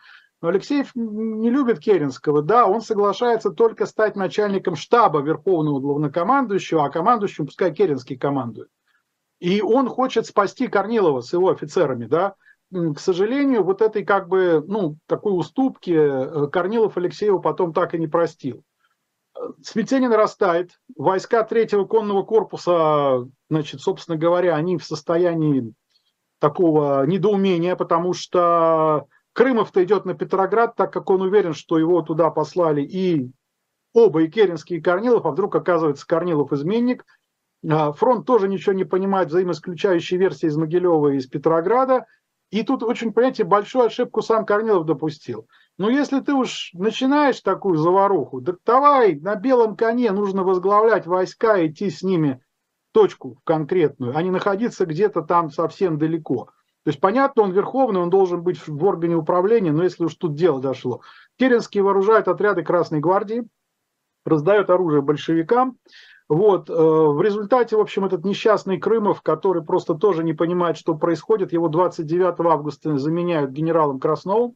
Но 0.46 0.50
Алексеев 0.50 0.92
не 0.94 1.50
любит 1.50 1.80
Керенского, 1.80 2.44
да, 2.44 2.68
он 2.68 2.82
соглашается 2.82 3.50
только 3.50 3.88
стать 3.88 4.16
начальником 4.16 4.76
штаба 4.76 5.20
Верховного 5.22 5.80
Главнокомандующего, 5.80 6.86
а 6.86 6.92
командующим 6.92 7.48
пускай 7.48 7.74
Керенский 7.74 8.16
командует. 8.16 8.70
И 9.40 9.64
он 9.64 9.90
хочет 9.90 10.28
спасти 10.28 10.68
Корнилова 10.68 11.22
с 11.22 11.34
его 11.34 11.50
офицерами, 11.50 12.06
да. 12.06 12.36
К 12.72 13.00
сожалению, 13.00 13.64
вот 13.64 13.82
этой 13.82 14.06
как 14.06 14.28
бы, 14.28 14.64
ну, 14.68 14.98
такой 15.08 15.36
уступки 15.36 15.90
э, 15.90 16.48
Корнилов 16.52 16.96
Алексееву 16.96 17.40
потом 17.40 17.74
так 17.74 17.96
и 17.96 17.98
не 17.98 18.08
простил. 18.08 18.62
Смятение 19.64 20.10
нарастает. 20.10 20.80
Войска 20.96 21.44
третьего 21.44 21.86
конного 21.86 22.22
корпуса, 22.22 23.28
значит, 23.50 23.82
собственно 23.82 24.16
говоря, 24.16 24.56
они 24.56 24.78
в 24.78 24.86
состоянии 24.86 25.74
такого 26.38 27.04
недоумения, 27.08 27.76
потому 27.76 28.14
что 28.14 29.08
Крымов-то 29.36 29.84
идет 29.84 30.06
на 30.06 30.14
Петроград, 30.14 30.78
так 30.78 30.94
как 30.94 31.10
он 31.10 31.22
уверен, 31.22 31.54
что 31.54 31.78
его 31.78 32.02
туда 32.02 32.30
послали 32.30 32.82
и 32.82 33.32
оба, 33.94 34.24
и 34.24 34.30
Керенский, 34.30 34.78
и 34.78 34.82
Корнилов, 34.82 35.26
а 35.26 35.32
вдруг 35.32 35.54
оказывается 35.58 36.08
Корнилов 36.08 36.54
изменник. 36.54 37.06
А, 37.70 37.92
фронт 37.92 38.26
тоже 38.26 38.48
ничего 38.48 38.72
не 38.72 38.86
понимает, 38.86 39.28
взаимоисключающие 39.28 40.18
версии 40.18 40.48
из 40.48 40.56
Могилева 40.56 41.10
и 41.10 41.18
из 41.18 41.28
Петрограда. 41.28 42.06
И 42.50 42.64
тут 42.64 42.82
очень, 42.82 43.12
понимаете, 43.12 43.44
большую 43.44 43.88
ошибку 43.88 44.22
сам 44.22 44.46
Корнилов 44.46 44.86
допустил. 44.86 45.48
Но 45.78 45.90
если 45.90 46.22
ты 46.22 46.34
уж 46.34 46.72
начинаешь 46.74 47.42
такую 47.42 47.76
заваруху, 47.76 48.42
так 48.42 48.60
давай 48.66 49.16
на 49.16 49.36
белом 49.36 49.76
коне 49.76 50.14
нужно 50.14 50.44
возглавлять 50.44 51.08
войска, 51.08 51.66
идти 51.66 51.90
с 51.90 52.04
ними 52.04 52.42
точку 52.94 53.42
конкретную, 53.44 54.16
а 54.16 54.24
не 54.24 54.32
находиться 54.32 54.86
где-то 54.86 55.24
там 55.24 55.52
совсем 55.52 55.98
далеко. 55.98 56.52
То 56.86 56.90
есть, 56.90 57.00
понятно, 57.00 57.42
он 57.42 57.52
верховный, 57.52 58.00
он 58.00 58.12
должен 58.12 58.44
быть 58.44 58.68
в 58.68 58.86
органе 58.86 59.16
управления, 59.16 59.72
но 59.72 59.84
если 59.84 60.06
уж 60.06 60.14
тут 60.14 60.36
дело 60.36 60.62
дошло. 60.62 61.02
Керенский 61.40 61.82
вооружает 61.82 62.28
отряды 62.28 62.62
Красной 62.64 63.00
Гвардии, 63.00 63.48
раздает 64.24 64.70
оружие 64.70 65.02
большевикам. 65.02 65.80
Вот. 66.30 66.70
Э, 66.70 66.74
в 66.74 67.20
результате, 67.24 67.76
в 67.76 67.80
общем, 67.80 68.06
этот 68.06 68.24
несчастный 68.24 68.80
Крымов, 68.80 69.24
который 69.24 69.64
просто 69.64 69.96
тоже 69.96 70.24
не 70.24 70.34
понимает, 70.34 70.78
что 70.78 70.94
происходит, 70.94 71.54
его 71.54 71.70
29 71.70 72.40
августа 72.42 72.96
заменяют 73.00 73.50
генералом 73.50 74.00
Красновым, 74.00 74.56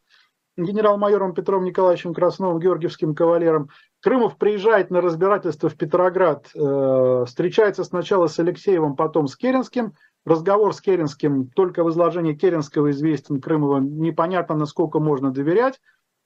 генерал-майором 0.55 1.33
Петром 1.33 1.63
Николаевичем 1.63 2.13
Красновым, 2.13 2.59
георгиевским 2.59 3.15
кавалером. 3.15 3.69
Крымов 4.01 4.37
приезжает 4.37 4.91
на 4.91 5.01
разбирательство 5.01 5.67
в 5.67 5.75
Петроград, 5.75 6.47
э, 6.53 7.23
встречается 7.25 7.83
сначала 7.83 8.27
с 8.27 8.37
Алексеевым, 8.37 8.95
потом 8.95 9.27
с 9.27 9.35
Керенским. 9.35 9.93
Разговор 10.25 10.73
с 10.73 10.81
Керенским 10.81 11.49
только 11.49 11.83
в 11.83 11.89
изложении 11.89 12.33
Керенского 12.33 12.91
известен 12.91 13.41
Крымова, 13.41 13.79
непонятно, 13.79 14.55
насколько 14.55 14.99
можно 14.99 15.31
доверять. 15.31 15.79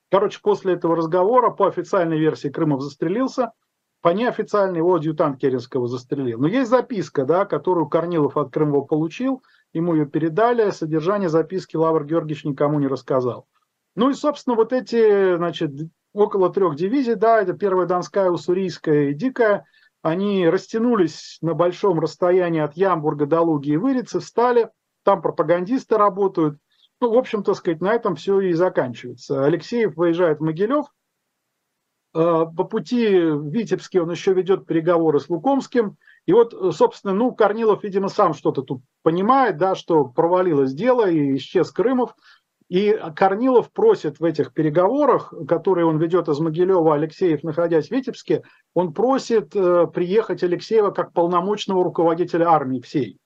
Короче, 0.09 0.39
после 0.41 0.73
этого 0.73 0.95
разговора 0.95 1.51
по 1.51 1.67
официальной 1.67 2.19
версии 2.19 2.49
Крымов 2.49 2.81
застрелился, 2.81 3.51
по 4.01 4.09
неофициальной 4.09 4.79
его 4.79 4.95
адъютант 4.95 5.39
Керенского 5.39 5.87
застрелил. 5.87 6.39
Но 6.39 6.47
есть 6.47 6.69
записка, 6.69 7.25
да, 7.25 7.45
которую 7.45 7.87
Корнилов 7.87 8.35
от 8.35 8.51
Крымова 8.51 8.83
получил, 8.83 9.41
ему 9.71 9.93
ее 9.93 10.05
передали, 10.05 10.69
содержание 10.71 11.29
записки 11.29 11.77
Лавр 11.77 12.03
Георгиевич 12.03 12.43
никому 12.43 12.79
не 12.79 12.87
рассказал. 12.87 13.47
Ну 13.95 14.09
и, 14.09 14.13
собственно, 14.13 14.55
вот 14.55 14.73
эти, 14.73 15.37
значит, 15.37 15.71
около 16.13 16.51
трех 16.51 16.75
дивизий, 16.75 17.15
да, 17.15 17.41
это 17.41 17.53
первая 17.53 17.87
Донская, 17.87 18.29
Уссурийская 18.29 19.09
и 19.09 19.13
Дикая, 19.13 19.65
они 20.03 20.47
растянулись 20.49 21.37
на 21.41 21.53
большом 21.53 21.99
расстоянии 21.99 22.61
от 22.61 22.75
Ямбурга 22.75 23.25
до 23.25 23.41
Луги 23.41 23.71
и 23.71 23.77
Вырицы, 23.77 24.19
встали, 24.19 24.69
там 25.03 25.21
пропагандисты 25.21 25.97
работают. 25.97 26.59
Ну, 26.99 27.13
в 27.13 27.17
общем-то, 27.17 27.53
сказать, 27.53 27.81
на 27.81 27.93
этом 27.93 28.15
все 28.15 28.39
и 28.41 28.53
заканчивается. 28.53 29.45
Алексеев 29.45 29.95
выезжает 29.95 30.39
в 30.39 30.43
Могилев, 30.43 30.87
э, 32.13 32.45
по 32.55 32.63
пути 32.65 33.17
в 33.17 33.47
Витебске 33.49 34.01
он 34.01 34.11
еще 34.11 34.33
ведет 34.33 34.67
переговоры 34.67 35.21
с 35.21 35.29
Лукомским. 35.29 35.95
И 36.25 36.33
вот, 36.33 36.53
собственно, 36.75 37.13
ну, 37.13 37.33
Корнилов, 37.33 37.83
видимо, 37.83 38.09
сам 38.09 38.33
что-то 38.33 38.61
тут 38.61 38.81
понимает, 39.03 39.57
да, 39.57 39.73
что 39.73 40.05
провалилось 40.05 40.73
дело 40.73 41.09
и 41.09 41.37
исчез 41.37 41.71
Крымов. 41.71 42.13
И 42.69 42.97
Корнилов 43.15 43.71
просит 43.71 44.19
в 44.19 44.23
этих 44.23 44.53
переговорах, 44.53 45.33
которые 45.47 45.85
он 45.85 45.97
ведет 45.97 46.27
из 46.29 46.39
Могилева, 46.39 46.95
Алексеев, 46.95 47.43
находясь 47.43 47.87
в 47.87 47.91
Витебске, 47.91 48.43
он 48.73 48.93
просит 48.93 49.55
э, 49.55 49.87
приехать 49.87 50.43
Алексеева 50.43 50.91
как 50.91 51.13
полномочного 51.13 51.83
руководителя 51.83 52.49
армии 52.49 52.79
всей. 52.79 53.19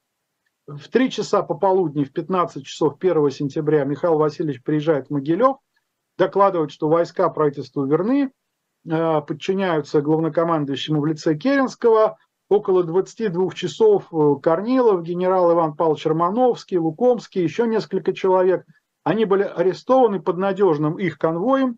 В 0.66 0.90
3 0.90 1.12
часа 1.12 1.44
пополудни, 1.44 2.04
в 2.04 2.12
15 2.12 2.66
часов 2.66 2.96
1 3.00 3.30
сентября 3.32 3.86
Михаил 3.86 4.18
Васильевич 4.18 4.64
приезжает 4.64 5.08
в 5.08 5.12
Могилев, 5.12 5.58
докладывает, 6.18 6.72
что 6.72 6.90
войска 6.90 7.30
правительству 7.30 7.86
верны, 7.86 8.32
э, 8.90 9.22
подчиняются 9.22 10.02
главнокомандующему 10.02 11.00
в 11.00 11.06
лице 11.06 11.36
Керенского. 11.36 12.18
Около 12.50 12.84
22 12.84 13.52
часов 13.52 14.08
э, 14.12 14.36
Корнилов, 14.42 15.04
генерал 15.04 15.54
Иван 15.54 15.76
Павлович 15.76 16.06
Романовский, 16.08 16.78
Лукомский, 16.78 17.44
еще 17.44 17.68
несколько 17.68 18.14
человек– 18.14 18.66
они 19.08 19.24
были 19.24 19.44
арестованы 19.44 20.22
под 20.22 20.38
надежным 20.38 21.00
их 21.00 21.18
конвоем, 21.18 21.78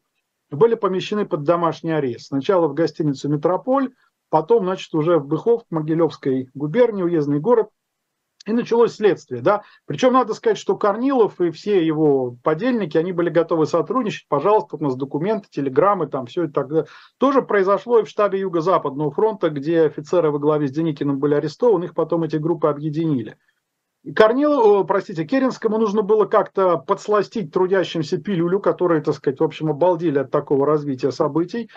были 0.50 0.74
помещены 0.74 1.28
под 1.28 1.44
домашний 1.44 1.92
арест. 1.92 2.30
Сначала 2.30 2.68
в 2.68 2.74
гостиницу 2.74 3.30
«Метрополь», 3.30 3.94
потом, 4.30 4.64
значит, 4.64 4.92
уже 4.96 5.20
в 5.20 5.28
Быхов, 5.28 5.62
Могилевской 5.70 6.50
губернии, 6.56 7.04
уездный 7.04 7.40
город, 7.40 7.70
и 8.48 8.52
началось 8.52 8.96
следствие. 8.96 9.42
Да? 9.42 9.62
Причем 9.86 10.14
надо 10.14 10.34
сказать, 10.34 10.58
что 10.58 10.76
Корнилов 10.76 11.40
и 11.40 11.52
все 11.52 11.86
его 11.86 12.36
подельники, 12.42 12.98
они 12.98 13.12
были 13.12 13.30
готовы 13.30 13.68
сотрудничать. 13.68 14.28
Пожалуйста, 14.28 14.78
у 14.78 14.84
нас 14.84 14.96
документы, 14.96 15.50
телеграммы, 15.52 16.08
там 16.08 16.26
все 16.26 16.46
это 16.46 16.54
тогда. 16.54 16.86
Тоже 17.20 17.44
произошло 17.44 18.00
и 18.00 18.06
в 18.06 18.10
штабе 18.10 18.40
Юго-Западного 18.40 19.12
фронта, 19.12 19.52
где 19.52 19.84
офицеры 19.84 20.32
во 20.32 20.40
главе 20.40 20.68
с 20.68 20.72
Деникиным 20.72 21.20
были 21.20 21.36
арестованы, 21.36 21.86
их 21.86 21.94
потом 21.94 22.24
эти 22.24 22.38
группы 22.38 22.70
объединили. 22.70 23.38
Корнилову, 24.16 24.86
простите, 24.86 25.26
Керенскому 25.26 25.78
нужно 25.78 26.01
было 26.01 26.26
как-то 26.26 26.78
подсластить 26.78 27.51
трудящимся 27.51 28.18
пилюлю, 28.18 28.60
которые, 28.60 29.01
так 29.01 29.16
сказать, 29.16 29.39
в 29.39 29.43
общем, 29.43 29.70
обалдели 29.70 30.20
от 30.20 30.32
такого 30.32 30.66
развития 30.66 31.12
событий. 31.12 31.70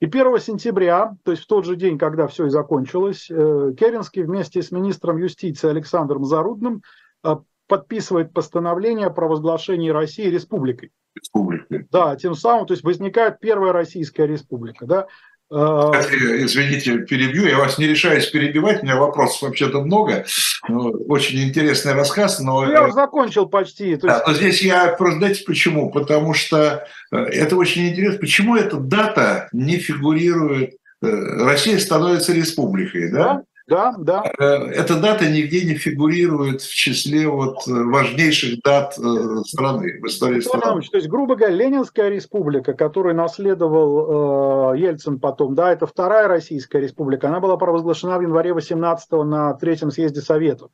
И 0.00 0.06
1 0.06 0.38
сентября, 0.38 1.16
то 1.24 1.30
есть 1.30 1.44
в 1.44 1.46
тот 1.46 1.64
же 1.64 1.76
день, 1.76 1.98
когда 1.98 2.26
все 2.26 2.46
и 2.46 2.50
закончилось, 2.50 3.28
э, 3.30 3.72
Керенский 3.78 4.22
вместе 4.22 4.60
с 4.60 4.70
министром 4.70 5.18
юстиции 5.18 5.68
Александром 5.68 6.24
Зарудным 6.24 6.82
э, 7.22 7.36
подписывает 7.68 8.32
постановление 8.32 9.06
о 9.06 9.10
провозглашении 9.10 9.90
России 9.90 10.28
республикой. 10.28 10.92
Республикой. 11.14 11.86
Да, 11.90 12.16
тем 12.16 12.34
самым, 12.34 12.66
то 12.66 12.74
есть 12.74 12.84
возникает 12.84 13.40
первая 13.40 13.72
Российская 13.72 14.26
республика. 14.26 14.84
Да? 14.84 15.06
А, 15.50 15.92
извините, 16.00 16.98
перебью, 16.98 17.46
я 17.46 17.58
вас 17.58 17.78
не 17.78 17.86
решаюсь 17.86 18.26
перебивать, 18.26 18.82
у 18.82 18.86
меня 18.86 18.96
вопросов 18.96 19.42
вообще-то 19.42 19.82
много, 19.82 20.24
ну, 20.68 20.90
очень 21.08 21.42
интересный 21.42 21.92
рассказ, 21.92 22.40
но... 22.40 22.70
Я 22.70 22.84
уже 22.84 22.94
закончил 22.94 23.46
почти. 23.46 23.96
Да, 23.96 24.24
но 24.26 24.32
здесь 24.32 24.62
я 24.62 24.88
просто, 24.88 25.18
знаете 25.18 25.44
почему? 25.44 25.90
Потому 25.90 26.32
что 26.32 26.86
э, 27.12 27.16
это 27.16 27.56
очень 27.56 27.88
интересно, 27.88 28.18
почему 28.18 28.56
эта 28.56 28.78
дата 28.78 29.48
не 29.52 29.76
фигурирует, 29.76 30.76
э, 31.02 31.06
Россия 31.44 31.78
становится 31.78 32.32
республикой, 32.32 33.12
да? 33.12 33.42
Да? 33.66 33.94
Да. 33.98 34.24
Э, 34.38 34.44
эта 34.44 35.00
дата 35.00 35.28
нигде 35.30 35.64
не 35.64 35.74
фигурирует 35.74 36.60
в 36.60 36.74
числе 36.74 37.28
вот 37.28 37.66
важнейших 37.66 38.60
дат 38.62 38.98
э, 38.98 39.42
страны, 39.46 40.00
в 40.00 40.06
истории 40.06 40.40
страны. 40.40 40.82
То 40.82 40.96
есть, 40.96 41.08
грубо 41.08 41.34
говоря, 41.34 41.54
Ленинская 41.54 42.08
республика, 42.10 42.74
которую 42.74 43.14
наследовал 43.14 44.74
э, 44.74 44.78
Ельцин 44.78 45.18
потом, 45.18 45.54
да, 45.54 45.72
это 45.72 45.86
вторая 45.86 46.28
Российская 46.28 46.80
республика, 46.80 47.28
она 47.28 47.40
была 47.40 47.56
провозглашена 47.56 48.18
в 48.18 48.22
январе 48.22 48.52
18 48.52 49.12
на 49.24 49.54
Третьем 49.54 49.90
съезде 49.90 50.20
Советов. 50.20 50.70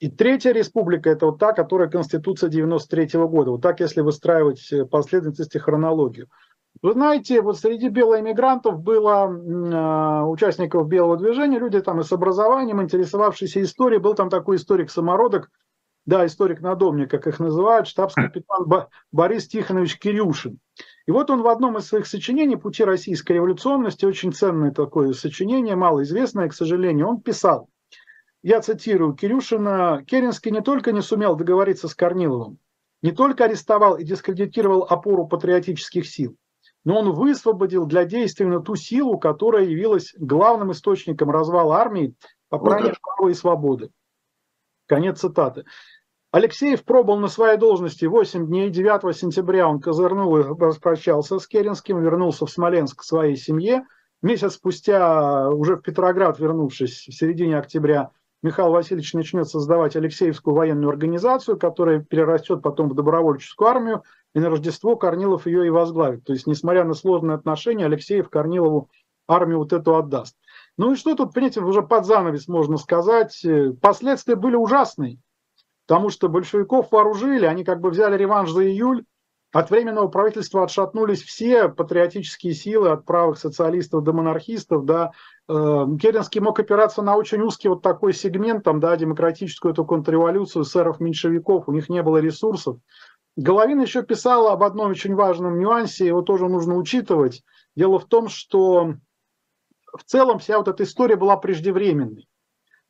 И 0.00 0.08
третья 0.08 0.52
республика– 0.52 1.10
это 1.10 1.26
вот 1.26 1.40
та, 1.40 1.52
которая 1.52 1.88
Конституция 1.88 2.48
93 2.48 3.18
-го 3.18 3.28
года. 3.28 3.50
Вот 3.50 3.62
так, 3.62 3.80
если 3.80 4.00
выстраивать 4.00 4.72
последовательность 4.90 5.56
и 5.56 5.58
хронологию. 5.58 6.28
Вы 6.80 6.92
знаете, 6.92 7.42
вот 7.42 7.58
среди 7.58 7.88
белоэмигрантов 7.88 8.80
было 8.80 9.26
э, 9.26 10.24
участников 10.26 10.86
белого 10.86 11.16
движения, 11.16 11.58
люди 11.58 11.80
там 11.80 12.00
и 12.00 12.04
с 12.04 12.12
образованием, 12.12 12.80
интересовавшиеся 12.80 13.62
историей. 13.62 14.00
Был 14.00 14.14
там 14.14 14.30
такой 14.30 14.56
историк-самородок, 14.56 15.50
да, 16.06 16.24
историк-надомник, 16.24 17.10
как 17.10 17.26
их 17.26 17.40
называют, 17.40 17.88
штабс-капитан 17.88 18.66
Борис 19.10 19.48
Тихонович 19.48 19.98
Кирюшин. 19.98 20.58
И 21.06 21.10
вот 21.10 21.30
он 21.30 21.42
в 21.42 21.48
одном 21.48 21.78
из 21.78 21.86
своих 21.86 22.06
сочинений 22.06 22.56
«Пути 22.56 22.84
российской 22.84 23.32
революционности», 23.32 24.04
очень 24.04 24.32
ценное 24.32 24.70
такое 24.70 25.12
сочинение, 25.14 25.74
малоизвестное, 25.74 26.48
к 26.48 26.54
сожалению, 26.54 27.08
он 27.08 27.20
писал, 27.20 27.68
я 28.42 28.60
цитирую 28.60 29.14
Кирюшина, 29.14 30.04
Керенский 30.06 30.52
не 30.52 30.60
только 30.60 30.92
не 30.92 31.02
сумел 31.02 31.34
договориться 31.34 31.88
с 31.88 31.94
Корниловым, 31.94 32.58
не 33.02 33.10
только 33.10 33.44
арестовал 33.44 33.96
и 33.96 34.04
дискредитировал 34.04 34.84
опору 34.84 35.26
патриотических 35.26 36.06
сил, 36.06 36.36
но 36.84 37.00
он 37.00 37.12
высвободил 37.12 37.86
для 37.86 38.04
действия 38.04 38.46
на 38.46 38.60
ту 38.60 38.76
силу, 38.76 39.18
которая 39.18 39.64
явилась 39.64 40.14
главным 40.18 40.72
источником 40.72 41.30
развала 41.30 41.76
армии, 41.76 42.14
попрания 42.48 42.94
права 43.00 43.30
и 43.30 43.34
свободы. 43.34 43.90
Конец 44.86 45.20
цитаты. 45.20 45.64
Алексеев 46.30 46.84
пробыл 46.84 47.16
на 47.16 47.28
своей 47.28 47.56
должности 47.58 48.04
8 48.04 48.46
дней. 48.46 48.70
9 48.70 49.16
сентября 49.16 49.68
он 49.68 49.80
козырнул 49.80 50.36
и 50.36 50.42
распрощался 50.42 51.38
с 51.38 51.46
Керенским, 51.46 52.02
вернулся 52.02 52.44
в 52.46 52.50
Смоленск 52.50 53.00
к 53.00 53.04
своей 53.04 53.36
семье. 53.36 53.84
Месяц 54.20 54.54
спустя, 54.54 55.48
уже 55.48 55.76
в 55.76 55.80
Петроград 55.80 56.38
вернувшись, 56.38 57.06
в 57.06 57.12
середине 57.12 57.56
октября, 57.56 58.10
Михаил 58.42 58.70
Васильевич 58.70 59.14
начнет 59.14 59.48
создавать 59.48 59.96
Алексеевскую 59.96 60.54
военную 60.54 60.90
организацию, 60.90 61.58
которая 61.58 62.00
перерастет 62.00 62.62
потом 62.62 62.88
в 62.88 62.94
добровольческую 62.94 63.68
армию, 63.68 64.02
и 64.34 64.40
на 64.40 64.50
Рождество 64.50 64.96
Корнилов 64.96 65.46
ее 65.46 65.66
и 65.66 65.70
возглавит. 65.70 66.24
То 66.24 66.32
есть, 66.32 66.46
несмотря 66.46 66.84
на 66.84 66.94
сложные 66.94 67.34
отношения, 67.36 67.86
Алексеев 67.86 68.28
Корнилову 68.28 68.90
армию 69.26 69.58
вот 69.58 69.72
эту 69.72 69.96
отдаст. 69.96 70.36
Ну 70.76 70.92
и 70.92 70.96
что 70.96 71.14
тут, 71.14 71.34
понимаете, 71.34 71.60
уже 71.60 71.82
под 71.82 72.06
занавес 72.06 72.48
можно 72.48 72.78
сказать. 72.78 73.44
Последствия 73.80 74.36
были 74.36 74.56
ужасные, 74.56 75.18
потому 75.86 76.08
что 76.10 76.28
большевиков 76.28 76.90
вооружили, 76.92 77.44
они 77.44 77.64
как 77.64 77.80
бы 77.80 77.90
взяли 77.90 78.16
реванш 78.16 78.50
за 78.50 78.66
июль, 78.66 79.04
от 79.50 79.70
Временного 79.70 80.08
правительства 80.08 80.64
отшатнулись 80.64 81.22
все 81.22 81.68
патриотические 81.68 82.52
силы, 82.52 82.90
от 82.90 83.06
правых 83.06 83.38
социалистов 83.38 84.04
до 84.04 84.12
монархистов. 84.12 84.84
Да. 84.84 85.12
Э, 85.48 85.86
Керенский 86.00 86.42
мог 86.42 86.60
опираться 86.60 87.00
на 87.00 87.16
очень 87.16 87.40
узкий 87.40 87.68
вот 87.68 87.80
такой 87.80 88.12
сегмент, 88.12 88.64
там, 88.64 88.78
да, 88.78 88.94
демократическую 88.96 89.72
эту 89.72 89.86
контрреволюцию 89.86 90.64
сэров-меньшевиков, 90.64 91.64
у 91.66 91.72
них 91.72 91.88
не 91.88 92.02
было 92.02 92.18
ресурсов. 92.18 92.76
Головин 93.38 93.80
еще 93.80 94.02
писал 94.02 94.48
об 94.48 94.64
одном 94.64 94.90
очень 94.90 95.14
важном 95.14 95.60
нюансе, 95.60 96.08
его 96.08 96.22
тоже 96.22 96.48
нужно 96.48 96.74
учитывать. 96.74 97.44
Дело 97.76 98.00
в 98.00 98.06
том, 98.06 98.28
что 98.28 98.94
в 99.96 100.02
целом 100.04 100.40
вся 100.40 100.58
вот 100.58 100.66
эта 100.66 100.82
история 100.82 101.14
была 101.14 101.36
преждевременной. 101.36 102.28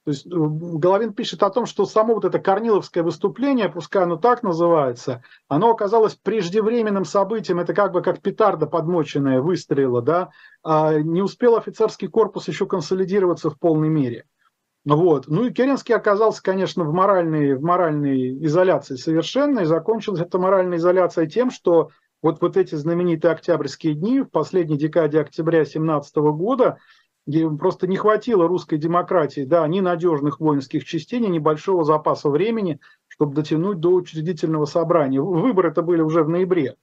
То 0.05 0.11
есть 0.11 0.25
э, 0.25 0.31
Головин 0.31 1.13
пишет 1.13 1.43
о 1.43 1.51
том, 1.51 1.67
что 1.67 1.85
само 1.85 2.15
вот 2.15 2.25
это 2.25 2.39
корниловское 2.39 3.05
выступление, 3.05 3.69
пускай 3.69 4.05
оно 4.05 4.17
так 4.17 4.43
называется, 4.43 5.23
оно 5.49 5.69
оказалось 5.69 6.15
преждевременным 6.15 7.05
событием, 7.05 7.61
это 7.61 7.75
как 7.75 7.93
бы 7.93 8.01
как 8.01 8.23
петарда 8.23 8.67
подмоченная 8.67 9.43
выстрелила, 9.43 10.01
да, 10.01 10.31
а 10.63 10.95
не 10.95 11.21
успел 11.21 11.57
офицерский 11.57 12.09
корпус 12.09 12.49
еще 12.49 12.65
консолидироваться 12.65 13.51
в 13.51 13.59
полной 13.59 13.91
мере. 13.91 14.25
Вот. 14.89 15.29
Ну 15.29 15.45
и 15.45 15.53
Керенский 15.53 15.95
оказался, 15.95 16.43
конечно, 16.43 16.83
в 16.85 16.95
моральной, 16.95 17.55
в 17.55 17.63
моральной 17.63 18.43
изоляции 18.47 18.97
совершенно, 18.97 19.61
и 19.61 19.65
закончилась 19.67 20.23
эта 20.23 20.39
моральная 20.39 20.79
изоляция 20.79 21.27
тем, 21.27 21.51
что 21.51 21.91
вот, 22.23 22.41
вот 22.41 22.57
эти 22.57 22.75
знаменитые 22.75 23.33
октябрьские 23.33 23.93
дни, 23.93 24.23
в 24.23 24.31
последней 24.31 24.79
декаде 24.79 25.21
октября 25.21 25.67
17 25.67 26.17
года, 26.17 26.79
просто 27.59 27.87
не 27.87 27.97
хватило 27.97 28.49
русской 28.49 28.79
демократии, 28.79 29.45
да, 29.45 29.69
ни 29.69 29.81
надежных 29.81 30.41
воинских 30.41 30.87
частей, 30.87 31.21
ни 31.21 31.27
небольшого 31.27 31.85
запаса 31.85 32.31
времени, 32.31 32.81
чтобы 33.09 33.35
дотянуть 33.35 33.81
до 33.81 33.93
учредительного 33.93 34.65
собрания. 34.65 35.21
Выборы 35.21 35.69
это 35.69 35.83
были 35.83 36.01
уже 36.01 36.23
в 36.23 36.31
ноябре. 36.31 36.77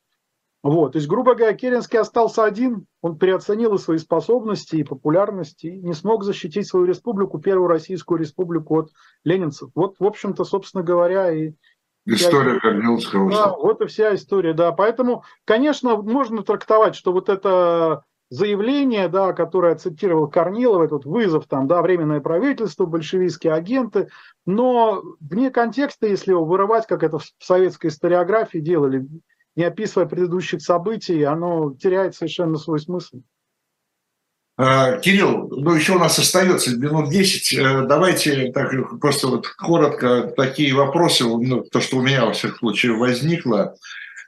Вот, 0.66 0.94
то 0.94 0.98
есть, 0.98 1.08
грубо 1.08 1.36
говоря, 1.36 1.54
Керенский 1.54 2.00
остался 2.00 2.44
один, 2.44 2.88
он 3.04 3.20
переоценил 3.20 3.76
и 3.76 3.78
свои 3.78 4.00
способности, 4.00 4.78
и 4.78 4.84
популярность, 4.84 5.64
и 5.64 5.78
не 5.78 5.94
смог 5.94 6.24
защитить 6.24 6.68
свою 6.68 6.88
республику, 6.88 7.38
первую 7.38 7.68
российскую 7.68 8.20
республику 8.20 8.80
от 8.80 8.90
ленинцев. 9.24 9.70
Вот, 9.76 9.98
в 10.00 10.04
общем-то, 10.04 10.44
собственно 10.44 10.84
говоря, 10.84 11.32
и... 11.32 11.54
История 12.08 12.60
Корниловского. 12.60 13.30
Да, 13.30 13.56
вот 13.56 13.80
и 13.82 13.86
вся 13.86 14.16
история, 14.16 14.54
да. 14.54 14.72
Поэтому, 14.72 15.24
конечно, 15.46 15.98
можно 15.98 16.42
трактовать, 16.42 16.96
что 16.96 17.12
вот 17.12 17.30
это 17.30 18.04
заявление, 18.32 19.08
да, 19.08 19.34
которое 19.34 19.76
цитировал 19.76 20.28
Корнилов, 20.28 20.82
этот 20.82 21.06
вызов, 21.06 21.46
там, 21.46 21.68
да, 21.68 21.84
временное 21.84 22.22
правительство, 22.22 22.88
большевистские 22.88 23.54
агенты, 23.54 24.10
но 24.48 25.04
вне 25.20 25.52
контекста, 25.52 26.08
если 26.08 26.32
его 26.32 26.44
вырывать, 26.44 26.88
как 26.88 27.04
это 27.04 27.20
в 27.20 27.26
советской 27.38 27.90
историографии 27.90 28.58
делали, 28.58 29.08
не 29.56 29.64
описывая 29.64 30.08
предыдущих 30.08 30.62
событий, 30.62 31.24
оно 31.24 31.74
теряет 31.74 32.16
совершенно 32.16 32.58
свой 32.58 32.80
смысл. 32.80 33.22
А, 34.58 34.98
Кирилл, 35.00 35.50
ну 35.50 35.74
еще 35.74 35.94
у 35.94 36.00
нас 36.00 36.18
остается 36.18 36.78
минут 36.78 37.10
10. 37.10 37.54
Э, 37.54 37.86
давайте 37.88 38.52
так 38.54 38.72
просто 39.02 39.28
вот 39.28 39.48
коротко 39.48 40.34
такие 40.36 40.74
вопросы, 40.74 41.26
ну, 41.26 41.62
то, 41.64 41.82
что 41.82 41.98
у 41.98 42.02
меня 42.02 42.26
во 42.26 42.32
всех 42.32 42.58
случаях 42.58 42.98
возникло. 42.98 43.76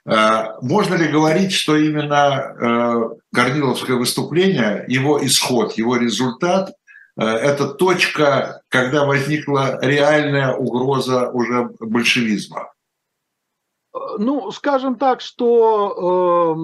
А, 0.06 0.56
можно 0.60 0.96
ли 0.96 1.08
говорить, 1.08 1.52
что 1.52 1.76
именно 1.76 2.54
э, 2.60 3.34
Корниловское 3.34 3.96
выступление, 3.96 4.84
его 4.88 5.24
исход, 5.24 5.72
его 5.78 5.96
результат 5.96 6.72
э,– 7.18 7.24
это 7.24 7.68
точка, 7.68 8.60
когда 8.68 9.06
возникла 9.06 9.78
реальная 9.82 10.52
угроза 10.52 11.30
уже 11.30 11.70
большевизма? 11.80 12.70
Ну, 14.18 14.50
скажем 14.50 14.96
так, 14.96 15.20
что... 15.20 16.56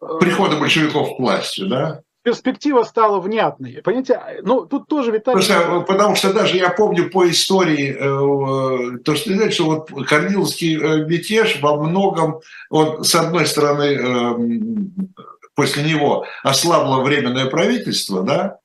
Э, 0.00 0.18
Прихода 0.20 0.56
большевиков 0.56 1.16
к 1.16 1.18
власти, 1.18 1.64
да? 1.66 2.02
перспектива 2.24 2.82
стала 2.84 3.20
внятной. 3.20 3.82
Понимаете, 3.84 4.40
ну 4.42 4.64
тут 4.64 4.88
тоже 4.88 5.12
Виталий... 5.12 5.40
Потому 5.40 5.42
что, 5.42 5.80
потому 5.82 6.16
что 6.16 6.32
даже 6.32 6.56
я 6.56 6.70
помню 6.70 7.10
по 7.10 7.28
истории, 7.30 7.94
э, 7.94 8.98
то, 9.04 9.14
что 9.14 9.32
знаете, 9.34 9.54
что 9.54 9.64
вот 9.66 10.06
Корниловский 10.08 10.76
э, 10.76 11.04
мятеж 11.04 11.60
во 11.60 11.76
многом, 11.76 12.40
он, 12.70 13.04
с 13.04 13.14
одной 13.14 13.44
стороны, 13.46 13.82
э, 13.82 14.34
после 15.54 15.84
него 15.84 16.24
ослабло 16.42 17.02
временное 17.02 17.46
правительство, 17.46 18.22
да, 18.22 18.56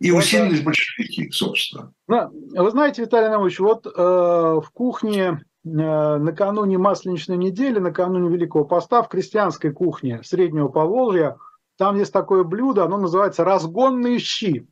и 0.00 0.10
вот, 0.10 0.22
усилились 0.22 0.60
большевики, 0.60 1.30
собственно. 1.30 1.92
Ну, 2.06 2.30
вы 2.62 2.70
знаете, 2.70 3.02
Виталий 3.02 3.30
Наумович, 3.30 3.58
вот 3.58 3.86
э, 3.86 3.90
в 3.90 4.70
кухне 4.74 5.40
Э, 5.40 5.47
накануне 5.64 6.78
Масленичной 6.78 7.36
недели, 7.36 7.78
накануне 7.78 8.28
Великого 8.28 8.64
Поста 8.64 9.02
в 9.02 9.08
крестьянской 9.08 9.72
кухне 9.72 10.22
Среднего 10.22 10.68
Поволжья, 10.68 11.36
там 11.76 11.96
есть 11.96 12.12
такое 12.12 12.44
блюдо, 12.44 12.84
оно 12.84 12.98
называется 12.98 13.44
«разгонные 13.44 14.18
щи». 14.18 14.68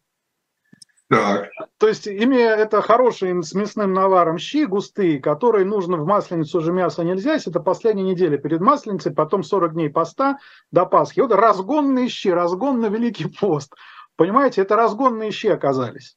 Так. 1.09 1.51
То 1.78 1.87
есть 1.87 2.09
имея 2.09 2.57
это 2.57 2.82
хорошие 2.82 3.41
с 3.41 3.55
мясным 3.55 3.93
наваром 3.93 4.39
щи 4.39 4.64
густые, 4.64 5.20
которые 5.20 5.64
нужно 5.64 5.99
в 5.99 6.05
масленицу 6.05 6.59
уже 6.59 6.72
мясо 6.72 7.05
нельзя 7.05 7.34
есть, 7.34 7.47
это 7.47 7.61
последняя 7.61 8.03
неделя 8.03 8.39
перед 8.39 8.61
масленицей, 8.61 9.12
потом 9.12 9.45
40 9.45 9.74
дней 9.74 9.89
поста 9.89 10.39
до 10.72 10.84
Пасхи. 10.84 11.20
Вот 11.20 11.30
разгонные 11.32 12.09
щи, 12.09 12.28
разгон 12.28 12.80
на 12.80 12.87
Великий 12.87 13.28
пост. 13.28 13.72
Понимаете, 14.16 14.62
это 14.62 14.74
разгонные 14.74 15.30
щи 15.30 15.47
оказались. 15.47 16.16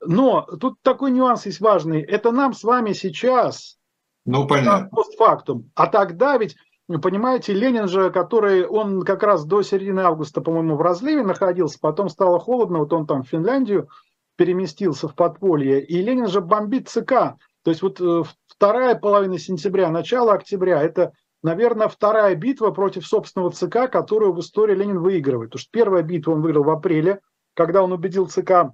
Но 0.00 0.42
тут 0.42 0.80
такой 0.82 1.10
нюанс 1.10 1.46
есть 1.46 1.60
важный. 1.60 2.02
Это 2.02 2.30
нам 2.30 2.52
с 2.52 2.62
вами 2.62 2.92
сейчас 2.92 3.78
ну, 4.24 4.46
понятно. 4.46 4.88
Постфактум. 4.88 5.70
А 5.74 5.86
тогда 5.86 6.36
ведь, 6.36 6.56
понимаете, 6.86 7.52
Ленин 7.52 7.88
же, 7.88 8.10
который, 8.10 8.66
он 8.66 9.02
как 9.02 9.22
раз 9.22 9.44
до 9.44 9.62
середины 9.62 10.00
августа, 10.00 10.40
по-моему, 10.40 10.76
в 10.76 10.82
разливе 10.82 11.22
находился, 11.22 11.78
потом 11.80 12.08
стало 12.08 12.38
холодно, 12.38 12.78
вот 12.78 12.92
он 12.92 13.06
там 13.06 13.22
в 13.22 13.28
Финляндию 13.28 13.88
переместился 14.36 15.08
в 15.08 15.14
подполье, 15.14 15.84
и 15.84 16.00
Ленин 16.02 16.28
же 16.28 16.40
бомбит 16.40 16.88
ЦК. 16.88 17.36
То 17.64 17.70
есть 17.70 17.82
вот 17.82 18.00
э, 18.00 18.22
вторая 18.46 18.94
половина 18.94 19.38
сентября, 19.38 19.90
начало 19.90 20.32
октября, 20.34 20.82
это, 20.82 21.12
наверное, 21.42 21.88
вторая 21.88 22.34
битва 22.34 22.70
против 22.70 23.06
собственного 23.06 23.50
ЦК, 23.50 23.90
которую 23.90 24.32
в 24.32 24.40
истории 24.40 24.74
Ленин 24.74 25.00
выигрывает. 25.00 25.50
Потому 25.50 25.60
что 25.60 25.70
первая 25.70 26.02
битва 26.02 26.32
он 26.32 26.42
выиграл 26.42 26.64
в 26.64 26.70
апреле, 26.70 27.20
когда 27.54 27.82
он 27.82 27.92
убедил 27.92 28.26
ЦК, 28.28 28.72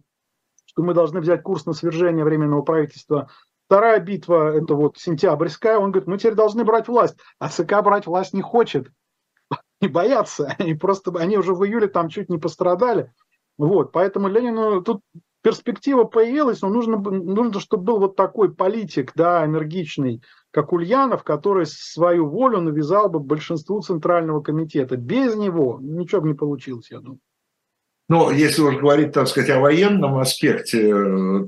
что 0.64 0.82
мы 0.82 0.94
должны 0.94 1.20
взять 1.20 1.42
курс 1.42 1.66
на 1.66 1.72
свержение 1.72 2.24
Временного 2.24 2.62
правительства 2.62 3.28
Вторая 3.68 4.00
битва, 4.00 4.56
это 4.56 4.74
вот 4.74 4.96
сентябрьская, 4.96 5.76
он 5.76 5.92
говорит, 5.92 6.08
мы 6.08 6.16
теперь 6.16 6.34
должны 6.34 6.64
брать 6.64 6.88
власть. 6.88 7.18
А 7.38 7.50
ЦК 7.50 7.82
брать 7.82 8.06
власть 8.06 8.32
не 8.32 8.40
хочет. 8.40 8.90
Не 9.82 9.88
боятся. 9.88 10.56
Они 10.58 10.72
просто, 10.72 11.12
они 11.18 11.36
уже 11.36 11.52
в 11.52 11.62
июле 11.66 11.86
там 11.86 12.08
чуть 12.08 12.30
не 12.30 12.38
пострадали. 12.38 13.12
Вот, 13.58 13.92
поэтому 13.92 14.28
Ленину 14.28 14.82
тут 14.82 15.02
перспектива 15.42 16.04
появилась, 16.04 16.62
но 16.62 16.70
нужно, 16.70 16.96
нужно, 16.96 17.60
чтобы 17.60 17.84
был 17.84 17.98
вот 17.98 18.16
такой 18.16 18.54
политик, 18.54 19.12
да, 19.14 19.44
энергичный, 19.44 20.22
как 20.50 20.72
Ульянов, 20.72 21.22
который 21.22 21.66
свою 21.66 22.26
волю 22.26 22.62
навязал 22.62 23.10
бы 23.10 23.20
большинству 23.20 23.82
Центрального 23.82 24.40
комитета. 24.40 24.96
Без 24.96 25.36
него 25.36 25.78
ничего 25.82 26.22
бы 26.22 26.28
не 26.28 26.34
получилось, 26.34 26.90
я 26.90 27.00
думаю. 27.00 27.20
Но 28.08 28.30
если 28.30 28.62
уж 28.62 28.76
говорить, 28.76 29.12
так 29.12 29.28
сказать, 29.28 29.50
о 29.50 29.60
военном 29.60 30.16
аспекте, 30.16 30.88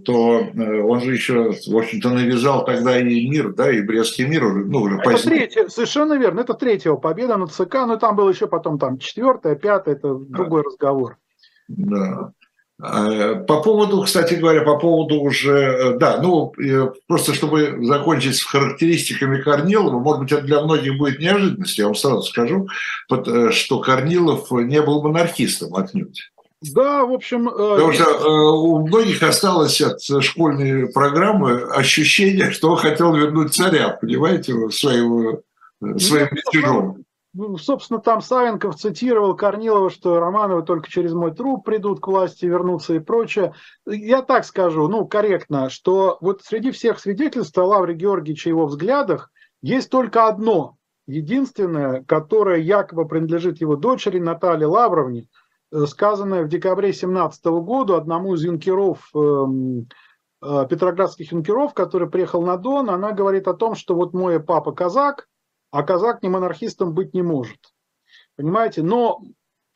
то 0.04 0.40
э, 0.40 0.80
он 0.82 1.00
же 1.00 1.14
еще, 1.14 1.52
в 1.52 1.76
общем-то, 1.76 2.10
навязал 2.10 2.66
тогда 2.66 2.98
и 2.98 3.28
мир, 3.28 3.54
да, 3.54 3.70
и 3.70 3.80
Брестский 3.80 4.26
мир 4.26 4.44
уже, 4.44 4.66
ну, 4.66 4.82
уже 4.82 4.98
это 4.98 5.22
Третья, 5.22 5.68
совершенно 5.68 6.18
верно, 6.18 6.40
это 6.40 6.52
третья 6.52 6.92
победа 6.92 7.38
над 7.38 7.50
ЦК, 7.50 7.86
но 7.86 7.96
там 7.96 8.14
было 8.14 8.28
еще 8.28 8.46
потом 8.46 8.78
там 8.78 8.98
четвертая, 8.98 9.54
пятая, 9.54 9.94
это 9.94 10.14
другой 10.14 10.62
разговор. 10.62 11.16
Да. 11.68 12.32
А, 12.82 13.36
по 13.36 13.62
поводу, 13.62 14.02
кстати 14.02 14.34
говоря, 14.34 14.62
по 14.62 14.78
поводу 14.78 15.20
уже, 15.20 15.56
э, 15.56 15.98
да, 15.98 16.20
ну, 16.20 16.52
просто 17.06 17.32
чтобы 17.32 17.78
закончить 17.80 18.36
с 18.36 18.44
характеристиками 18.44 19.40
Корнилова, 19.40 19.98
может 19.98 20.22
быть, 20.22 20.32
это 20.32 20.42
для 20.42 20.62
многих 20.62 20.98
будет 20.98 21.20
неожиданностью, 21.20 21.82
я 21.82 21.86
вам 21.86 21.94
сразу 21.94 22.22
скажу, 22.22 22.68
э, 23.10 23.50
что 23.50 23.78
Корнилов 23.80 24.50
не 24.50 24.82
был 24.82 25.02
монархистом 25.02 25.74
отнюдь. 25.74 26.30
Да, 26.62 27.06
в 27.06 27.12
общем... 27.12 27.48
Э, 27.48 27.52
Потому 27.52 27.92
что 27.92 28.04
э, 28.04 28.28
у 28.28 28.86
многих 28.86 29.22
осталось 29.22 29.80
от 29.80 30.02
школьной 30.22 30.92
программы 30.92 31.62
ощущение, 31.62 32.50
что 32.50 32.70
он 32.70 32.76
хотел 32.76 33.14
вернуть 33.14 33.54
царя, 33.54 33.90
понимаете, 33.90 34.68
своим, 34.68 35.28
э, 35.28 35.40
ну, 35.80 35.98
своим 35.98 36.28
мятежом. 36.32 37.04
Ну, 37.32 37.56
собственно, 37.56 38.00
там 38.00 38.20
Савенков 38.20 38.74
цитировал 38.74 39.36
Корнилова, 39.36 39.88
что 39.88 40.18
Романовы 40.18 40.62
только 40.62 40.90
через 40.90 41.12
мой 41.12 41.32
труп 41.32 41.64
придут 41.64 42.00
к 42.00 42.08
власти, 42.08 42.44
вернутся 42.44 42.94
и 42.94 42.98
прочее. 42.98 43.54
Я 43.86 44.20
так 44.20 44.44
скажу, 44.44 44.86
ну, 44.88 45.06
корректно, 45.06 45.70
что 45.70 46.18
вот 46.20 46.42
среди 46.42 46.72
всех 46.72 46.98
свидетельств 46.98 47.56
о 47.56 47.64
Лавре 47.64 47.94
Георгиевича 47.94 48.50
и 48.50 48.52
его 48.52 48.66
взглядах 48.66 49.30
есть 49.62 49.90
только 49.90 50.26
одно, 50.26 50.76
единственное, 51.06 52.02
которое 52.02 52.58
якобы 52.60 53.06
принадлежит 53.06 53.60
его 53.60 53.76
дочери 53.76 54.18
Наталье 54.18 54.66
Лавровне– 54.66 55.26
сказанное 55.86 56.44
в 56.44 56.48
декабре 56.48 56.88
2017 56.88 57.44
года 57.62 57.96
одному 57.96 58.34
из 58.34 58.44
юнкеров, 58.44 59.08
эм, 59.14 59.88
э, 60.42 60.66
петроградских 60.68 61.32
юнкеров, 61.32 61.74
который 61.74 62.08
приехал 62.10 62.42
на 62.42 62.56
Дон, 62.56 62.90
она 62.90 63.12
говорит 63.12 63.48
о 63.48 63.54
том, 63.54 63.74
что 63.74 63.94
вот 63.94 64.12
мой 64.12 64.40
папа 64.40 64.72
казак, 64.72 65.28
а 65.70 65.82
казак 65.82 66.22
не 66.22 66.28
монархистом 66.28 66.94
быть 66.94 67.14
не 67.14 67.22
может. 67.22 67.58
Понимаете? 68.36 68.82
Но 68.82 69.20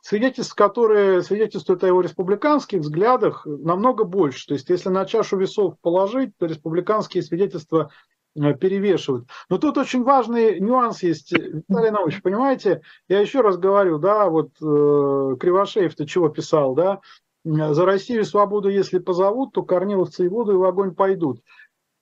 свидетельств, 0.00 0.54
которые 0.54 1.22
свидетельствуют 1.22 1.84
о 1.84 1.86
его 1.86 2.00
республиканских 2.00 2.80
взглядах, 2.80 3.46
намного 3.46 4.04
больше. 4.04 4.48
То 4.48 4.54
есть, 4.54 4.68
если 4.70 4.88
на 4.88 5.04
чашу 5.04 5.36
весов 5.36 5.74
положить, 5.80 6.36
то 6.38 6.46
республиканские 6.46 7.22
свидетельства 7.22 7.90
Э, 7.90 8.13
перевешивают. 8.34 9.28
Но 9.48 9.58
тут 9.58 9.78
очень 9.78 10.02
важный 10.02 10.60
нюанс 10.60 11.02
есть, 11.02 11.32
Виталий 11.32 11.90
Наумович, 11.90 12.22
понимаете, 12.22 12.82
я 13.08 13.20
еще 13.20 13.40
раз 13.40 13.56
говорю, 13.56 13.98
да, 13.98 14.28
вот 14.28 14.50
э, 14.60 15.36
Кривошеев-то 15.38 16.06
чего 16.06 16.28
писал, 16.28 16.74
да, 16.74 17.00
за 17.44 17.84
Россию 17.84 18.22
и 18.22 18.24
свободу, 18.24 18.68
если 18.68 18.98
позовут, 18.98 19.52
то 19.52 19.62
корниловцы 19.62 20.24
и 20.24 20.28
воду 20.28 20.52
и 20.52 20.56
в 20.56 20.64
огонь 20.64 20.94
пойдут. 20.94 21.40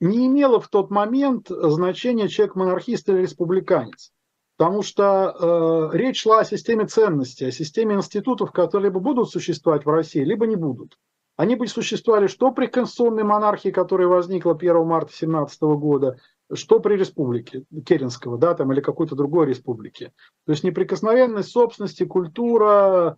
Не 0.01 0.26
имело 0.26 0.61
в 0.61 0.68
тот 0.68 0.91
момент 0.91 1.49
значения 1.49 2.28
человек 2.28 2.57
монархист 2.57 3.09
или 3.09 3.18
республиканец. 3.18 4.12
Потому 4.57 4.83
что 4.83 5.91
э, 5.93 5.97
речь 5.97 6.22
шла 6.22 6.41
о 6.41 6.45
системе 6.45 6.87
ценностей, 6.87 7.47
о 7.47 7.53
системе 7.53 7.97
институтов, 7.97 8.53
которые 8.53 8.91
либо 8.91 9.01
будут 9.01 9.30
существовать 9.30 9.85
в 9.85 9.89
России, 9.89 10.22
либо 10.22 10.47
не 10.47 10.57
будут. 10.57 10.97
Они 11.43 11.57
бы 11.57 11.66
существовали 11.66 12.28
что 12.28 12.53
при 12.53 12.66
конституционной 12.66 13.24
монархии, 13.24 13.70
которая 13.70 14.07
возникла 14.07 14.55
1 14.55 14.86
марта 14.86 15.12
17 15.12 15.61
года, 15.62 16.16
что 16.55 16.78
при 16.78 16.95
республике 16.95 17.64
Керенского, 17.84 18.38
да, 18.38 18.55
там, 18.55 18.72
или 18.72 18.80
какой-то 18.80 19.16
другой 19.16 19.47
республике. 19.47 20.12
То 20.47 20.53
есть 20.53 20.62
неприкосновенность 20.62 21.51
собственности, 21.51 22.05
культура, 22.05 23.16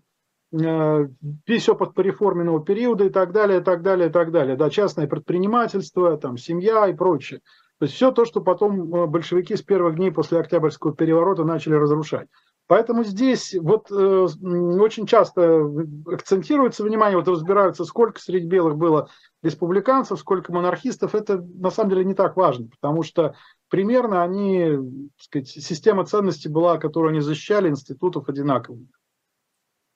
э, 0.58 1.08
весь 1.46 1.68
опыт 1.68 1.92
пореформенного 1.92 2.64
периода 2.64 3.04
и 3.04 3.10
так 3.10 3.32
далее, 3.32 3.60
и 3.60 3.62
так 3.62 3.82
далее, 3.82 4.08
и 4.08 4.10
так 4.10 4.32
далее. 4.32 4.56
Да, 4.56 4.70
частное 4.70 5.06
предпринимательство, 5.06 6.16
там, 6.16 6.38
семья 6.38 6.88
и 6.88 6.94
прочее. 6.94 7.40
То 7.78 7.84
есть 7.84 7.94
все 7.94 8.10
то, 8.10 8.24
что 8.24 8.40
потом 8.40 8.94
э, 8.94 9.06
большевики 9.06 9.54
с 9.54 9.60
первых 9.60 9.96
дней 9.96 10.10
после 10.10 10.38
Октябрьского 10.38 10.94
переворота 10.94 11.44
начали 11.44 11.74
разрушать. 11.74 12.28
Поэтому 12.66 13.04
здесь 13.04 13.54
вот 13.60 13.90
э, 13.90 13.94
очень 13.94 15.06
часто 15.06 15.70
акцентируется 16.06 16.82
внимание, 16.82 17.18
вот 17.18 17.28
разбираются, 17.28 17.84
сколько 17.84 18.20
среди 18.20 18.46
белых 18.46 18.76
было 18.76 19.10
республиканцев, 19.42 20.18
сколько 20.18 20.52
монархистов. 20.52 21.14
Это 21.14 21.38
на 21.38 21.70
самом 21.70 21.90
деле 21.90 22.04
не 22.04 22.14
так 22.14 22.36
важно, 22.36 22.68
потому 22.68 23.02
что 23.02 23.34
примерно 23.68 24.22
они, 24.22 24.70
так 25.18 25.24
сказать, 25.24 25.48
система 25.48 26.06
ценностей 26.06 26.48
была, 26.48 26.78
которую 26.78 27.10
они 27.10 27.20
защищали, 27.20 27.68
институтов 27.68 28.28
одинаковых. 28.28 28.88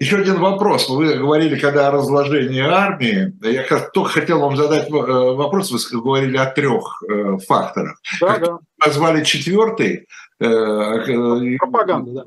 Еще 0.00 0.18
один 0.18 0.38
вопрос. 0.38 0.88
Вы 0.88 1.14
говорили, 1.14 1.58
когда 1.58 1.88
о 1.88 1.90
разложении 1.90 2.60
армии, 2.60 3.34
я 3.42 3.64
только 3.92 4.10
хотел 4.10 4.40
вам 4.40 4.56
задать 4.56 4.88
э, 4.88 4.92
вопрос, 4.92 5.72
вы 5.72 6.00
говорили 6.00 6.36
о 6.36 6.46
трех 6.46 7.02
э, 7.02 7.38
факторах. 7.38 8.00
Да, 8.20 8.38
да. 8.38 8.58
Назвали 8.84 9.24
четвертый. 9.24 10.06
Э, 10.38 11.56
пропаганда, 11.58 12.12
да. 12.12 12.24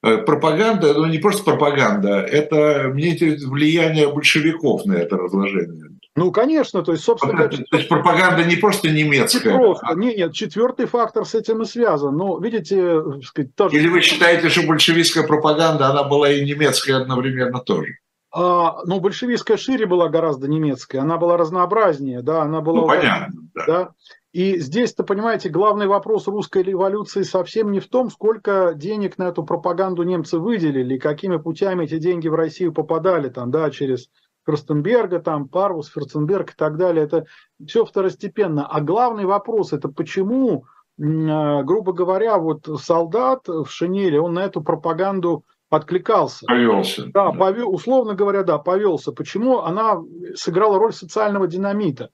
Пропаганда, 0.00 0.94
ну 0.94 1.06
не 1.06 1.18
просто 1.18 1.44
пропаганда, 1.44 2.20
это 2.20 2.90
мне 2.92 3.16
влияние 3.46 4.12
большевиков 4.12 4.86
на 4.86 4.94
это 4.94 5.16
разложение. 5.16 5.90
Ну, 6.16 6.32
конечно, 6.32 6.82
то 6.82 6.92
есть, 6.92 7.04
собственно... 7.04 7.48
То 7.48 7.76
есть 7.76 7.88
пропаганда 7.88 8.44
не 8.44 8.56
просто 8.56 8.90
немецкая. 8.90 9.52
Не 9.52 9.58
просто, 9.58 9.86
а... 9.86 9.94
нет, 9.94 10.16
нет, 10.16 10.32
четвертый 10.32 10.86
фактор 10.86 11.24
с 11.24 11.34
этим 11.34 11.62
и 11.62 11.64
связан. 11.64 12.16
Но, 12.16 12.38
видите, 12.38 13.00
сказать, 13.22 13.54
тоже... 13.54 13.76
Или 13.76 13.88
вы 13.88 14.00
считаете, 14.00 14.48
что 14.48 14.66
большевистская 14.66 15.26
пропаганда, 15.26 15.86
она 15.86 16.02
была 16.02 16.30
и 16.30 16.44
немецкая 16.44 16.96
одновременно 16.96 17.60
тоже? 17.60 17.98
А, 18.32 18.82
ну, 18.84 19.00
большевистская 19.00 19.56
шире 19.56 19.86
была 19.86 20.08
гораздо 20.08 20.48
немецкая, 20.48 21.00
она 21.00 21.16
была 21.16 21.36
разнообразнее, 21.36 22.22
да, 22.22 22.42
она 22.42 22.60
была... 22.60 22.82
Ну, 22.82 22.86
понятно, 22.86 23.40
да. 23.54 23.64
да. 23.66 23.90
И 24.32 24.58
здесь-то, 24.58 25.02
понимаете, 25.02 25.48
главный 25.48 25.88
вопрос 25.88 26.28
русской 26.28 26.62
революции 26.62 27.22
совсем 27.22 27.72
не 27.72 27.80
в 27.80 27.88
том, 27.88 28.10
сколько 28.10 28.74
денег 28.76 29.18
на 29.18 29.28
эту 29.28 29.42
пропаганду 29.42 30.04
немцы 30.04 30.38
выделили, 30.38 30.98
какими 30.98 31.36
путями 31.36 31.84
эти 31.84 31.98
деньги 31.98 32.28
в 32.28 32.34
Россию 32.34 32.72
попадали, 32.72 33.28
там, 33.28 33.50
да, 33.50 33.70
через 33.70 34.08
Кростенберга, 34.44 35.18
там, 35.18 35.48
Парвус, 35.48 35.90
Ферценберг 35.90 36.52
и 36.52 36.54
так 36.56 36.76
далее, 36.76 37.04
это 37.04 37.24
все 37.66 37.84
второстепенно. 37.84 38.66
А 38.66 38.80
главный 38.80 39.24
вопрос, 39.24 39.72
это 39.72 39.88
почему, 39.88 40.64
а, 41.00 41.64
грубо 41.64 41.92
говоря, 41.92 42.38
вот 42.38 42.68
солдат 42.80 43.48
в 43.48 43.66
шинели, 43.66 44.16
он 44.16 44.34
на 44.34 44.44
эту 44.44 44.62
пропаганду 44.62 45.44
откликался. 45.70 46.46
Повелся. 46.46 47.06
Да, 47.12 47.32
повел, 47.32 47.72
условно 47.72 48.14
говоря, 48.14 48.44
да, 48.44 48.58
повелся. 48.58 49.10
Почему 49.10 49.60
она 49.60 50.00
сыграла 50.34 50.78
роль 50.78 50.92
социального 50.92 51.48
динамита? 51.48 52.10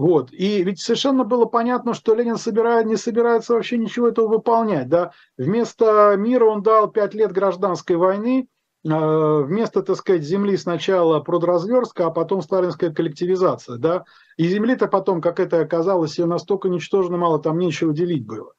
Вот. 0.00 0.32
И 0.32 0.64
ведь 0.64 0.80
совершенно 0.80 1.24
было 1.24 1.44
понятно, 1.44 1.92
что 1.92 2.14
Ленин 2.14 2.38
собирает, 2.38 2.86
не 2.86 2.96
собирается 2.96 3.52
вообще 3.52 3.76
ничего 3.76 4.08
этого 4.08 4.28
выполнять. 4.28 4.88
Да? 4.88 5.12
Вместо 5.36 6.14
мира 6.16 6.46
он 6.46 6.62
дал 6.62 6.90
пять 6.90 7.12
лет 7.12 7.32
гражданской 7.32 7.96
войны, 7.96 8.48
Э, 8.82 9.42
вместо, 9.42 9.82
так 9.82 9.96
сказать, 9.96 10.22
земли 10.22 10.56
сначала 10.56 11.20
продразверстка, 11.20 12.06
а 12.06 12.10
потом 12.10 12.40
сталинская 12.40 12.90
коллективизация, 12.90 13.76
да, 13.76 14.04
и 14.38 14.48
земли-то 14.48 14.86
потом, 14.88 15.20
как 15.20 15.38
это 15.38 15.60
оказалось, 15.60 16.18
ее 16.18 16.24
настолько 16.24 16.70
ничтожно 16.70 17.18
мало, 17.18 17.38
там 17.38 17.58
нечего 17.58 17.92
делить 17.92 18.24
было. 18.24 18.54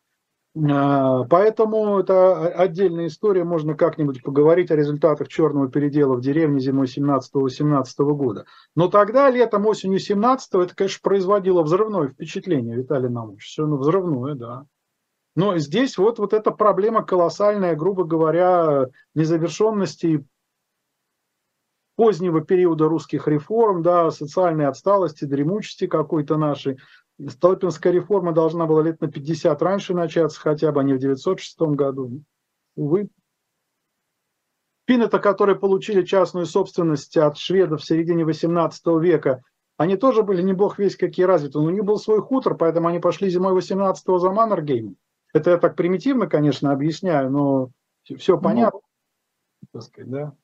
Э, 0.54 1.24
поэтому 1.30 2.00
это 2.00 2.48
отдельная 2.48 3.08
история, 3.08 3.44
можно 3.44 3.76
как-нибудь 3.76 4.22
поговорить 4.22 4.72
о 4.72 4.76
результатах 4.76 5.28
черного 5.30 5.70
передела 5.70 6.16
в 6.16 6.22
деревне 6.22 6.60
зимой 6.60 6.88
17-18 6.88 7.84
года. 8.14 8.46
Но 8.76 8.90
тогда, 8.90 9.30
летом, 9.30 9.66
осенью 9.66 10.00
17 10.00 10.54
это, 10.56 10.76
конечно, 10.76 11.00
производило 11.02 11.64
взрывное 11.64 12.10
впечатление, 12.10 12.76
Виталий 12.76 13.10
Наумович, 13.10 13.46
все 13.46 13.62
равно 13.62 13.78
взрывное, 13.78 14.36
да. 14.36 14.66
Но 15.36 15.58
здесь 15.58 15.98
вот, 15.98 16.20
вот 16.20 16.34
эта 16.34 16.52
проблема 16.52 17.04
колоссальная, 17.04 17.76
грубо 17.76 18.04
говоря, 18.04 18.88
незавершенности 19.16 20.26
позднего 21.96 22.42
периода 22.42 22.90
русских 22.90 23.28
реформ, 23.28 23.84
да, 23.84 24.12
социальной 24.12 24.68
отсталости, 24.68 25.24
дремучести 25.24 25.88
какой-то 25.88 26.36
нашей. 26.36 26.80
Столыпинская 27.28 27.94
реформа 27.94 28.32
должна 28.32 28.66
была 28.66 28.84
лет 28.84 29.02
на 29.02 29.12
50 29.12 29.62
раньше 29.62 29.94
начаться, 29.94 30.40
хотя 30.40 30.72
бы, 30.72 30.82
а 30.82 30.84
не 30.84 30.94
в 30.94 31.00
906 31.00 31.60
году. 31.76 32.24
Увы. 32.76 33.10
Финны-то, 34.88 35.20
которые 35.20 35.58
получили 35.58 36.04
частную 36.04 36.46
собственность 36.46 37.16
от 37.18 37.38
шведов 37.38 37.82
в 37.82 37.86
середине 37.86 38.26
18 38.26 38.86
века, 39.00 39.44
они 39.78 39.98
тоже 39.98 40.24
были 40.24 40.42
не 40.42 40.54
бог 40.54 40.80
весь 40.80 40.96
какие 40.96 41.26
развиты, 41.26 41.60
но 41.60 41.66
у 41.66 41.70
них 41.70 41.84
был 41.84 41.98
свой 41.98 42.22
хутор, 42.22 42.56
поэтому 42.56 42.88
они 42.88 43.00
пошли 43.00 43.30
зимой 43.30 43.58
18-го 43.58 44.20
за 44.20 44.32
Маннергеймом. 44.32 44.96
Это 45.34 45.52
я 45.52 45.58
так 45.58 45.76
примитивно, 45.76 46.28
конечно, 46.28 46.72
объясняю, 46.72 47.32
но 47.32 47.72
все 48.04 48.36
ну, 48.36 48.42
понятно. 48.42 48.80
Так 49.72 49.84
сказать, 49.84 50.10
да? 50.10 50.36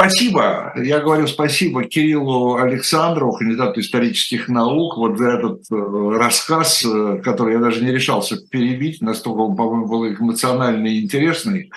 Спасибо. 0.00 0.72
Я 0.76 1.00
говорю 1.00 1.26
спасибо 1.26 1.84
Кириллу 1.84 2.56
Александрову, 2.56 3.36
кандидату 3.36 3.80
исторических 3.80 4.48
наук, 4.48 4.96
вот 4.96 5.18
за 5.18 5.28
этот 5.32 5.70
э, 5.70 6.16
рассказ, 6.16 6.82
э, 6.86 7.20
который 7.22 7.54
я 7.54 7.60
даже 7.60 7.84
не 7.84 7.92
решался 7.92 8.38
перебить, 8.48 9.02
настолько 9.02 9.40
он, 9.40 9.56
по-моему, 9.56 9.86
был 9.88 10.08
эмоциональный 10.08 10.94
и 10.94 11.04
интересный, 11.04 11.70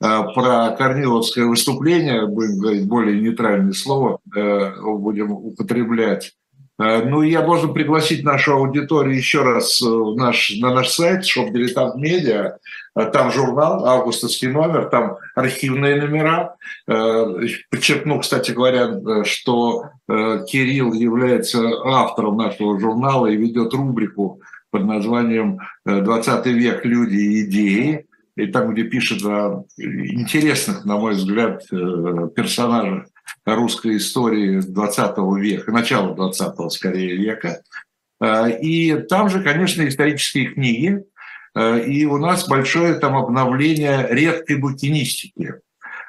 э, 0.00 0.22
про 0.34 0.70
Корниловское 0.70 1.44
выступление, 1.46 2.26
будем 2.26 2.58
говорить 2.58 2.88
более 2.88 3.20
нейтральное 3.20 3.72
слово, 3.72 4.18
будем 4.24 5.30
употреблять. 5.30 6.32
Э, 6.78 7.02
ну, 7.02 7.22
я 7.22 7.42
должен 7.42 7.74
пригласить 7.74 8.24
нашу 8.24 8.54
аудиторию 8.54 9.16
еще 9.16 9.42
раз 9.42 9.82
э, 9.82 9.86
наш, 9.86 10.52
на 10.60 10.72
наш 10.72 10.88
сайт 10.90 11.24
Shop 11.24 11.50
Дилетант 11.50 11.96
Медиа. 11.96 12.58
Э, 12.94 13.06
там 13.06 13.32
журнал, 13.32 13.84
августовский 13.84 14.48
номер, 14.48 14.88
там 14.88 15.16
архивные 15.34 16.00
номера. 16.00 16.56
Подчеркну, 17.70 18.20
кстати 18.20 18.52
говоря, 18.52 19.24
что 19.24 19.90
Кирилл 20.08 20.92
является 20.92 21.60
автором 21.84 22.36
нашего 22.36 22.78
журнала 22.80 23.26
и 23.26 23.36
ведет 23.36 23.72
рубрику 23.74 24.40
под 24.70 24.84
названием 24.84 25.58
«20 25.86 26.48
век. 26.50 26.84
Люди 26.84 27.16
и 27.16 27.44
идеи». 27.44 28.06
И 28.36 28.46
там, 28.46 28.72
где 28.72 28.84
пишет 28.84 29.24
о 29.24 29.64
интересных, 29.76 30.84
на 30.84 30.96
мой 30.96 31.14
взгляд, 31.14 31.66
персонажах 31.68 33.06
русской 33.44 33.96
истории 33.96 34.60
20 34.60 35.18
века, 35.38 35.72
начала 35.72 36.14
20 36.14 36.72
скорее 36.72 37.16
века. 37.16 37.62
Э, 38.20 38.50
и 38.60 38.94
там 39.08 39.28
же, 39.28 39.42
конечно, 39.42 39.86
исторические 39.86 40.50
книги, 40.50 41.04
э, 41.54 41.84
и 41.84 42.04
у 42.06 42.18
нас 42.18 42.48
большое 42.48 42.94
там 42.94 43.16
обновление 43.16 44.06
редкой 44.10 44.56
букинистики. 44.56 45.54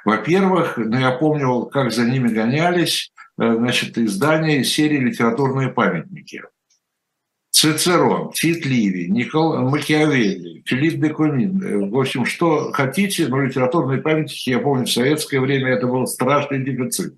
Во-первых, 0.05 0.77
ну, 0.77 0.97
я 0.97 1.11
помню, 1.11 1.65
как 1.65 1.91
за 1.91 2.05
ними 2.05 2.29
гонялись, 2.29 3.11
э, 3.39 3.53
значит, 3.55 3.97
издания 3.97 4.63
серии 4.63 4.97
«Литературные 4.97 5.69
памятники». 5.69 6.43
Цицерон, 7.51 8.31
Тит 8.31 8.65
Ливий, 8.65 9.09
Никол 9.09 9.57
Макиавелли, 9.69 10.61
Филипп 10.65 10.99
де. 10.99 11.87
В 11.87 11.99
общем, 11.99 12.25
что 12.25 12.71
хотите, 12.71 13.27
но 13.27 13.41
литературные 13.41 14.01
памятники, 14.01 14.51
я 14.51 14.59
помню, 14.59 14.85
в 14.85 14.91
советское 14.91 15.39
время 15.39 15.71
это 15.71 15.87
был 15.87 16.05
страшный 16.05 16.63
дефицит. 16.63 17.15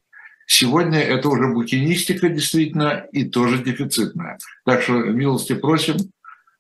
Сегодня 0.48 1.00
это 1.00 1.30
уже 1.30 1.48
букинистика 1.48 2.30
действительно 2.30 3.06
и 3.12 3.26
тоже 3.26 3.64
дефицитная. 3.64 4.38
Так 4.66 4.82
что 4.82 4.94
милости 4.94 5.54
просим. 5.54 5.98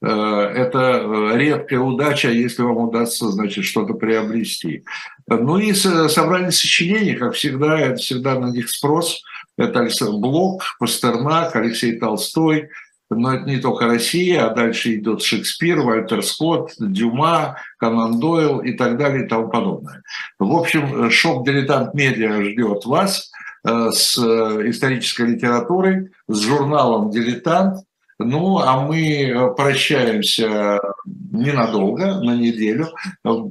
Э, 0.03 0.07
это 0.09 1.33
редкая 1.35 1.79
удача, 1.79 2.29
если 2.29 2.63
вам 2.63 2.77
удастся, 2.77 3.29
значит, 3.29 3.65
что-то 3.65 3.93
приобрести. 3.93 4.83
Ну 5.27 5.57
и 5.57 5.73
собрание 5.73 6.51
сочинений, 6.51 7.15
как 7.15 7.33
всегда, 7.33 7.79
это 7.79 7.95
всегда 7.97 8.39
на 8.39 8.51
них 8.51 8.69
спрос. 8.69 9.23
Это 9.57 9.87
Блок, 10.11 10.63
Пастернак, 10.79 11.55
Алексей 11.55 11.97
Толстой, 11.99 12.69
но 13.11 13.35
это 13.35 13.45
не 13.45 13.57
только 13.57 13.85
Россия, 13.85 14.45
а 14.45 14.53
дальше 14.53 14.95
идет 14.95 15.21
Шекспир, 15.21 15.81
Вальтер 15.81 16.23
Скотт, 16.23 16.73
Дюма, 16.79 17.57
Конан 17.77 18.19
Дойл 18.19 18.59
и 18.59 18.73
так 18.73 18.97
далее 18.97 19.25
и 19.25 19.27
тому 19.27 19.49
подобное. 19.49 20.01
В 20.39 20.55
общем, 20.55 21.11
shop 21.11 21.45
«Дилетант 21.45 21.93
Медиа» 21.93 22.41
ждет 22.43 22.85
вас. 22.85 23.31
Э, 23.63 23.91
с 23.91 24.17
э, 24.17 24.69
исторической 24.69 25.27
литературой, 25.27 26.09
с 26.27 26.39
журналом 26.39 27.11
«Дилетант». 27.11 27.85
Ну, 28.17 28.57
а 28.57 28.81
мы 28.81 29.23
э, 29.23 29.53
прощаемся 29.53 30.79
ненадолго, 31.05 32.21
на 32.21 32.35
неделю. 32.35 32.87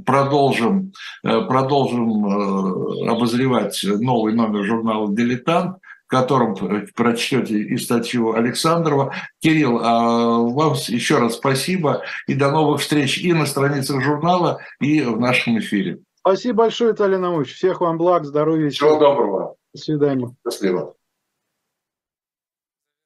Продолжим, 0.04 0.92
продолжим 1.22 3.08
обозревать 3.08 3.80
новый 3.84 4.32
номер 4.32 4.64
журнала 4.64 5.14
«Дилетант», 5.14 5.76
котором 6.10 6.56
прочтете 6.94 7.54
и 7.54 7.76
статью 7.78 8.34
Александрова. 8.34 9.14
Кирилл, 9.40 9.78
а 9.82 10.38
вам 10.38 10.74
еще 10.74 11.18
раз 11.18 11.36
спасибо 11.36 12.02
и 12.26 12.34
до 12.34 12.50
новых 12.50 12.80
встреч 12.80 13.18
и 13.18 13.32
на 13.32 13.46
страницах 13.46 14.02
журнала, 14.02 14.60
и 14.80 15.02
в 15.02 15.18
нашем 15.20 15.58
эфире. 15.60 16.00
Спасибо 16.18 16.64
большое, 16.64 16.92
Виталий 16.92 17.16
Наумович. 17.16 17.54
Всех 17.54 17.80
вам 17.80 17.96
благ, 17.96 18.24
здоровья. 18.24 18.68
Всего 18.68 18.98
доброго. 18.98 19.54
До 19.72 19.80
свидания. 19.80 20.34
Счастливо. 20.44 20.94